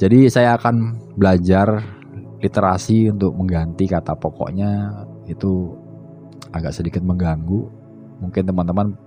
jadi 0.00 0.32
saya 0.32 0.56
akan 0.56 0.96
belajar 1.20 1.84
literasi 2.42 3.12
untuk 3.12 3.38
mengganti 3.38 3.86
kata 3.86 4.18
pokoknya 4.18 4.90
itu 5.30 5.78
agak 6.50 6.74
sedikit 6.74 7.00
mengganggu. 7.06 7.70
Mungkin 8.18 8.42
teman-teman 8.42 8.98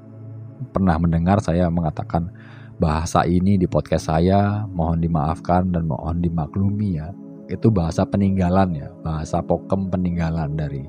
pernah 0.72 0.96
mendengar 0.96 1.44
saya 1.44 1.68
mengatakan 1.68 2.32
bahasa 2.80 3.28
ini 3.28 3.60
di 3.60 3.68
podcast 3.68 4.08
saya, 4.12 4.64
mohon 4.72 5.04
dimaafkan 5.04 5.68
dan 5.76 5.84
mohon 5.84 6.24
dimaklumi 6.24 7.00
ya. 7.00 7.12
Itu 7.52 7.70
bahasa 7.76 8.08
peninggalan 8.08 8.74
ya, 8.80 8.90
bahasa 9.04 9.44
pokem 9.44 9.92
peninggalan 9.92 10.56
dari 10.56 10.88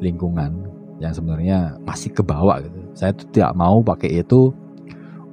lingkungan 0.00 0.73
yang 1.02 1.10
sebenarnya 1.10 1.78
masih 1.82 2.14
ke 2.14 2.22
bawah 2.22 2.62
gitu. 2.62 2.78
Saya 2.94 3.10
tuh 3.14 3.26
tidak 3.34 3.52
mau 3.58 3.82
pakai 3.82 4.22
itu 4.22 4.54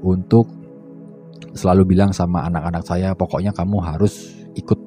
untuk 0.02 0.50
selalu 1.54 1.94
bilang 1.94 2.10
sama 2.16 2.48
anak-anak 2.48 2.84
saya, 2.86 3.14
pokoknya 3.14 3.54
kamu 3.54 3.78
harus 3.82 4.34
ikut 4.58 4.80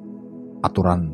aturan 0.65 1.13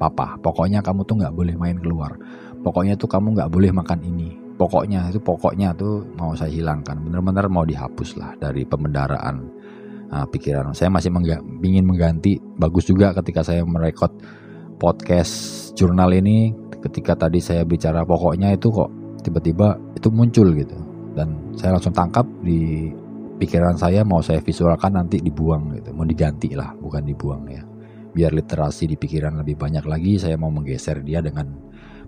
papa. 0.00 0.38
Pokoknya 0.40 0.80
kamu 0.80 1.04
tuh 1.04 1.20
nggak 1.20 1.34
boleh 1.34 1.54
main 1.58 1.76
keluar. 1.78 2.16
Pokoknya 2.62 2.94
tuh 2.94 3.10
kamu 3.10 3.36
nggak 3.36 3.50
boleh 3.52 3.70
makan 3.74 4.00
ini. 4.04 4.30
pokoknya 4.52 5.10
itu 5.10 5.18
pokoknya 5.18 5.74
tuh 5.74 6.06
mau 6.14 6.36
saya 6.38 6.52
hilangkan 6.52 6.94
benar-benar 7.02 7.50
mau 7.50 7.66
dihapus 7.66 8.14
lah 8.20 8.36
dari 8.38 8.62
pembendaraan 8.62 9.42
uh, 10.12 10.26
pikiran 10.28 10.70
saya 10.76 10.92
masih 10.92 11.10
mengga 11.10 11.40
ingin 11.64 11.82
mengganti 11.82 12.38
bagus 12.60 12.86
juga 12.86 13.16
ketika 13.16 13.42
saya 13.42 13.64
merekod 13.64 14.12
podcast 14.76 15.32
jurnal 15.74 16.12
ini 16.14 16.52
ketika 16.78 17.26
tadi 17.26 17.40
saya 17.40 17.64
bicara 17.64 18.04
pokoknya 18.04 18.54
itu 18.54 18.68
kok 18.70 19.01
tiba-tiba 19.22 19.78
itu 19.94 20.08
muncul 20.10 20.50
gitu. 20.54 20.76
Dan 21.12 21.54
saya 21.54 21.78
langsung 21.78 21.94
tangkap 21.94 22.24
di 22.42 22.90
pikiran 23.38 23.74
saya 23.74 24.06
mau 24.06 24.22
saya 24.22 24.38
visualkan 24.38 24.94
nanti 24.94 25.18
dibuang 25.22 25.74
gitu. 25.78 25.90
Mau 25.94 26.06
diganti 26.06 26.52
lah 26.54 26.74
bukan 26.78 27.02
dibuang 27.02 27.42
ya. 27.50 27.62
Biar 28.12 28.30
literasi 28.34 28.86
di 28.86 28.96
pikiran 28.98 29.40
lebih 29.40 29.56
banyak 29.56 29.84
lagi 29.88 30.20
saya 30.20 30.36
mau 30.36 30.52
menggeser 30.52 31.00
dia 31.00 31.24
dengan 31.24 31.48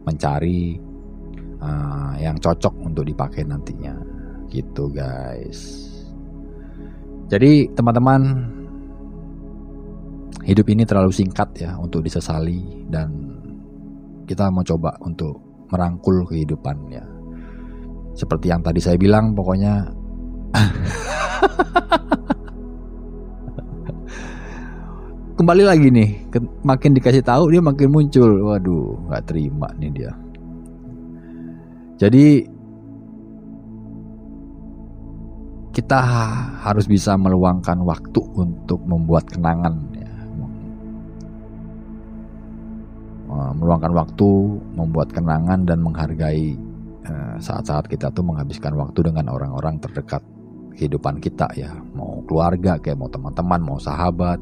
mencari 0.04 0.76
uh, 1.58 2.14
yang 2.20 2.36
cocok 2.38 2.74
untuk 2.84 3.04
dipakai 3.08 3.42
nantinya. 3.42 3.94
Gitu 4.48 4.84
guys. 4.92 5.90
Jadi 7.28 7.72
teman-teman 7.72 8.20
hidup 10.44 10.66
ini 10.68 10.84
terlalu 10.84 11.10
singkat 11.10 11.50
ya 11.56 11.76
untuk 11.80 12.04
disesali. 12.04 12.84
Dan 12.88 13.08
kita 14.24 14.48
mau 14.48 14.64
coba 14.64 14.96
untuk 15.04 15.43
merangkul 15.74 16.22
kehidupan 16.30 16.78
ya 16.86 17.02
seperti 18.14 18.54
yang 18.54 18.62
tadi 18.62 18.78
saya 18.78 18.94
bilang 18.94 19.34
pokoknya 19.34 19.90
Kembali 25.34 25.66
lagi 25.66 25.90
nih, 25.90 26.30
makin 26.62 26.94
dikasih 26.94 27.26
tahu 27.26 27.50
dia 27.50 27.58
makin 27.58 27.90
muncul. 27.90 28.54
Waduh, 28.54 29.10
nggak 29.10 29.24
terima 29.26 29.66
nih 29.82 29.90
dia. 29.90 30.14
Jadi 31.98 32.46
kita 35.74 36.00
harus 36.62 36.86
bisa 36.86 37.18
meluangkan 37.18 37.82
waktu 37.82 38.22
untuk 38.38 38.78
membuat 38.86 39.26
kenangan 39.26 39.93
meluangkan 43.34 43.92
waktu 43.94 44.30
membuat 44.78 45.10
kenangan 45.10 45.66
dan 45.66 45.82
menghargai 45.82 46.54
eh, 47.04 47.36
saat-saat 47.42 47.90
kita 47.90 48.14
tuh 48.14 48.22
menghabiskan 48.22 48.74
waktu 48.78 49.10
dengan 49.10 49.32
orang-orang 49.32 49.78
terdekat 49.82 50.22
kehidupan 50.74 51.22
kita 51.22 51.50
ya. 51.54 51.74
Mau 51.94 52.22
keluarga 52.26 52.78
kayak 52.78 52.98
mau 52.98 53.10
teman-teman 53.10 53.60
mau 53.62 53.78
sahabat. 53.78 54.38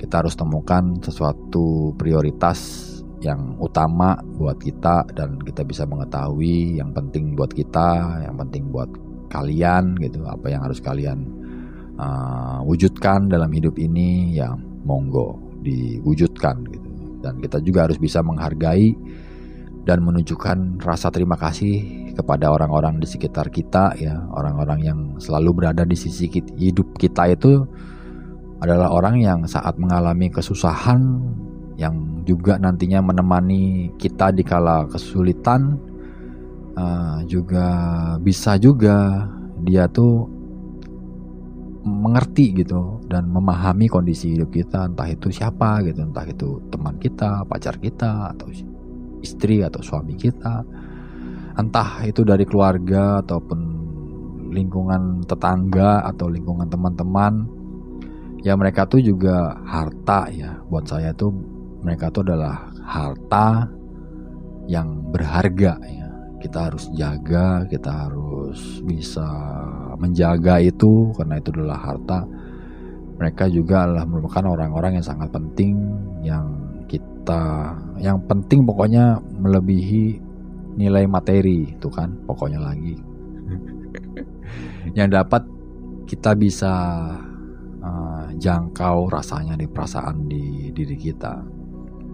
Kita 0.00 0.24
harus 0.24 0.32
temukan 0.32 0.96
sesuatu 1.04 1.92
prioritas 2.00 2.88
yang 3.20 3.60
utama 3.60 4.16
buat 4.40 4.56
kita 4.56 5.12
dan 5.12 5.36
kita 5.36 5.60
bisa 5.60 5.84
mengetahui 5.84 6.80
yang 6.80 6.96
penting 6.96 7.36
buat 7.36 7.52
kita 7.52 8.24
yang 8.24 8.36
penting 8.40 8.72
buat 8.72 8.88
kalian 9.28 10.00
gitu. 10.00 10.24
Apa 10.24 10.48
yang 10.48 10.64
harus 10.64 10.80
kalian 10.80 11.28
uh, 12.00 12.64
wujudkan 12.64 13.28
dalam 13.28 13.52
hidup 13.52 13.76
ini 13.76 14.40
ya 14.40 14.56
monggo 14.88 15.36
diwujudkan 15.60 16.64
gitu 16.72 16.89
dan 17.20 17.40
kita 17.40 17.60
juga 17.60 17.88
harus 17.88 18.00
bisa 18.00 18.24
menghargai 18.24 18.96
dan 19.84 20.04
menunjukkan 20.04 20.80
rasa 20.84 21.08
terima 21.08 21.40
kasih 21.40 22.12
kepada 22.12 22.52
orang-orang 22.52 23.00
di 23.00 23.08
sekitar 23.08 23.48
kita 23.48 23.96
ya. 23.96 24.28
Orang-orang 24.36 24.80
yang 24.84 24.98
selalu 25.16 25.64
berada 25.64 25.88
di 25.88 25.96
sisi 25.96 26.28
hidup 26.58 26.96
kita 27.00 27.32
itu 27.32 27.64
adalah 28.60 28.92
orang 28.92 29.24
yang 29.24 29.40
saat 29.48 29.80
mengalami 29.80 30.28
kesusahan 30.28 31.00
yang 31.80 32.20
juga 32.28 32.60
nantinya 32.60 33.00
menemani 33.00 33.88
kita 33.96 34.36
di 34.36 34.44
kala 34.44 34.84
kesulitan 34.92 35.80
uh, 36.76 37.24
juga 37.24 37.66
bisa 38.20 38.60
juga 38.60 39.24
dia 39.64 39.88
tuh 39.88 40.28
mengerti 41.80 42.60
gitu 42.60 42.99
dan 43.10 43.26
memahami 43.26 43.90
kondisi 43.90 44.38
hidup 44.38 44.54
kita 44.54 44.86
entah 44.86 45.10
itu 45.10 45.34
siapa 45.34 45.82
gitu 45.82 46.06
entah 46.06 46.22
itu 46.30 46.62
teman 46.70 46.94
kita 47.02 47.42
pacar 47.42 47.74
kita 47.82 48.30
atau 48.30 48.46
istri 49.20 49.60
atau 49.66 49.82
suami 49.84 50.16
kita. 50.16 50.64
Entah 51.58 52.06
itu 52.08 52.24
dari 52.24 52.46
keluarga 52.48 53.20
ataupun 53.20 53.60
lingkungan 54.50 55.22
tetangga 55.28 56.06
atau 56.08 56.26
lingkungan 56.32 56.66
teman-teman. 56.66 57.44
Ya 58.40 58.56
mereka 58.56 58.88
tuh 58.88 59.04
juga 59.04 59.60
harta 59.68 60.32
ya. 60.32 60.56
Buat 60.72 60.88
saya 60.88 61.12
tuh 61.12 61.36
mereka 61.84 62.08
tuh 62.08 62.24
adalah 62.24 62.72
harta 62.80 63.68
yang 64.64 65.12
berharga 65.12 65.76
ya. 65.84 66.08
Kita 66.40 66.72
harus 66.72 66.88
jaga 66.96 67.68
kita 67.68 68.08
harus 68.08 68.80
bisa 68.80 69.28
menjaga 70.00 70.56
itu 70.64 71.12
karena 71.12 71.36
itu 71.36 71.52
adalah 71.52 71.76
harta 71.76 72.24
mereka 73.20 73.46
juga 73.52 73.84
adalah 73.84 74.08
merupakan 74.08 74.44
orang-orang 74.48 74.96
yang 74.98 75.06
sangat 75.06 75.28
penting 75.28 75.76
yang 76.24 76.56
kita 76.88 77.76
yang 78.00 78.18
penting 78.24 78.64
pokoknya 78.64 79.20
melebihi 79.20 80.18
nilai 80.80 81.04
materi 81.04 81.76
itu 81.76 81.88
kan 81.92 82.16
pokoknya 82.24 82.58
lagi 82.64 82.96
yang 84.98 85.12
dapat 85.12 85.44
kita 86.08 86.34
bisa 86.34 86.74
uh, 87.84 88.24
jangkau 88.40 89.12
rasanya 89.12 89.54
di 89.54 89.68
perasaan 89.68 90.26
di 90.26 90.72
diri 90.72 90.96
kita 90.96 91.60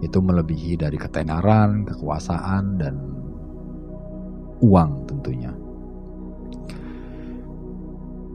itu 0.01 0.21
melebihi 0.21 0.77
dari 0.77 0.93
ketenaran, 0.93 1.81
kekuasaan 1.89 2.63
dan 2.77 2.95
uang 4.61 5.09
tentunya. 5.09 5.53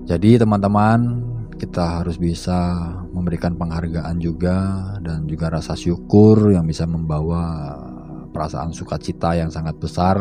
Jadi 0.02 0.42
teman-teman 0.42 1.22
kita 1.62 2.02
harus 2.02 2.18
bisa 2.18 2.58
memberikan 3.14 3.54
penghargaan 3.54 4.18
juga 4.18 4.82
dan 4.98 5.30
juga 5.30 5.46
rasa 5.46 5.78
syukur 5.78 6.50
yang 6.50 6.66
bisa 6.66 6.90
membawa 6.90 7.70
perasaan 8.34 8.74
sukacita 8.74 9.38
yang 9.38 9.46
sangat 9.46 9.78
besar 9.78 10.18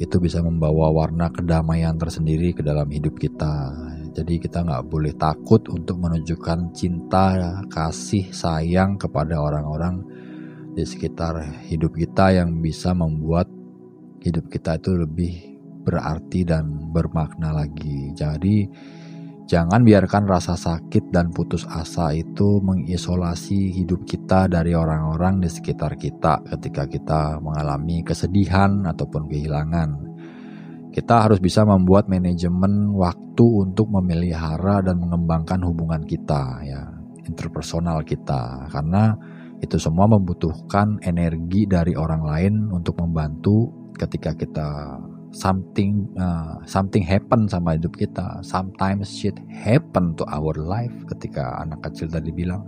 itu 0.00 0.16
bisa 0.16 0.40
membawa 0.40 0.88
warna 0.88 1.28
kedamaian 1.28 2.00
tersendiri 2.00 2.56
ke 2.56 2.64
dalam 2.64 2.88
hidup 2.88 3.20
kita. 3.20 3.68
Jadi 4.16 4.40
kita 4.40 4.64
nggak 4.64 4.88
boleh 4.88 5.12
takut 5.20 5.60
untuk 5.68 6.00
menunjukkan 6.00 6.72
cinta, 6.72 7.60
kasih, 7.68 8.32
sayang 8.32 8.96
kepada 8.96 9.36
orang-orang 9.36 10.00
di 10.72 10.88
sekitar 10.88 11.68
hidup 11.68 11.92
kita 11.92 12.32
yang 12.32 12.64
bisa 12.64 12.96
membuat 12.96 13.44
hidup 14.24 14.48
kita 14.48 14.80
itu 14.80 14.96
lebih 14.96 15.32
berarti 15.84 16.48
dan 16.48 16.92
bermakna 16.96 17.52
lagi. 17.52 18.16
Jadi 18.16 18.64
Jangan 19.46 19.86
biarkan 19.86 20.26
rasa 20.26 20.58
sakit 20.58 21.14
dan 21.14 21.30
putus 21.30 21.62
asa 21.70 22.10
itu 22.10 22.58
mengisolasi 22.66 23.70
hidup 23.78 24.02
kita 24.02 24.50
dari 24.50 24.74
orang-orang 24.74 25.38
di 25.38 25.46
sekitar 25.46 25.94
kita 25.94 26.42
ketika 26.50 26.90
kita 26.90 27.38
mengalami 27.38 28.02
kesedihan 28.02 28.82
ataupun 28.90 29.30
kehilangan. 29.30 29.90
Kita 30.90 31.30
harus 31.30 31.38
bisa 31.38 31.62
membuat 31.62 32.10
manajemen 32.10 32.90
waktu 32.98 33.46
untuk 33.46 33.86
memelihara 33.86 34.82
dan 34.82 34.98
mengembangkan 34.98 35.62
hubungan 35.62 36.02
kita 36.02 36.66
ya, 36.66 36.82
interpersonal 37.22 38.02
kita 38.02 38.66
karena 38.74 39.14
itu 39.62 39.78
semua 39.78 40.10
membutuhkan 40.10 40.98
energi 41.06 41.70
dari 41.70 41.94
orang 41.94 42.26
lain 42.26 42.54
untuk 42.74 42.98
membantu 42.98 43.70
ketika 43.94 44.34
kita 44.34 44.98
something 45.36 46.08
uh, 46.16 46.56
something 46.64 47.04
happen 47.04 47.44
sama 47.44 47.76
hidup 47.76 47.92
kita. 48.00 48.40
Sometimes 48.40 49.12
shit 49.12 49.36
happen 49.52 50.16
to 50.16 50.24
our 50.32 50.56
life 50.56 50.92
ketika 51.12 51.60
anak 51.60 51.84
kecil 51.84 52.08
tadi 52.08 52.32
bilang. 52.32 52.64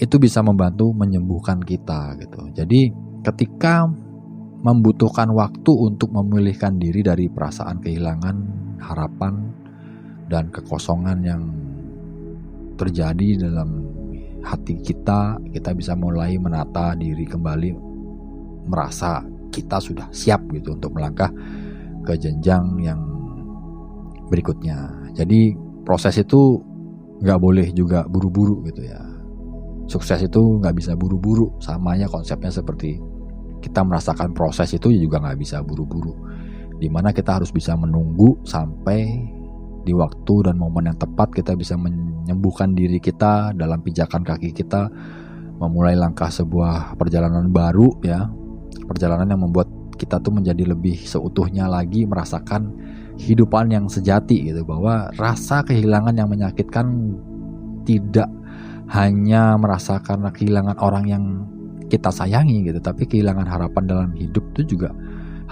Itu 0.00 0.18
bisa 0.18 0.42
membantu 0.42 0.90
menyembuhkan 0.90 1.62
kita 1.62 2.18
gitu. 2.18 2.50
Jadi 2.56 2.90
ketika 3.22 3.86
membutuhkan 4.60 5.30
waktu 5.32 5.72
untuk 5.72 6.10
memulihkan 6.12 6.76
diri 6.76 7.00
dari 7.04 7.28
perasaan 7.30 7.80
kehilangan 7.80 8.36
harapan 8.80 9.52
dan 10.28 10.48
kekosongan 10.48 11.18
yang 11.24 11.42
terjadi 12.76 13.48
dalam 13.48 13.84
hati 14.40 14.80
kita 14.80 15.36
kita 15.52 15.76
bisa 15.76 15.92
mulai 15.92 16.40
menata 16.40 16.96
diri 16.96 17.28
kembali 17.28 17.76
merasa 18.68 19.20
kita 19.52 19.82
sudah 19.82 20.08
siap 20.08 20.48
gitu 20.54 20.78
untuk 20.78 20.96
melangkah 20.96 21.28
ke 22.04 22.16
jenjang 22.16 22.78
yang 22.80 23.00
berikutnya. 24.30 24.90
Jadi 25.18 25.54
proses 25.82 26.16
itu 26.20 26.62
nggak 27.20 27.40
boleh 27.40 27.66
juga 27.76 28.06
buru-buru 28.06 28.64
gitu 28.70 28.86
ya. 28.86 29.00
Sukses 29.90 30.22
itu 30.22 30.62
nggak 30.62 30.74
bisa 30.76 30.92
buru-buru. 30.94 31.50
Samanya 31.58 32.06
konsepnya 32.06 32.48
seperti 32.48 33.02
kita 33.60 33.84
merasakan 33.84 34.32
proses 34.32 34.72
itu 34.72 34.88
juga 34.94 35.20
nggak 35.20 35.38
bisa 35.38 35.60
buru-buru. 35.60 36.14
Di 36.80 36.88
mana 36.88 37.12
kita 37.12 37.36
harus 37.36 37.52
bisa 37.52 37.76
menunggu 37.76 38.40
sampai 38.46 39.20
di 39.84 39.92
waktu 39.96 40.34
dan 40.48 40.56
momen 40.60 40.92
yang 40.92 40.98
tepat 41.00 41.32
kita 41.32 41.56
bisa 41.56 41.76
menyembuhkan 41.76 42.76
diri 42.76 43.00
kita 43.00 43.56
dalam 43.56 43.80
pijakan 43.80 44.24
kaki 44.24 44.52
kita 44.52 44.92
memulai 45.60 45.96
langkah 45.96 46.28
sebuah 46.28 46.96
perjalanan 46.96 47.48
baru 47.52 47.88
ya 48.04 48.28
perjalanan 48.88 49.28
yang 49.28 49.40
membuat 49.44 49.68
kita 50.00 50.16
tuh 50.24 50.32
menjadi 50.32 50.64
lebih 50.64 50.96
seutuhnya 51.04 51.68
lagi 51.68 52.08
merasakan 52.08 52.72
kehidupan 53.20 53.68
yang 53.68 53.84
sejati 53.84 54.48
gitu 54.48 54.64
bahwa 54.64 55.12
rasa 55.20 55.60
kehilangan 55.60 56.16
yang 56.16 56.32
menyakitkan 56.32 57.12
tidak 57.84 58.32
hanya 58.88 59.60
merasakan 59.60 60.24
kehilangan 60.32 60.80
orang 60.80 61.04
yang 61.04 61.24
kita 61.92 62.08
sayangi 62.08 62.64
gitu 62.64 62.80
tapi 62.80 63.04
kehilangan 63.04 63.44
harapan 63.44 63.84
dalam 63.84 64.10
hidup 64.16 64.40
itu 64.56 64.72
juga 64.78 64.96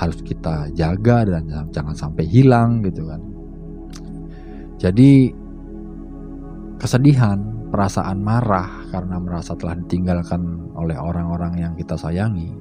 harus 0.01 0.17
kita 0.25 0.73
jaga 0.73 1.29
dan 1.29 1.69
jangan 1.75 1.93
sampai 1.93 2.25
hilang 2.25 2.81
gitu 2.87 3.05
kan. 3.05 3.21
Jadi 4.79 5.35
kesedihan 6.79 7.43
perasaan 7.69 8.23
marah 8.23 8.87
karena 8.95 9.19
merasa 9.19 9.59
telah 9.59 9.75
ditinggalkan 9.75 10.71
oleh 10.79 10.95
orang-orang 10.95 11.59
yang 11.59 11.73
kita 11.75 11.99
sayangi 11.99 12.55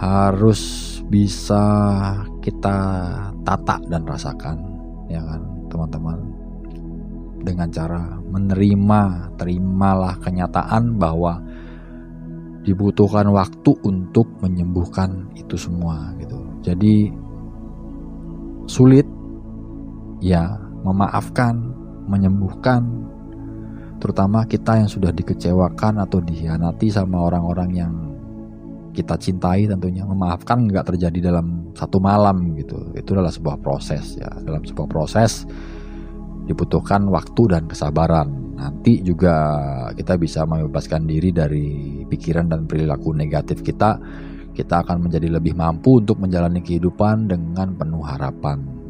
harus 0.00 0.60
bisa 1.12 1.60
kita 2.40 2.76
tata 3.44 3.76
dan 3.92 4.08
rasakan 4.08 4.56
ya 5.12 5.20
kan 5.20 5.44
teman-teman? 5.68 6.18
Dengan 7.40 7.68
cara 7.72 8.20
menerima 8.24 9.32
terimalah 9.36 10.16
kenyataan 10.20 10.96
bahwa 10.96 11.40
dibutuhkan 12.64 13.28
waktu 13.32 13.72
untuk 13.84 14.28
menyembuhkan 14.44 15.32
itu 15.36 15.56
semua 15.56 16.12
gitu. 16.20 16.36
Jadi 16.60 17.08
sulit 18.68 19.08
ya 20.20 20.60
memaafkan 20.84 21.72
menyembuhkan 22.08 22.84
terutama 24.00 24.44
kita 24.44 24.80
yang 24.80 24.88
sudah 24.88 25.12
dikecewakan 25.12 26.04
atau 26.04 26.20
dihianati 26.20 26.88
sama 26.92 27.24
orang-orang 27.24 27.70
yang 27.72 27.92
kita 28.90 29.14
cintai 29.16 29.70
tentunya 29.70 30.02
memaafkan 30.02 30.66
nggak 30.66 30.94
terjadi 30.94 31.32
dalam 31.32 31.70
satu 31.74 32.02
malam 32.02 32.58
gitu. 32.58 32.90
Itu 32.94 33.14
adalah 33.14 33.30
sebuah 33.30 33.62
proses 33.62 34.18
ya. 34.18 34.30
Dalam 34.42 34.66
sebuah 34.66 34.88
proses 34.90 35.46
dibutuhkan 36.50 37.06
waktu 37.06 37.42
dan 37.54 37.70
kesabaran. 37.70 38.58
Nanti 38.58 39.00
juga 39.00 39.32
kita 39.94 40.20
bisa 40.20 40.44
membebaskan 40.44 41.08
diri 41.08 41.32
dari 41.32 42.02
pikiran 42.04 42.50
dan 42.50 42.66
perilaku 42.66 43.14
negatif 43.14 43.62
kita. 43.62 43.96
Kita 44.50 44.82
akan 44.82 45.08
menjadi 45.08 45.30
lebih 45.30 45.54
mampu 45.54 46.02
untuk 46.02 46.20
menjalani 46.20 46.60
kehidupan 46.60 47.30
dengan 47.30 47.72
penuh 47.78 48.02
harapan 48.02 48.80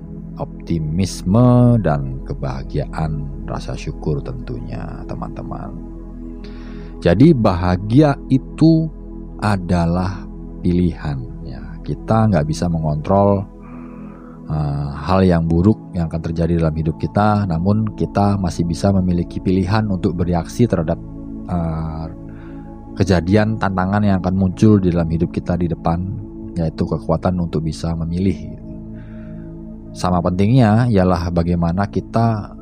optimisme 0.41 1.77
dan 1.85 2.25
kebahagiaan 2.25 3.45
rasa 3.45 3.77
syukur 3.77 4.25
tentunya 4.25 5.05
teman-teman. 5.05 5.69
Jadi 7.05 7.33
bahagia 7.37 8.17
itu 8.33 8.89
adalah 9.41 10.25
pilihan. 10.61 11.19
Ya, 11.45 11.61
kita 11.83 12.29
nggak 12.29 12.47
bisa 12.47 12.69
mengontrol 12.69 13.45
uh, 14.47 14.91
hal 14.95 15.25
yang 15.25 15.49
buruk 15.49 15.77
yang 15.97 16.07
akan 16.13 16.21
terjadi 16.21 16.61
dalam 16.61 16.77
hidup 16.77 16.97
kita, 17.01 17.49
namun 17.49 17.89
kita 17.97 18.37
masih 18.37 18.69
bisa 18.69 18.93
memiliki 18.93 19.41
pilihan 19.41 19.89
untuk 19.89 20.15
bereaksi 20.15 20.69
terhadap 20.69 21.01
uh, 21.49 22.07
kejadian 22.95 23.57
tantangan 23.57 24.05
yang 24.05 24.17
akan 24.21 24.37
muncul 24.37 24.77
di 24.77 24.93
dalam 24.93 25.09
hidup 25.09 25.33
kita 25.33 25.57
di 25.57 25.67
depan, 25.73 26.05
yaitu 26.55 26.85
kekuatan 26.85 27.41
untuk 27.41 27.65
bisa 27.65 27.97
memilih. 27.97 28.61
Sama 29.91 30.23
pentingnya 30.23 30.87
ialah 30.87 31.35
bagaimana 31.35 31.91
kita 31.91 32.55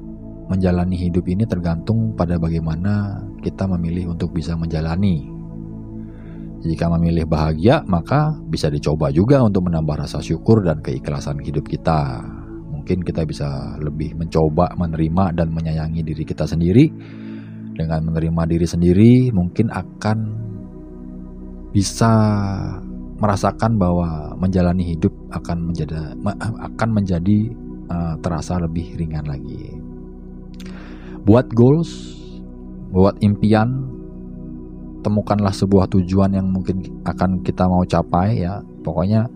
menjalani 0.48 0.96
hidup 0.96 1.28
ini 1.28 1.44
tergantung 1.44 2.16
pada 2.16 2.40
bagaimana 2.40 3.20
kita 3.44 3.68
memilih 3.68 4.16
untuk 4.16 4.32
bisa 4.32 4.56
menjalani 4.56 5.37
jika 6.58 6.90
memilih 6.90 7.22
bahagia, 7.22 7.86
maka 7.86 8.34
bisa 8.50 8.66
dicoba 8.66 9.14
juga 9.14 9.38
untuk 9.46 9.70
menambah 9.70 10.02
rasa 10.06 10.18
syukur 10.18 10.66
dan 10.66 10.82
keikhlasan 10.82 11.38
hidup 11.38 11.70
kita. 11.70 12.18
Mungkin 12.74 13.06
kita 13.06 13.22
bisa 13.22 13.78
lebih 13.78 14.18
mencoba 14.18 14.74
menerima 14.74 15.38
dan 15.38 15.54
menyayangi 15.54 16.02
diri 16.02 16.24
kita 16.26 16.50
sendiri. 16.50 16.90
Dengan 17.78 18.10
menerima 18.10 18.42
diri 18.50 18.66
sendiri, 18.66 19.12
mungkin 19.30 19.70
akan 19.70 20.18
bisa 21.70 22.10
merasakan 23.22 23.78
bahwa 23.78 24.34
menjalani 24.34 24.82
hidup 24.82 25.14
akan 25.30 25.70
menjadi 25.70 25.94
akan 26.58 26.88
menjadi 26.90 27.54
uh, 27.86 28.14
terasa 28.18 28.58
lebih 28.58 28.98
ringan 28.98 29.30
lagi. 29.30 29.78
Buat 31.22 31.54
goals, 31.54 32.18
buat 32.90 33.14
impian, 33.22 33.97
temukanlah 35.02 35.54
sebuah 35.54 35.86
tujuan 35.92 36.34
yang 36.34 36.48
mungkin 36.50 37.02
akan 37.06 37.42
kita 37.42 37.66
mau 37.66 37.84
capai 37.86 38.42
ya. 38.44 38.62
Pokoknya 38.82 39.30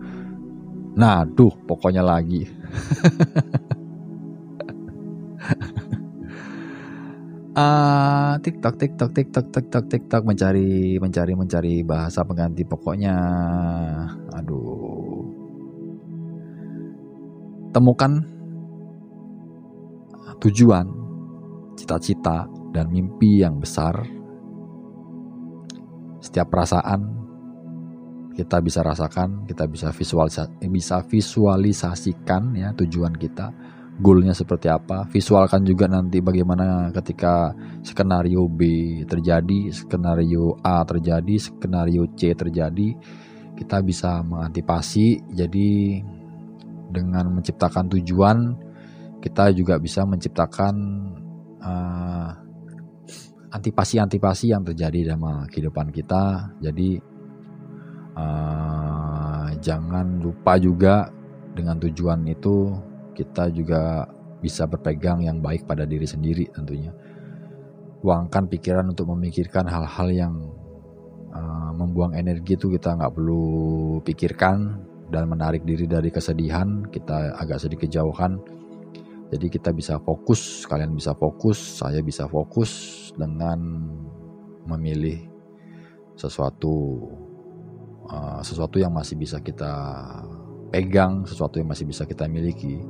nah 0.93 1.25
duh 1.25 1.53
pokoknya 1.65 2.03
lagi. 2.05 2.45
Uh, 7.53 8.33
TikTok 8.41 8.81
TikTok 8.81 9.13
TikTok 9.13 9.53
TikTok 9.53 9.85
TikTok 9.85 10.25
mencari 10.25 10.97
mencari 10.97 11.37
mencari 11.37 11.85
bahasa 11.85 12.25
pengganti 12.25 12.65
pokoknya. 12.65 13.13
Aduh. 14.33 15.21
Temukan 17.69 18.25
tujuan 20.41 20.89
cita-cita 21.77 22.49
dan 22.73 22.89
mimpi 22.89 23.45
yang 23.45 23.61
besar 23.61 24.01
setiap 26.23 26.47
perasaan 26.47 27.23
kita 28.33 28.63
bisa 28.63 28.79
rasakan, 28.81 29.43
kita 29.45 29.67
bisa 29.67 29.91
visualisa 29.91 30.47
bisa 30.63 31.03
visualisasikan 31.03 32.55
ya 32.57 32.71
tujuan 32.73 33.13
kita, 33.13 33.53
goalnya 34.01 34.33
seperti 34.33 34.71
apa, 34.71 35.05
visualkan 35.05 35.61
juga 35.61 35.85
nanti 35.85 36.17
bagaimana 36.17 36.89
ketika 36.89 37.53
skenario 37.85 38.49
B 38.49 38.61
terjadi, 39.05 39.69
skenario 39.69 40.57
A 40.65 40.81
terjadi, 40.81 41.35
skenario 41.37 42.09
C 42.17 42.33
terjadi, 42.33 42.97
kita 43.53 43.85
bisa 43.85 44.25
mengantisipasi. 44.25 45.29
Jadi 45.29 46.01
dengan 46.89 47.37
menciptakan 47.37 47.85
tujuan, 47.99 48.37
kita 49.21 49.53
juga 49.53 49.77
bisa 49.77 50.09
menciptakan 50.09 50.75
uh, 51.61 52.42
antipasi-antipasi 53.53 54.49
yang 54.49 54.65
terjadi 54.65 55.13
dalam 55.13 55.45
kehidupan 55.45 55.93
kita. 55.93 56.49
Jadi 56.57 56.97
uh, 58.17 59.47
jangan 59.61 60.17
lupa 60.17 60.57
juga 60.57 61.13
dengan 61.53 61.77
tujuan 61.77 62.25
itu 62.25 62.73
kita 63.13 63.53
juga 63.53 64.09
bisa 64.41 64.65
berpegang 64.65 65.21
yang 65.21 65.37
baik 65.37 65.69
pada 65.69 65.85
diri 65.85 66.09
sendiri 66.09 66.49
tentunya. 66.49 66.89
Luangkan 68.01 68.49
pikiran 68.49 68.89
untuk 68.89 69.13
memikirkan 69.13 69.69
hal-hal 69.69 70.09
yang 70.11 70.33
uh, 71.29 71.71
membuang 71.77 72.17
energi 72.17 72.57
itu 72.57 72.73
kita 72.73 72.97
nggak 72.97 73.13
perlu 73.13 74.01
pikirkan 74.01 74.81
dan 75.13 75.29
menarik 75.29 75.61
diri 75.61 75.85
dari 75.85 76.09
kesedihan 76.09 76.89
kita 76.89 77.37
agak 77.37 77.61
sedikit 77.61 77.85
jauhkan 77.85 78.41
jadi 79.33 79.49
kita 79.49 79.73
bisa 79.73 79.97
fokus, 79.97 80.69
kalian 80.69 80.93
bisa 80.93 81.17
fokus, 81.17 81.57
saya 81.81 82.05
bisa 82.05 82.29
fokus 82.29 83.02
dengan 83.17 83.59
memilih 84.65 85.29
sesuatu 86.13 87.01
uh, 88.07 88.41
sesuatu 88.45 88.77
yang 88.79 88.93
masih 88.93 89.17
bisa 89.17 89.41
kita 89.41 89.73
pegang, 90.73 91.25
sesuatu 91.29 91.61
yang 91.61 91.69
masih 91.69 91.85
bisa 91.85 92.05
kita 92.05 92.25
miliki. 92.25 92.81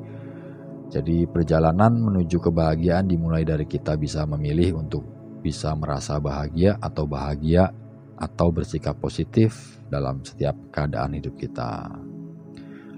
Jadi 0.94 1.26
perjalanan 1.26 1.90
menuju 1.90 2.38
kebahagiaan 2.38 3.10
dimulai 3.10 3.42
dari 3.42 3.66
kita 3.66 3.98
bisa 3.98 4.24
memilih 4.30 4.78
untuk 4.78 5.04
bisa 5.42 5.74
merasa 5.74 6.22
bahagia 6.22 6.78
atau 6.80 7.10
bahagia 7.10 7.74
atau 8.16 8.54
bersikap 8.54 8.96
positif 9.02 9.82
dalam 9.90 10.22
setiap 10.22 10.56
keadaan 10.70 11.18
hidup 11.18 11.36
kita. 11.36 11.92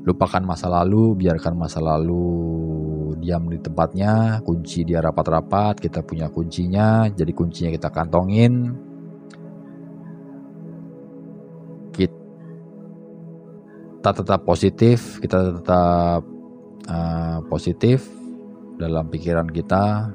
Lupakan 0.06 0.46
masa 0.46 0.70
lalu, 0.70 1.18
biarkan 1.18 1.58
masa 1.58 1.82
lalu 1.82 3.18
diam 3.18 3.50
di 3.50 3.58
tempatnya, 3.58 4.38
kunci 4.46 4.86
dia 4.86 5.02
rapat-rapat, 5.02 5.82
kita 5.82 6.06
punya 6.06 6.30
kuncinya, 6.30 7.10
jadi 7.10 7.34
kuncinya 7.34 7.74
kita 7.74 7.90
kantongin. 7.90 8.78
Kita 11.90 14.14
tetap 14.14 14.46
positif, 14.46 15.18
kita 15.18 15.58
tetap 15.58 16.22
uh, 16.86 17.42
positif 17.50 18.06
dalam 18.78 19.10
pikiran 19.10 19.50
kita. 19.50 20.14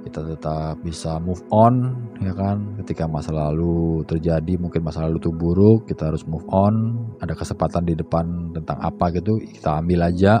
Kita 0.00 0.24
tetap 0.24 0.80
bisa 0.80 1.20
move 1.20 1.44
on, 1.52 1.92
ya 2.24 2.32
kan? 2.32 2.80
Ketika 2.80 3.04
masa 3.04 3.36
lalu 3.36 4.00
terjadi, 4.08 4.56
mungkin 4.56 4.80
masa 4.80 5.04
lalu 5.04 5.20
itu 5.20 5.28
buruk, 5.28 5.84
kita 5.84 6.08
harus 6.08 6.24
move 6.24 6.48
on. 6.48 6.96
Ada 7.20 7.36
kesempatan 7.36 7.84
di 7.84 7.94
depan 7.94 8.56
tentang 8.56 8.80
apa 8.80 9.12
gitu, 9.12 9.36
kita 9.36 9.80
ambil 9.84 10.08
aja 10.08 10.40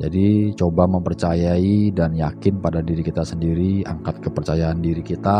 jadi 0.00 0.56
coba 0.56 0.88
mempercayai 0.88 1.92
dan 1.92 2.16
yakin 2.16 2.56
pada 2.64 2.80
diri 2.80 3.04
kita 3.04 3.20
sendiri, 3.20 3.84
angkat 3.84 4.24
kepercayaan 4.24 4.80
diri 4.80 5.04
kita, 5.04 5.36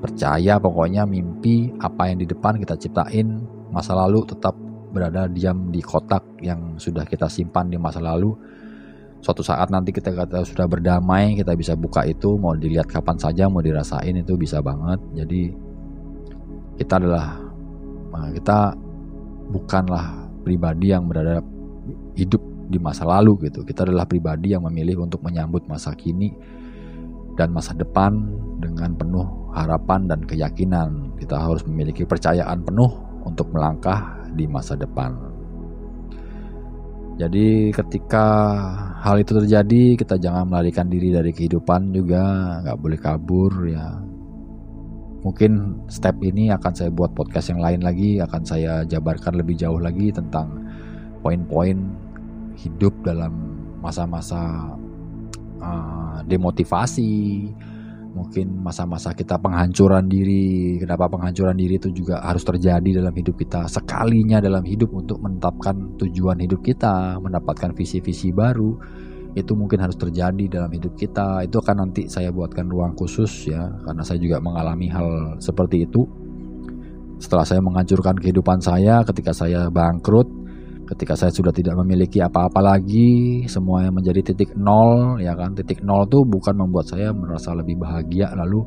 percaya 0.00 0.56
pokoknya 0.56 1.04
mimpi 1.04 1.68
apa 1.76 2.08
yang 2.08 2.24
di 2.24 2.26
depan 2.32 2.56
kita 2.56 2.72
ciptain, 2.80 3.44
masa 3.68 3.92
lalu 3.92 4.24
tetap 4.24 4.56
berada 4.96 5.28
diam 5.28 5.68
di 5.68 5.84
kotak 5.84 6.24
yang 6.40 6.80
sudah 6.80 7.04
kita 7.04 7.28
simpan 7.28 7.68
di 7.68 7.76
masa 7.76 8.00
lalu 8.00 8.32
suatu 9.22 9.40
saat 9.40 9.70
nanti 9.70 9.94
kita 9.94 10.10
kata 10.10 10.42
sudah 10.42 10.66
berdamai 10.66 11.38
kita 11.38 11.54
bisa 11.54 11.78
buka 11.78 12.02
itu 12.02 12.34
mau 12.34 12.58
dilihat 12.58 12.90
kapan 12.90 13.16
saja 13.16 13.46
mau 13.46 13.62
dirasain 13.62 14.18
itu 14.18 14.34
bisa 14.34 14.58
banget. 14.58 14.98
Jadi 15.14 15.54
kita 16.82 16.98
adalah 16.98 17.38
nah, 18.10 18.28
kita 18.34 18.74
bukanlah 19.54 20.26
pribadi 20.42 20.90
yang 20.90 21.06
berada 21.06 21.38
hidup 22.18 22.42
di 22.66 22.82
masa 22.82 23.06
lalu 23.06 23.46
gitu. 23.46 23.62
Kita 23.62 23.86
adalah 23.86 24.10
pribadi 24.10 24.58
yang 24.58 24.66
memilih 24.66 25.06
untuk 25.06 25.22
menyambut 25.22 25.70
masa 25.70 25.94
kini 25.94 26.34
dan 27.38 27.54
masa 27.54 27.72
depan 27.78 28.12
dengan 28.58 28.98
penuh 28.98 29.54
harapan 29.54 30.10
dan 30.10 30.20
keyakinan. 30.26 31.14
Kita 31.14 31.38
harus 31.38 31.62
memiliki 31.62 32.02
percayaan 32.02 32.66
penuh 32.66 32.90
untuk 33.22 33.54
melangkah 33.54 34.18
di 34.34 34.50
masa 34.50 34.74
depan. 34.74 35.31
Jadi 37.20 37.68
ketika 37.76 38.26
hal 39.04 39.20
itu 39.20 39.36
terjadi, 39.36 40.00
kita 40.00 40.16
jangan 40.16 40.48
melarikan 40.48 40.88
diri 40.88 41.12
dari 41.12 41.28
kehidupan 41.30 41.92
juga, 41.92 42.24
nggak 42.64 42.78
boleh 42.80 42.98
kabur 42.98 43.52
ya. 43.68 44.00
Mungkin 45.22 45.84
step 45.86 46.18
ini 46.24 46.50
akan 46.50 46.72
saya 46.74 46.90
buat 46.90 47.14
podcast 47.14 47.52
yang 47.52 47.62
lain 47.62 47.84
lagi, 47.84 48.18
akan 48.18 48.42
saya 48.42 48.82
jabarkan 48.88 49.38
lebih 49.38 49.54
jauh 49.54 49.78
lagi 49.78 50.10
tentang 50.10 50.66
poin-poin 51.22 51.78
hidup 52.58 52.90
dalam 53.06 53.30
masa-masa 53.78 54.72
uh, 55.62 56.18
demotivasi, 56.26 57.46
mungkin 58.12 58.60
masa-masa 58.60 59.16
kita 59.16 59.40
penghancuran 59.40 60.04
diri 60.04 60.76
kenapa 60.76 61.08
penghancuran 61.08 61.56
diri 61.56 61.80
itu 61.80 61.88
juga 61.90 62.20
harus 62.20 62.44
terjadi 62.44 63.00
dalam 63.00 63.12
hidup 63.16 63.40
kita 63.40 63.64
sekalinya 63.66 64.38
dalam 64.38 64.62
hidup 64.62 64.92
untuk 64.92 65.18
menetapkan 65.24 65.96
tujuan 65.96 66.38
hidup 66.44 66.60
kita 66.60 67.16
mendapatkan 67.18 67.72
visi-visi 67.72 68.30
baru 68.30 68.76
itu 69.32 69.56
mungkin 69.56 69.80
harus 69.80 69.96
terjadi 69.96 70.44
dalam 70.60 70.68
hidup 70.68 70.92
kita. 70.92 71.40
Itu 71.44 71.64
akan 71.64 71.88
nanti 71.88 72.04
saya 72.04 72.28
buatkan 72.28 72.68
ruang 72.68 72.92
khusus 72.92 73.48
ya 73.48 73.64
karena 73.88 74.04
saya 74.04 74.20
juga 74.20 74.36
mengalami 74.44 74.92
hal 74.92 75.40
seperti 75.40 75.88
itu. 75.88 76.04
Setelah 77.16 77.46
saya 77.46 77.64
menghancurkan 77.64 78.18
kehidupan 78.18 78.60
saya 78.60 79.00
ketika 79.06 79.32
saya 79.32 79.72
bangkrut 79.72 80.41
ketika 80.92 81.16
saya 81.16 81.32
sudah 81.32 81.50
tidak 81.50 81.72
memiliki 81.80 82.20
apa-apa 82.20 82.60
lagi 82.60 83.42
semuanya 83.48 83.88
menjadi 83.88 84.32
titik 84.32 84.52
nol 84.54 85.16
ya 85.18 85.32
kan? 85.32 85.56
Titik 85.56 85.80
nol 85.80 86.04
tuh 86.06 86.28
bukan 86.28 86.52
membuat 86.52 86.92
saya 86.92 87.16
merasa 87.16 87.56
lebih 87.56 87.80
bahagia. 87.80 88.28
Lalu 88.36 88.60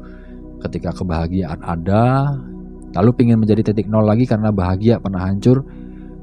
ketika 0.65 0.89
kebahagiaan 0.89 1.61
ada 1.61 2.33
lalu 2.97 3.09
ingin 3.29 3.37
menjadi 3.37 3.71
titik 3.71 3.85
nol 3.85 4.07
lagi 4.07 4.25
karena 4.25 4.49
bahagia 4.49 4.97
pernah 4.97 5.21
hancur 5.21 5.61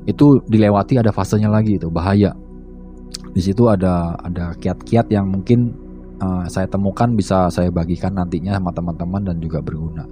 itu 0.02 0.42
dilewati 0.50 0.98
ada 0.98 1.14
fasenya 1.14 1.46
lagi 1.46 1.78
itu 1.78 1.86
bahaya. 1.86 2.34
Di 3.32 3.40
situ 3.40 3.70
ada 3.70 4.18
ada 4.18 4.58
kiat-kiat 4.58 5.06
yang 5.14 5.30
mungkin 5.30 5.70
uh, 6.18 6.44
saya 6.50 6.66
temukan 6.66 7.14
bisa 7.14 7.46
saya 7.48 7.70
bagikan 7.70 8.18
nantinya 8.18 8.58
sama 8.58 8.74
teman-teman 8.74 9.22
dan 9.22 9.36
juga 9.38 9.62
berguna. 9.62 10.02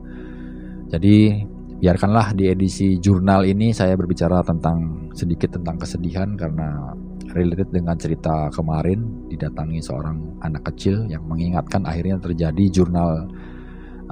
Jadi 0.91 1.43
biarkanlah 1.81 2.37
di 2.37 2.53
edisi 2.53 3.01
jurnal 3.01 3.49
ini 3.49 3.73
saya 3.73 3.97
berbicara 3.97 4.45
tentang 4.45 5.09
sedikit 5.17 5.57
tentang 5.57 5.81
kesedihan 5.81 6.37
karena 6.37 6.93
related 7.33 7.73
dengan 7.73 7.97
cerita 7.97 8.53
kemarin 8.53 9.27
didatangi 9.33 9.81
seorang 9.81 10.45
anak 10.45 10.69
kecil 10.71 11.09
yang 11.09 11.25
mengingatkan 11.25 11.89
akhirnya 11.89 12.21
terjadi 12.21 12.65
jurnal 12.69 13.33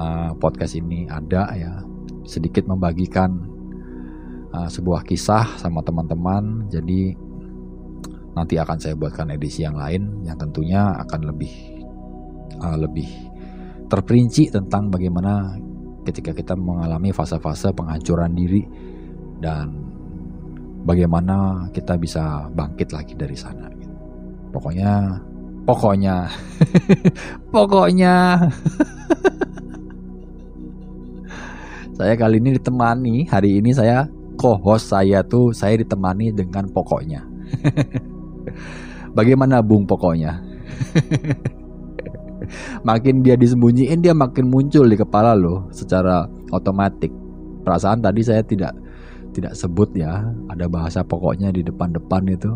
uh, 0.01 0.33
podcast 0.41 0.81
ini 0.81 1.05
ada 1.11 1.53
ya. 1.53 1.85
Sedikit 2.25 2.65
membagikan 2.69 3.37
uh, 4.53 4.69
sebuah 4.69 5.05
kisah 5.05 5.61
sama 5.61 5.85
teman-teman. 5.85 6.69
Jadi 6.73 7.17
nanti 8.33 8.55
akan 8.57 8.79
saya 8.79 8.95
buatkan 8.95 9.35
edisi 9.35 9.67
yang 9.67 9.77
lain 9.77 10.23
yang 10.23 10.39
tentunya 10.39 10.95
akan 11.05 11.21
lebih 11.27 11.53
uh, 12.63 12.79
lebih 12.79 13.09
terperinci 13.89 14.53
tentang 14.53 14.93
bagaimana 14.93 15.59
ketika 16.09 16.33
kita 16.33 16.57
mengalami 16.57 17.13
fase-fase 17.13 17.69
penghancuran 17.77 18.33
diri 18.33 18.65
dan 19.45 19.85
bagaimana 20.89 21.69
kita 21.77 22.01
bisa 22.01 22.49
bangkit 22.57 22.97
lagi 22.97 23.13
dari 23.13 23.37
sana. 23.37 23.69
Gitu. 23.77 23.93
Pokoknya, 24.57 25.21
pokoknya, 25.69 26.33
pokoknya. 27.55 28.15
saya 31.99 32.15
kali 32.15 32.39
ini 32.39 32.55
ditemani 32.57 33.27
hari 33.27 33.59
ini 33.59 33.75
saya 33.75 34.07
co-host 34.39 34.95
saya 34.95 35.21
tuh 35.27 35.53
saya 35.53 35.77
ditemani 35.77 36.33
dengan 36.33 36.65
pokoknya. 36.73 37.21
Bagaimana 39.19 39.61
Bung 39.61 39.85
pokoknya? 39.85 40.41
Makin 42.87 43.23
dia 43.23 43.35
disembunyiin 43.37 44.01
dia 44.01 44.13
makin 44.17 44.49
muncul 44.49 44.87
di 44.89 44.97
kepala 44.97 45.37
lo 45.37 45.69
secara 45.71 46.25
otomatis 46.53 47.11
perasaan 47.69 48.01
tadi 48.01 48.25
saya 48.25 48.41
tidak 48.41 48.73
tidak 49.39 49.55
sebut 49.55 49.93
ya 49.95 50.27
ada 50.51 50.67
bahasa 50.67 51.05
pokoknya 51.05 51.55
di 51.55 51.63
depan-depan 51.63 52.27
itu. 52.27 52.53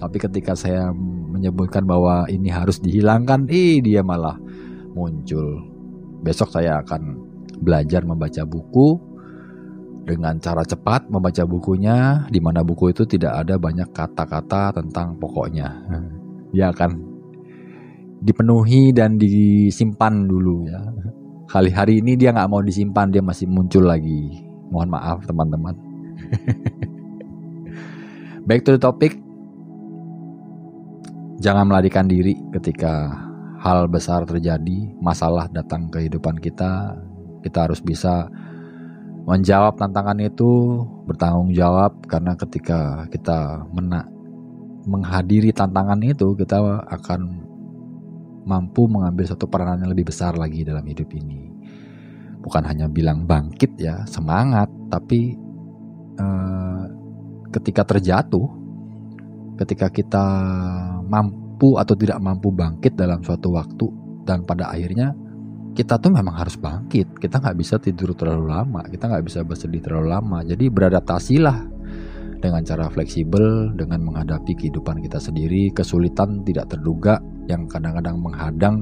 Tapi 0.00 0.16
ketika 0.18 0.58
saya 0.58 0.90
menyebutkan 1.30 1.86
bahwa 1.86 2.26
ini 2.26 2.50
harus 2.50 2.82
dihilangkan 2.82 3.46
ih 3.46 3.78
dia 3.78 4.02
malah 4.02 4.34
muncul. 4.96 5.62
Besok 6.26 6.50
saya 6.50 6.82
akan 6.82 7.14
belajar 7.62 8.02
membaca 8.02 8.42
buku 8.42 8.98
dengan 10.04 10.36
cara 10.42 10.66
cepat 10.66 11.08
membaca 11.08 11.46
bukunya 11.48 12.26
di 12.28 12.42
mana 12.42 12.60
buku 12.60 12.92
itu 12.92 13.06
tidak 13.08 13.46
ada 13.46 13.54
banyak 13.56 13.88
kata-kata 13.94 14.74
tentang 14.82 15.16
pokoknya. 15.22 15.70
Dia 16.50 16.74
akan 16.74 17.13
dipenuhi 18.24 18.96
dan 18.96 19.20
disimpan 19.20 20.24
dulu 20.24 20.64
ya. 20.64 20.80
Kali 21.44 21.68
hari 21.68 22.00
ini 22.00 22.16
dia 22.16 22.32
nggak 22.32 22.48
mau 22.48 22.64
disimpan, 22.64 23.12
dia 23.12 23.20
masih 23.20 23.44
muncul 23.46 23.84
lagi. 23.84 24.42
Mohon 24.72 24.88
maaf 24.96 25.18
teman-teman. 25.28 25.76
Back 28.48 28.64
to 28.64 28.74
the 28.74 28.80
topic. 28.80 29.20
Jangan 31.44 31.68
melarikan 31.68 32.08
diri 32.08 32.32
ketika 32.56 33.12
hal 33.60 33.86
besar 33.92 34.24
terjadi, 34.24 34.88
masalah 35.04 35.44
datang 35.52 35.92
ke 35.92 36.00
kehidupan 36.00 36.40
kita. 36.40 36.96
Kita 37.44 37.68
harus 37.68 37.84
bisa 37.84 38.32
menjawab 39.28 39.76
tantangan 39.76 40.16
itu, 40.24 40.80
bertanggung 41.04 41.52
jawab 41.52 41.92
karena 42.08 42.32
ketika 42.40 43.04
kita 43.12 43.68
mena 43.76 44.08
menghadiri 44.88 45.52
tantangan 45.52 46.00
itu, 46.00 46.32
kita 46.36 46.60
akan 46.88 47.53
mampu 48.44 48.86
mengambil 48.86 49.24
satu 49.28 49.48
peranan 49.48 49.84
yang 49.84 49.92
lebih 49.92 50.12
besar 50.12 50.36
lagi 50.36 50.62
dalam 50.62 50.84
hidup 50.84 51.08
ini. 51.16 51.50
Bukan 52.44 52.62
hanya 52.68 52.86
bilang 52.92 53.24
bangkit 53.24 53.80
ya, 53.80 54.04
semangat, 54.04 54.68
tapi 54.92 55.32
eh, 56.20 56.84
ketika 57.50 57.88
terjatuh, 57.88 58.46
ketika 59.56 59.88
kita 59.88 60.26
mampu 61.08 61.80
atau 61.80 61.94
tidak 61.96 62.20
mampu 62.20 62.52
bangkit 62.52 62.94
dalam 62.94 63.24
suatu 63.24 63.54
waktu 63.56 63.86
dan 64.28 64.44
pada 64.44 64.68
akhirnya 64.68 65.16
kita 65.74 65.98
tuh 65.98 66.14
memang 66.14 66.38
harus 66.38 66.54
bangkit. 66.54 67.18
Kita 67.18 67.42
nggak 67.42 67.56
bisa 67.58 67.82
tidur 67.82 68.14
terlalu 68.14 68.52
lama, 68.52 68.86
kita 68.86 69.10
nggak 69.10 69.24
bisa 69.26 69.40
bersedih 69.42 69.82
terlalu 69.82 70.08
lama. 70.14 70.38
Jadi 70.46 70.70
beradaptasilah 70.70 71.73
dengan 72.44 72.60
cara 72.60 72.92
fleksibel, 72.92 73.72
dengan 73.72 74.04
menghadapi 74.04 74.52
kehidupan 74.52 75.00
kita 75.00 75.16
sendiri, 75.16 75.72
kesulitan 75.72 76.44
tidak 76.44 76.68
terduga 76.68 77.16
yang 77.48 77.64
kadang-kadang 77.64 78.20
menghadang 78.20 78.76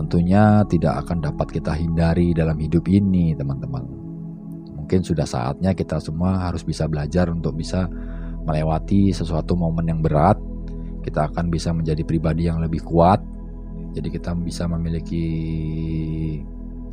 tentunya 0.00 0.64
tidak 0.64 1.04
akan 1.04 1.20
dapat 1.20 1.52
kita 1.52 1.76
hindari 1.76 2.32
dalam 2.32 2.56
hidup 2.56 2.88
ini 2.88 3.36
teman-teman. 3.36 3.84
Mungkin 4.80 5.04
sudah 5.04 5.28
saatnya 5.28 5.76
kita 5.76 6.00
semua 6.00 6.48
harus 6.48 6.64
bisa 6.64 6.88
belajar 6.88 7.28
untuk 7.28 7.60
bisa 7.60 7.84
melewati 8.48 9.12
sesuatu 9.12 9.52
momen 9.54 9.92
yang 9.92 10.00
berat. 10.00 10.40
Kita 11.04 11.28
akan 11.28 11.52
bisa 11.52 11.76
menjadi 11.76 12.00
pribadi 12.00 12.48
yang 12.48 12.64
lebih 12.64 12.80
kuat. 12.80 13.20
Jadi 13.92 14.08
kita 14.08 14.32
bisa 14.40 14.64
memiliki 14.64 15.26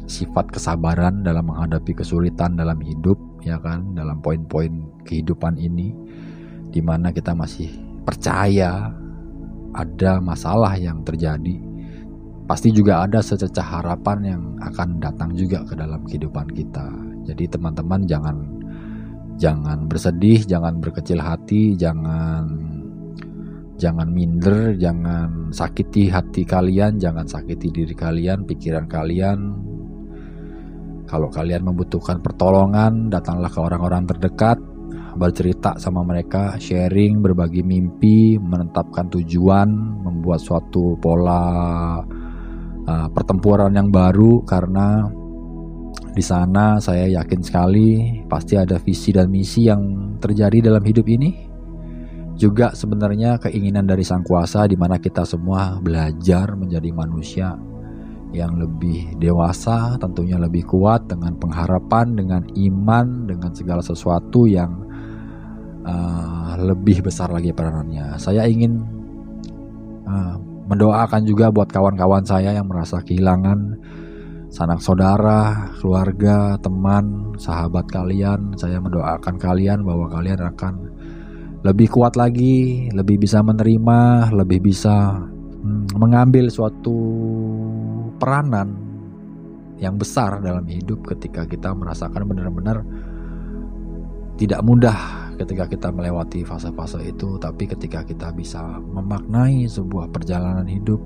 sifat 0.08 0.52
kesabaran 0.52 1.24
dalam 1.24 1.48
menghadapi 1.48 1.96
kesulitan 1.96 2.60
dalam 2.60 2.80
hidup 2.84 3.20
ya 3.46 3.62
kan 3.62 3.94
dalam 3.94 4.22
poin-poin 4.22 4.90
kehidupan 5.06 5.58
ini 5.58 5.94
di 6.72 6.82
mana 6.84 7.10
kita 7.16 7.34
masih 7.34 7.70
percaya 8.04 8.92
ada 9.76 10.18
masalah 10.24 10.74
yang 10.80 11.04
terjadi, 11.06 11.60
pasti 12.50 12.74
juga 12.74 13.04
ada 13.06 13.22
sececah 13.22 13.84
harapan 13.84 14.20
yang 14.24 14.44
akan 14.64 14.98
datang 14.98 15.36
juga 15.36 15.62
ke 15.68 15.78
dalam 15.78 16.02
kehidupan 16.08 16.50
kita. 16.56 16.88
Jadi 17.28 17.46
teman-teman 17.52 18.08
jangan 18.08 18.38
jangan 19.38 19.86
bersedih, 19.86 20.48
jangan 20.48 20.82
berkecil 20.82 21.22
hati, 21.22 21.78
jangan 21.78 22.48
jangan 23.78 24.10
minder, 24.10 24.74
jangan 24.80 25.54
sakiti 25.54 26.10
hati 26.10 26.42
kalian, 26.42 26.98
jangan 26.98 27.30
sakiti 27.30 27.70
diri 27.70 27.94
kalian, 27.94 28.48
pikiran 28.48 28.90
kalian. 28.90 29.67
Kalau 31.08 31.32
kalian 31.32 31.64
membutuhkan 31.64 32.20
pertolongan, 32.20 33.08
datanglah 33.08 33.48
ke 33.48 33.60
orang-orang 33.64 34.04
terdekat, 34.04 34.60
bercerita 35.16 35.80
sama 35.80 36.04
mereka, 36.04 36.60
sharing, 36.60 37.24
berbagi 37.24 37.64
mimpi, 37.64 38.36
menetapkan 38.38 39.10
tujuan, 39.10 39.72
membuat 40.04 40.44
suatu 40.44 41.00
pola 41.00 41.44
uh, 42.86 43.08
pertempuran 43.10 43.74
yang 43.74 43.90
baru 43.90 44.44
karena 44.44 45.08
di 46.12 46.24
sana 46.26 46.82
saya 46.82 47.08
yakin 47.22 47.42
sekali 47.46 48.22
pasti 48.26 48.58
ada 48.58 48.76
visi 48.82 49.14
dan 49.14 49.30
misi 49.30 49.70
yang 49.70 50.16
terjadi 50.20 50.70
dalam 50.70 50.84
hidup 50.86 51.08
ini. 51.10 51.48
Juga 52.38 52.78
sebenarnya 52.78 53.42
keinginan 53.42 53.90
dari 53.90 54.06
Sang 54.06 54.22
Kuasa 54.22 54.70
di 54.70 54.78
mana 54.78 55.02
kita 55.02 55.26
semua 55.26 55.82
belajar 55.82 56.54
menjadi 56.54 56.94
manusia 56.94 57.58
yang 58.36 58.60
lebih 58.60 59.16
dewasa, 59.18 59.96
tentunya 60.00 60.36
lebih 60.36 60.68
kuat 60.68 61.08
dengan 61.08 61.36
pengharapan, 61.40 62.16
dengan 62.16 62.44
iman, 62.56 63.28
dengan 63.28 63.52
segala 63.56 63.80
sesuatu 63.80 64.44
yang 64.44 64.84
uh, 65.88 66.60
lebih 66.60 67.08
besar 67.08 67.32
lagi 67.32 67.56
peranannya. 67.56 68.20
Saya 68.20 68.44
ingin 68.48 68.84
uh, 70.04 70.36
mendoakan 70.68 71.24
juga 71.24 71.48
buat 71.48 71.72
kawan-kawan 71.72 72.28
saya 72.28 72.52
yang 72.52 72.68
merasa 72.68 73.00
kehilangan 73.00 73.80
sanak 74.52 74.80
saudara, 74.84 75.72
keluarga, 75.80 76.60
teman, 76.60 77.36
sahabat 77.40 77.88
kalian. 77.88 78.56
Saya 78.60 78.80
mendoakan 78.84 79.36
kalian 79.40 79.84
bahwa 79.84 80.12
kalian 80.12 80.44
akan 80.44 80.74
lebih 81.64 81.92
kuat 81.92 82.16
lagi, 82.16 82.88
lebih 82.92 83.20
bisa 83.20 83.44
menerima, 83.44 84.32
lebih 84.36 84.60
bisa 84.64 85.20
hmm, 85.64 85.96
mengambil 86.00 86.48
suatu 86.48 87.00
peranan 88.18 88.76
yang 89.78 89.96
besar 89.96 90.42
dalam 90.42 90.66
hidup 90.66 91.06
ketika 91.06 91.46
kita 91.46 91.70
merasakan 91.74 92.26
benar-benar 92.26 92.82
tidak 94.38 94.62
mudah 94.66 95.28
ketika 95.38 95.70
kita 95.70 95.90
melewati 95.94 96.42
fase-fase 96.42 97.02
itu, 97.06 97.38
tapi 97.38 97.70
ketika 97.70 98.02
kita 98.02 98.34
bisa 98.34 98.62
memaknai 98.82 99.70
sebuah 99.70 100.10
perjalanan 100.10 100.66
hidup, 100.66 101.00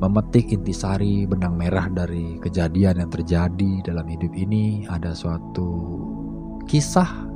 memetik 0.00 0.48
intisari 0.50 1.28
benang 1.28 1.54
merah 1.60 1.86
dari 1.92 2.40
kejadian 2.40 3.04
yang 3.04 3.10
terjadi 3.12 3.72
dalam 3.84 4.08
hidup 4.08 4.32
ini, 4.32 4.88
ada 4.88 5.12
suatu 5.12 5.70
kisah, 6.64 7.28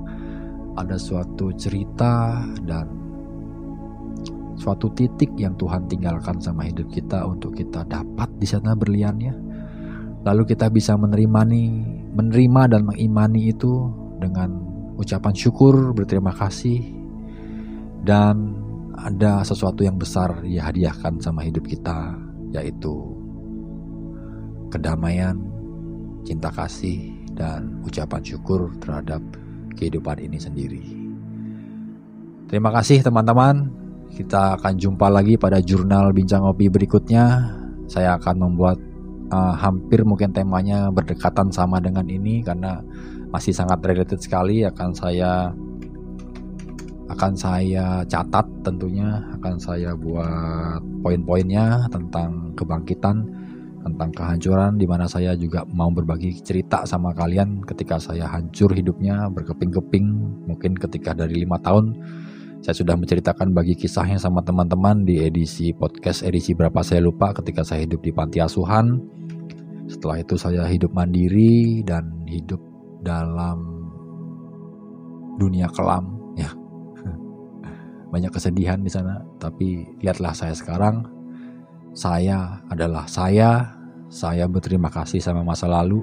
ada 0.81 0.97
suatu 0.97 1.53
cerita, 1.55 2.45
dan 2.65 2.98
suatu 4.59 4.91
titik 4.93 5.33
yang 5.39 5.55
Tuhan 5.55 5.87
tinggalkan 5.87 6.43
sama 6.43 6.67
hidup 6.67 6.91
kita 6.91 7.25
untuk 7.25 7.55
kita 7.55 7.87
dapat 7.87 8.29
di 8.37 8.47
sana 8.47 8.75
berliannya. 8.75 9.35
Lalu 10.27 10.43
kita 10.51 10.69
bisa 10.69 10.99
menerima 10.99 11.41
nih, 11.47 11.71
menerima 12.13 12.63
dan 12.75 12.83
mengimani 12.85 13.55
itu 13.55 13.89
dengan 14.19 14.51
ucapan 14.99 15.33
syukur, 15.33 15.95
berterima 15.95 16.35
kasih, 16.35 16.83
dan 18.03 18.59
ada 18.99 19.47
sesuatu 19.47 19.87
yang 19.87 19.95
besar 19.95 20.43
ya 20.43 20.67
hadiahkan 20.67 21.23
sama 21.23 21.47
hidup 21.47 21.63
kita, 21.71 22.19
yaitu 22.51 23.15
kedamaian, 24.75 25.39
cinta 26.27 26.51
kasih, 26.51 27.15
dan 27.39 27.79
ucapan 27.87 28.21
syukur 28.27 28.75
terhadap 28.83 29.23
kehidupan 29.79 30.19
ini 30.19 30.39
sendiri. 30.43 30.85
Terima 32.51 32.75
kasih 32.75 33.07
teman-teman. 33.07 33.78
Kita 34.09 34.57
akan 34.59 34.75
jumpa 34.81 35.07
lagi 35.13 35.37
pada 35.37 35.61
jurnal 35.61 36.11
bincang 36.11 36.43
kopi 36.43 36.73
berikutnya. 36.73 37.55
Saya 37.89 38.17
akan 38.21 38.37
membuat 38.49 38.79
uh, 39.33 39.55
hampir 39.57 40.05
mungkin 40.05 40.33
temanya 40.33 40.89
berdekatan 40.93 41.53
sama 41.53 41.81
dengan 41.81 42.09
ini 42.09 42.41
karena 42.41 42.81
masih 43.29 43.53
sangat 43.53 43.85
related 43.85 44.21
sekali. 44.21 44.65
Akan 44.65 44.97
saya 44.97 45.53
akan 47.09 47.33
saya 47.37 48.05
catat 48.09 48.47
tentunya. 48.65 49.23
Akan 49.41 49.57
saya 49.61 49.93
buat 49.97 50.81
poin-poinnya 51.05 51.89
tentang 51.93 52.53
kebangkitan 52.57 53.25
tentang 53.79 54.11
kehancuran 54.13 54.77
di 54.77 54.85
mana 54.85 55.09
saya 55.09 55.33
juga 55.39 55.65
mau 55.71 55.89
berbagi 55.89 56.35
cerita 56.43 56.85
sama 56.85 57.15
kalian 57.15 57.63
ketika 57.65 57.97
saya 57.97 58.27
hancur 58.29 58.75
hidupnya 58.75 59.31
berkeping-keping. 59.33 60.07
Mungkin 60.51 60.77
ketika 60.77 61.15
dari 61.15 61.47
lima 61.47 61.57
tahun 61.63 61.97
saya 62.59 62.75
sudah 62.75 62.99
menceritakan 62.99 63.55
bagi 63.55 63.79
kisahnya 63.79 64.19
sama 64.19 64.43
teman-teman 64.43 65.07
di 65.07 65.23
edisi 65.23 65.71
podcast 65.71 66.27
edisi 66.27 66.59
berapa 66.59 66.83
saya 66.83 66.99
lupa 67.07 67.31
ketika 67.31 67.63
saya 67.63 67.87
hidup 67.87 68.03
di 68.03 68.11
panti 68.11 68.43
asuhan. 68.43 68.99
Setelah 69.87 70.21
itu 70.21 70.35
saya 70.35 70.67
hidup 70.67 70.91
mandiri 70.91 71.87
dan 71.87 72.27
hidup 72.27 72.59
dalam 73.07 73.89
dunia 75.39 75.71
kelam 75.71 76.19
ya. 76.35 76.51
Banyak 78.13 78.35
kesedihan 78.35 78.83
di 78.83 78.91
sana, 78.91 79.23
tapi 79.39 79.87
lihatlah 80.03 80.35
saya 80.35 80.53
sekarang. 80.53 81.07
Saya 81.95 82.59
adalah 82.69 83.07
saya. 83.07 83.79
Saya 84.09 84.49
berterima 84.49 84.89
kasih 84.89 85.21
sama 85.21 85.45
masa 85.45 85.69
lalu 85.69 86.01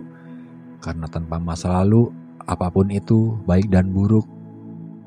karena 0.78 1.10
tanpa 1.10 1.42
masa 1.42 1.74
lalu 1.82 2.14
apa 2.46 2.70
pun 2.70 2.86
itu 2.94 3.34
baik 3.50 3.74
dan 3.74 3.90
buruk 3.90 4.30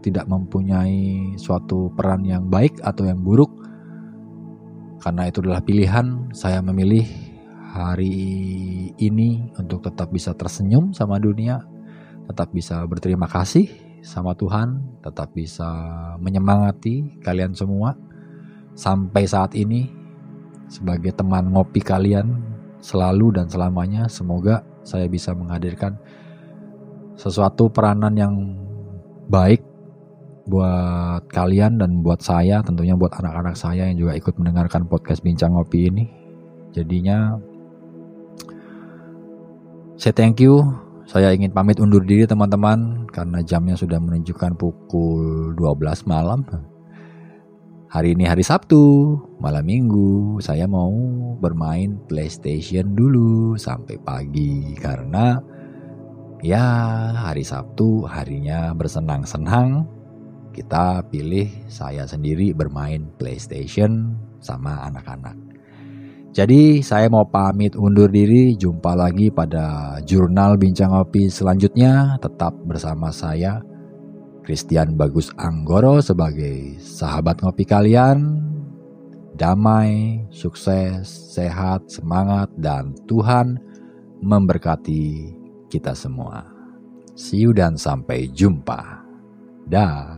tidak 0.00 0.26
mempunyai 0.30 1.34
suatu 1.38 1.90
peran 1.94 2.22
yang 2.22 2.46
baik 2.46 2.78
atau 2.82 3.06
yang 3.06 3.20
buruk. 3.20 3.50
Karena 4.98 5.30
itu 5.30 5.42
adalah 5.42 5.62
pilihan, 5.62 6.34
saya 6.34 6.58
memilih 6.58 7.06
hari 7.70 8.16
ini 8.98 9.52
untuk 9.54 9.84
tetap 9.86 10.10
bisa 10.10 10.34
tersenyum 10.34 10.90
sama 10.90 11.22
dunia, 11.22 11.62
tetap 12.26 12.50
bisa 12.50 12.82
berterima 12.88 13.30
kasih 13.30 13.70
sama 14.02 14.34
Tuhan, 14.34 14.98
tetap 15.02 15.30
bisa 15.34 15.68
menyemangati 16.18 17.22
kalian 17.22 17.54
semua 17.54 17.94
sampai 18.78 19.26
saat 19.26 19.54
ini 19.54 19.90
sebagai 20.70 21.16
teman 21.16 21.50
ngopi 21.50 21.80
kalian 21.80 22.38
selalu 22.78 23.34
dan 23.34 23.50
selamanya 23.50 24.06
semoga 24.06 24.62
saya 24.86 25.10
bisa 25.10 25.34
menghadirkan 25.34 25.98
sesuatu 27.18 27.66
peranan 27.66 28.14
yang 28.14 28.34
baik 29.26 29.64
buat 30.48 31.28
kalian 31.28 31.76
dan 31.76 32.00
buat 32.00 32.24
saya 32.24 32.64
tentunya 32.64 32.96
buat 32.96 33.12
anak-anak 33.12 33.54
saya 33.54 33.92
yang 33.92 34.00
juga 34.00 34.16
ikut 34.16 34.34
mendengarkan 34.40 34.88
podcast 34.88 35.20
bincang 35.20 35.52
ngopi 35.52 35.92
ini. 35.92 36.08
Jadinya 36.72 37.36
saya 40.00 40.14
thank 40.16 40.40
you. 40.40 40.64
Saya 41.08 41.32
ingin 41.32 41.52
pamit 41.52 41.80
undur 41.80 42.04
diri 42.04 42.28
teman-teman 42.28 43.08
karena 43.08 43.40
jamnya 43.40 43.72
sudah 43.76 43.96
menunjukkan 43.96 44.60
pukul 44.60 45.56
12 45.56 46.04
malam. 46.04 46.44
Hari 47.88 48.12
ini 48.12 48.28
hari 48.28 48.44
Sabtu 48.44 49.16
malam 49.40 49.64
minggu. 49.64 50.36
Saya 50.44 50.68
mau 50.68 50.92
bermain 51.40 51.96
PlayStation 52.04 52.92
dulu 52.92 53.56
sampai 53.56 53.96
pagi 53.96 54.76
karena 54.76 55.40
ya 56.44 56.62
hari 57.16 57.42
Sabtu 57.42 58.04
harinya 58.04 58.76
bersenang-senang 58.76 59.97
kita 60.58 61.06
pilih 61.06 61.46
saya 61.70 62.02
sendiri 62.02 62.50
bermain 62.50 63.06
PlayStation 63.14 64.18
sama 64.42 64.90
anak-anak. 64.90 65.38
Jadi 66.34 66.82
saya 66.82 67.06
mau 67.06 67.22
pamit 67.22 67.78
undur 67.78 68.10
diri, 68.10 68.58
jumpa 68.58 68.98
lagi 68.98 69.30
pada 69.30 69.96
jurnal 70.02 70.58
Bincang 70.58 70.90
Kopi 70.90 71.30
selanjutnya. 71.30 72.18
Tetap 72.18 72.58
bersama 72.66 73.14
saya, 73.14 73.62
Christian 74.42 74.98
Bagus 74.98 75.30
Anggoro 75.38 76.02
sebagai 76.02 76.74
sahabat 76.82 77.38
ngopi 77.38 77.62
kalian. 77.62 78.42
Damai, 79.38 80.26
sukses, 80.34 81.06
sehat, 81.38 81.86
semangat, 81.86 82.50
dan 82.58 82.98
Tuhan 83.06 83.62
memberkati 84.18 85.30
kita 85.70 85.94
semua. 85.94 86.42
See 87.14 87.46
you 87.46 87.54
dan 87.54 87.78
sampai 87.78 88.26
jumpa. 88.34 89.06
Dah. 89.70 90.17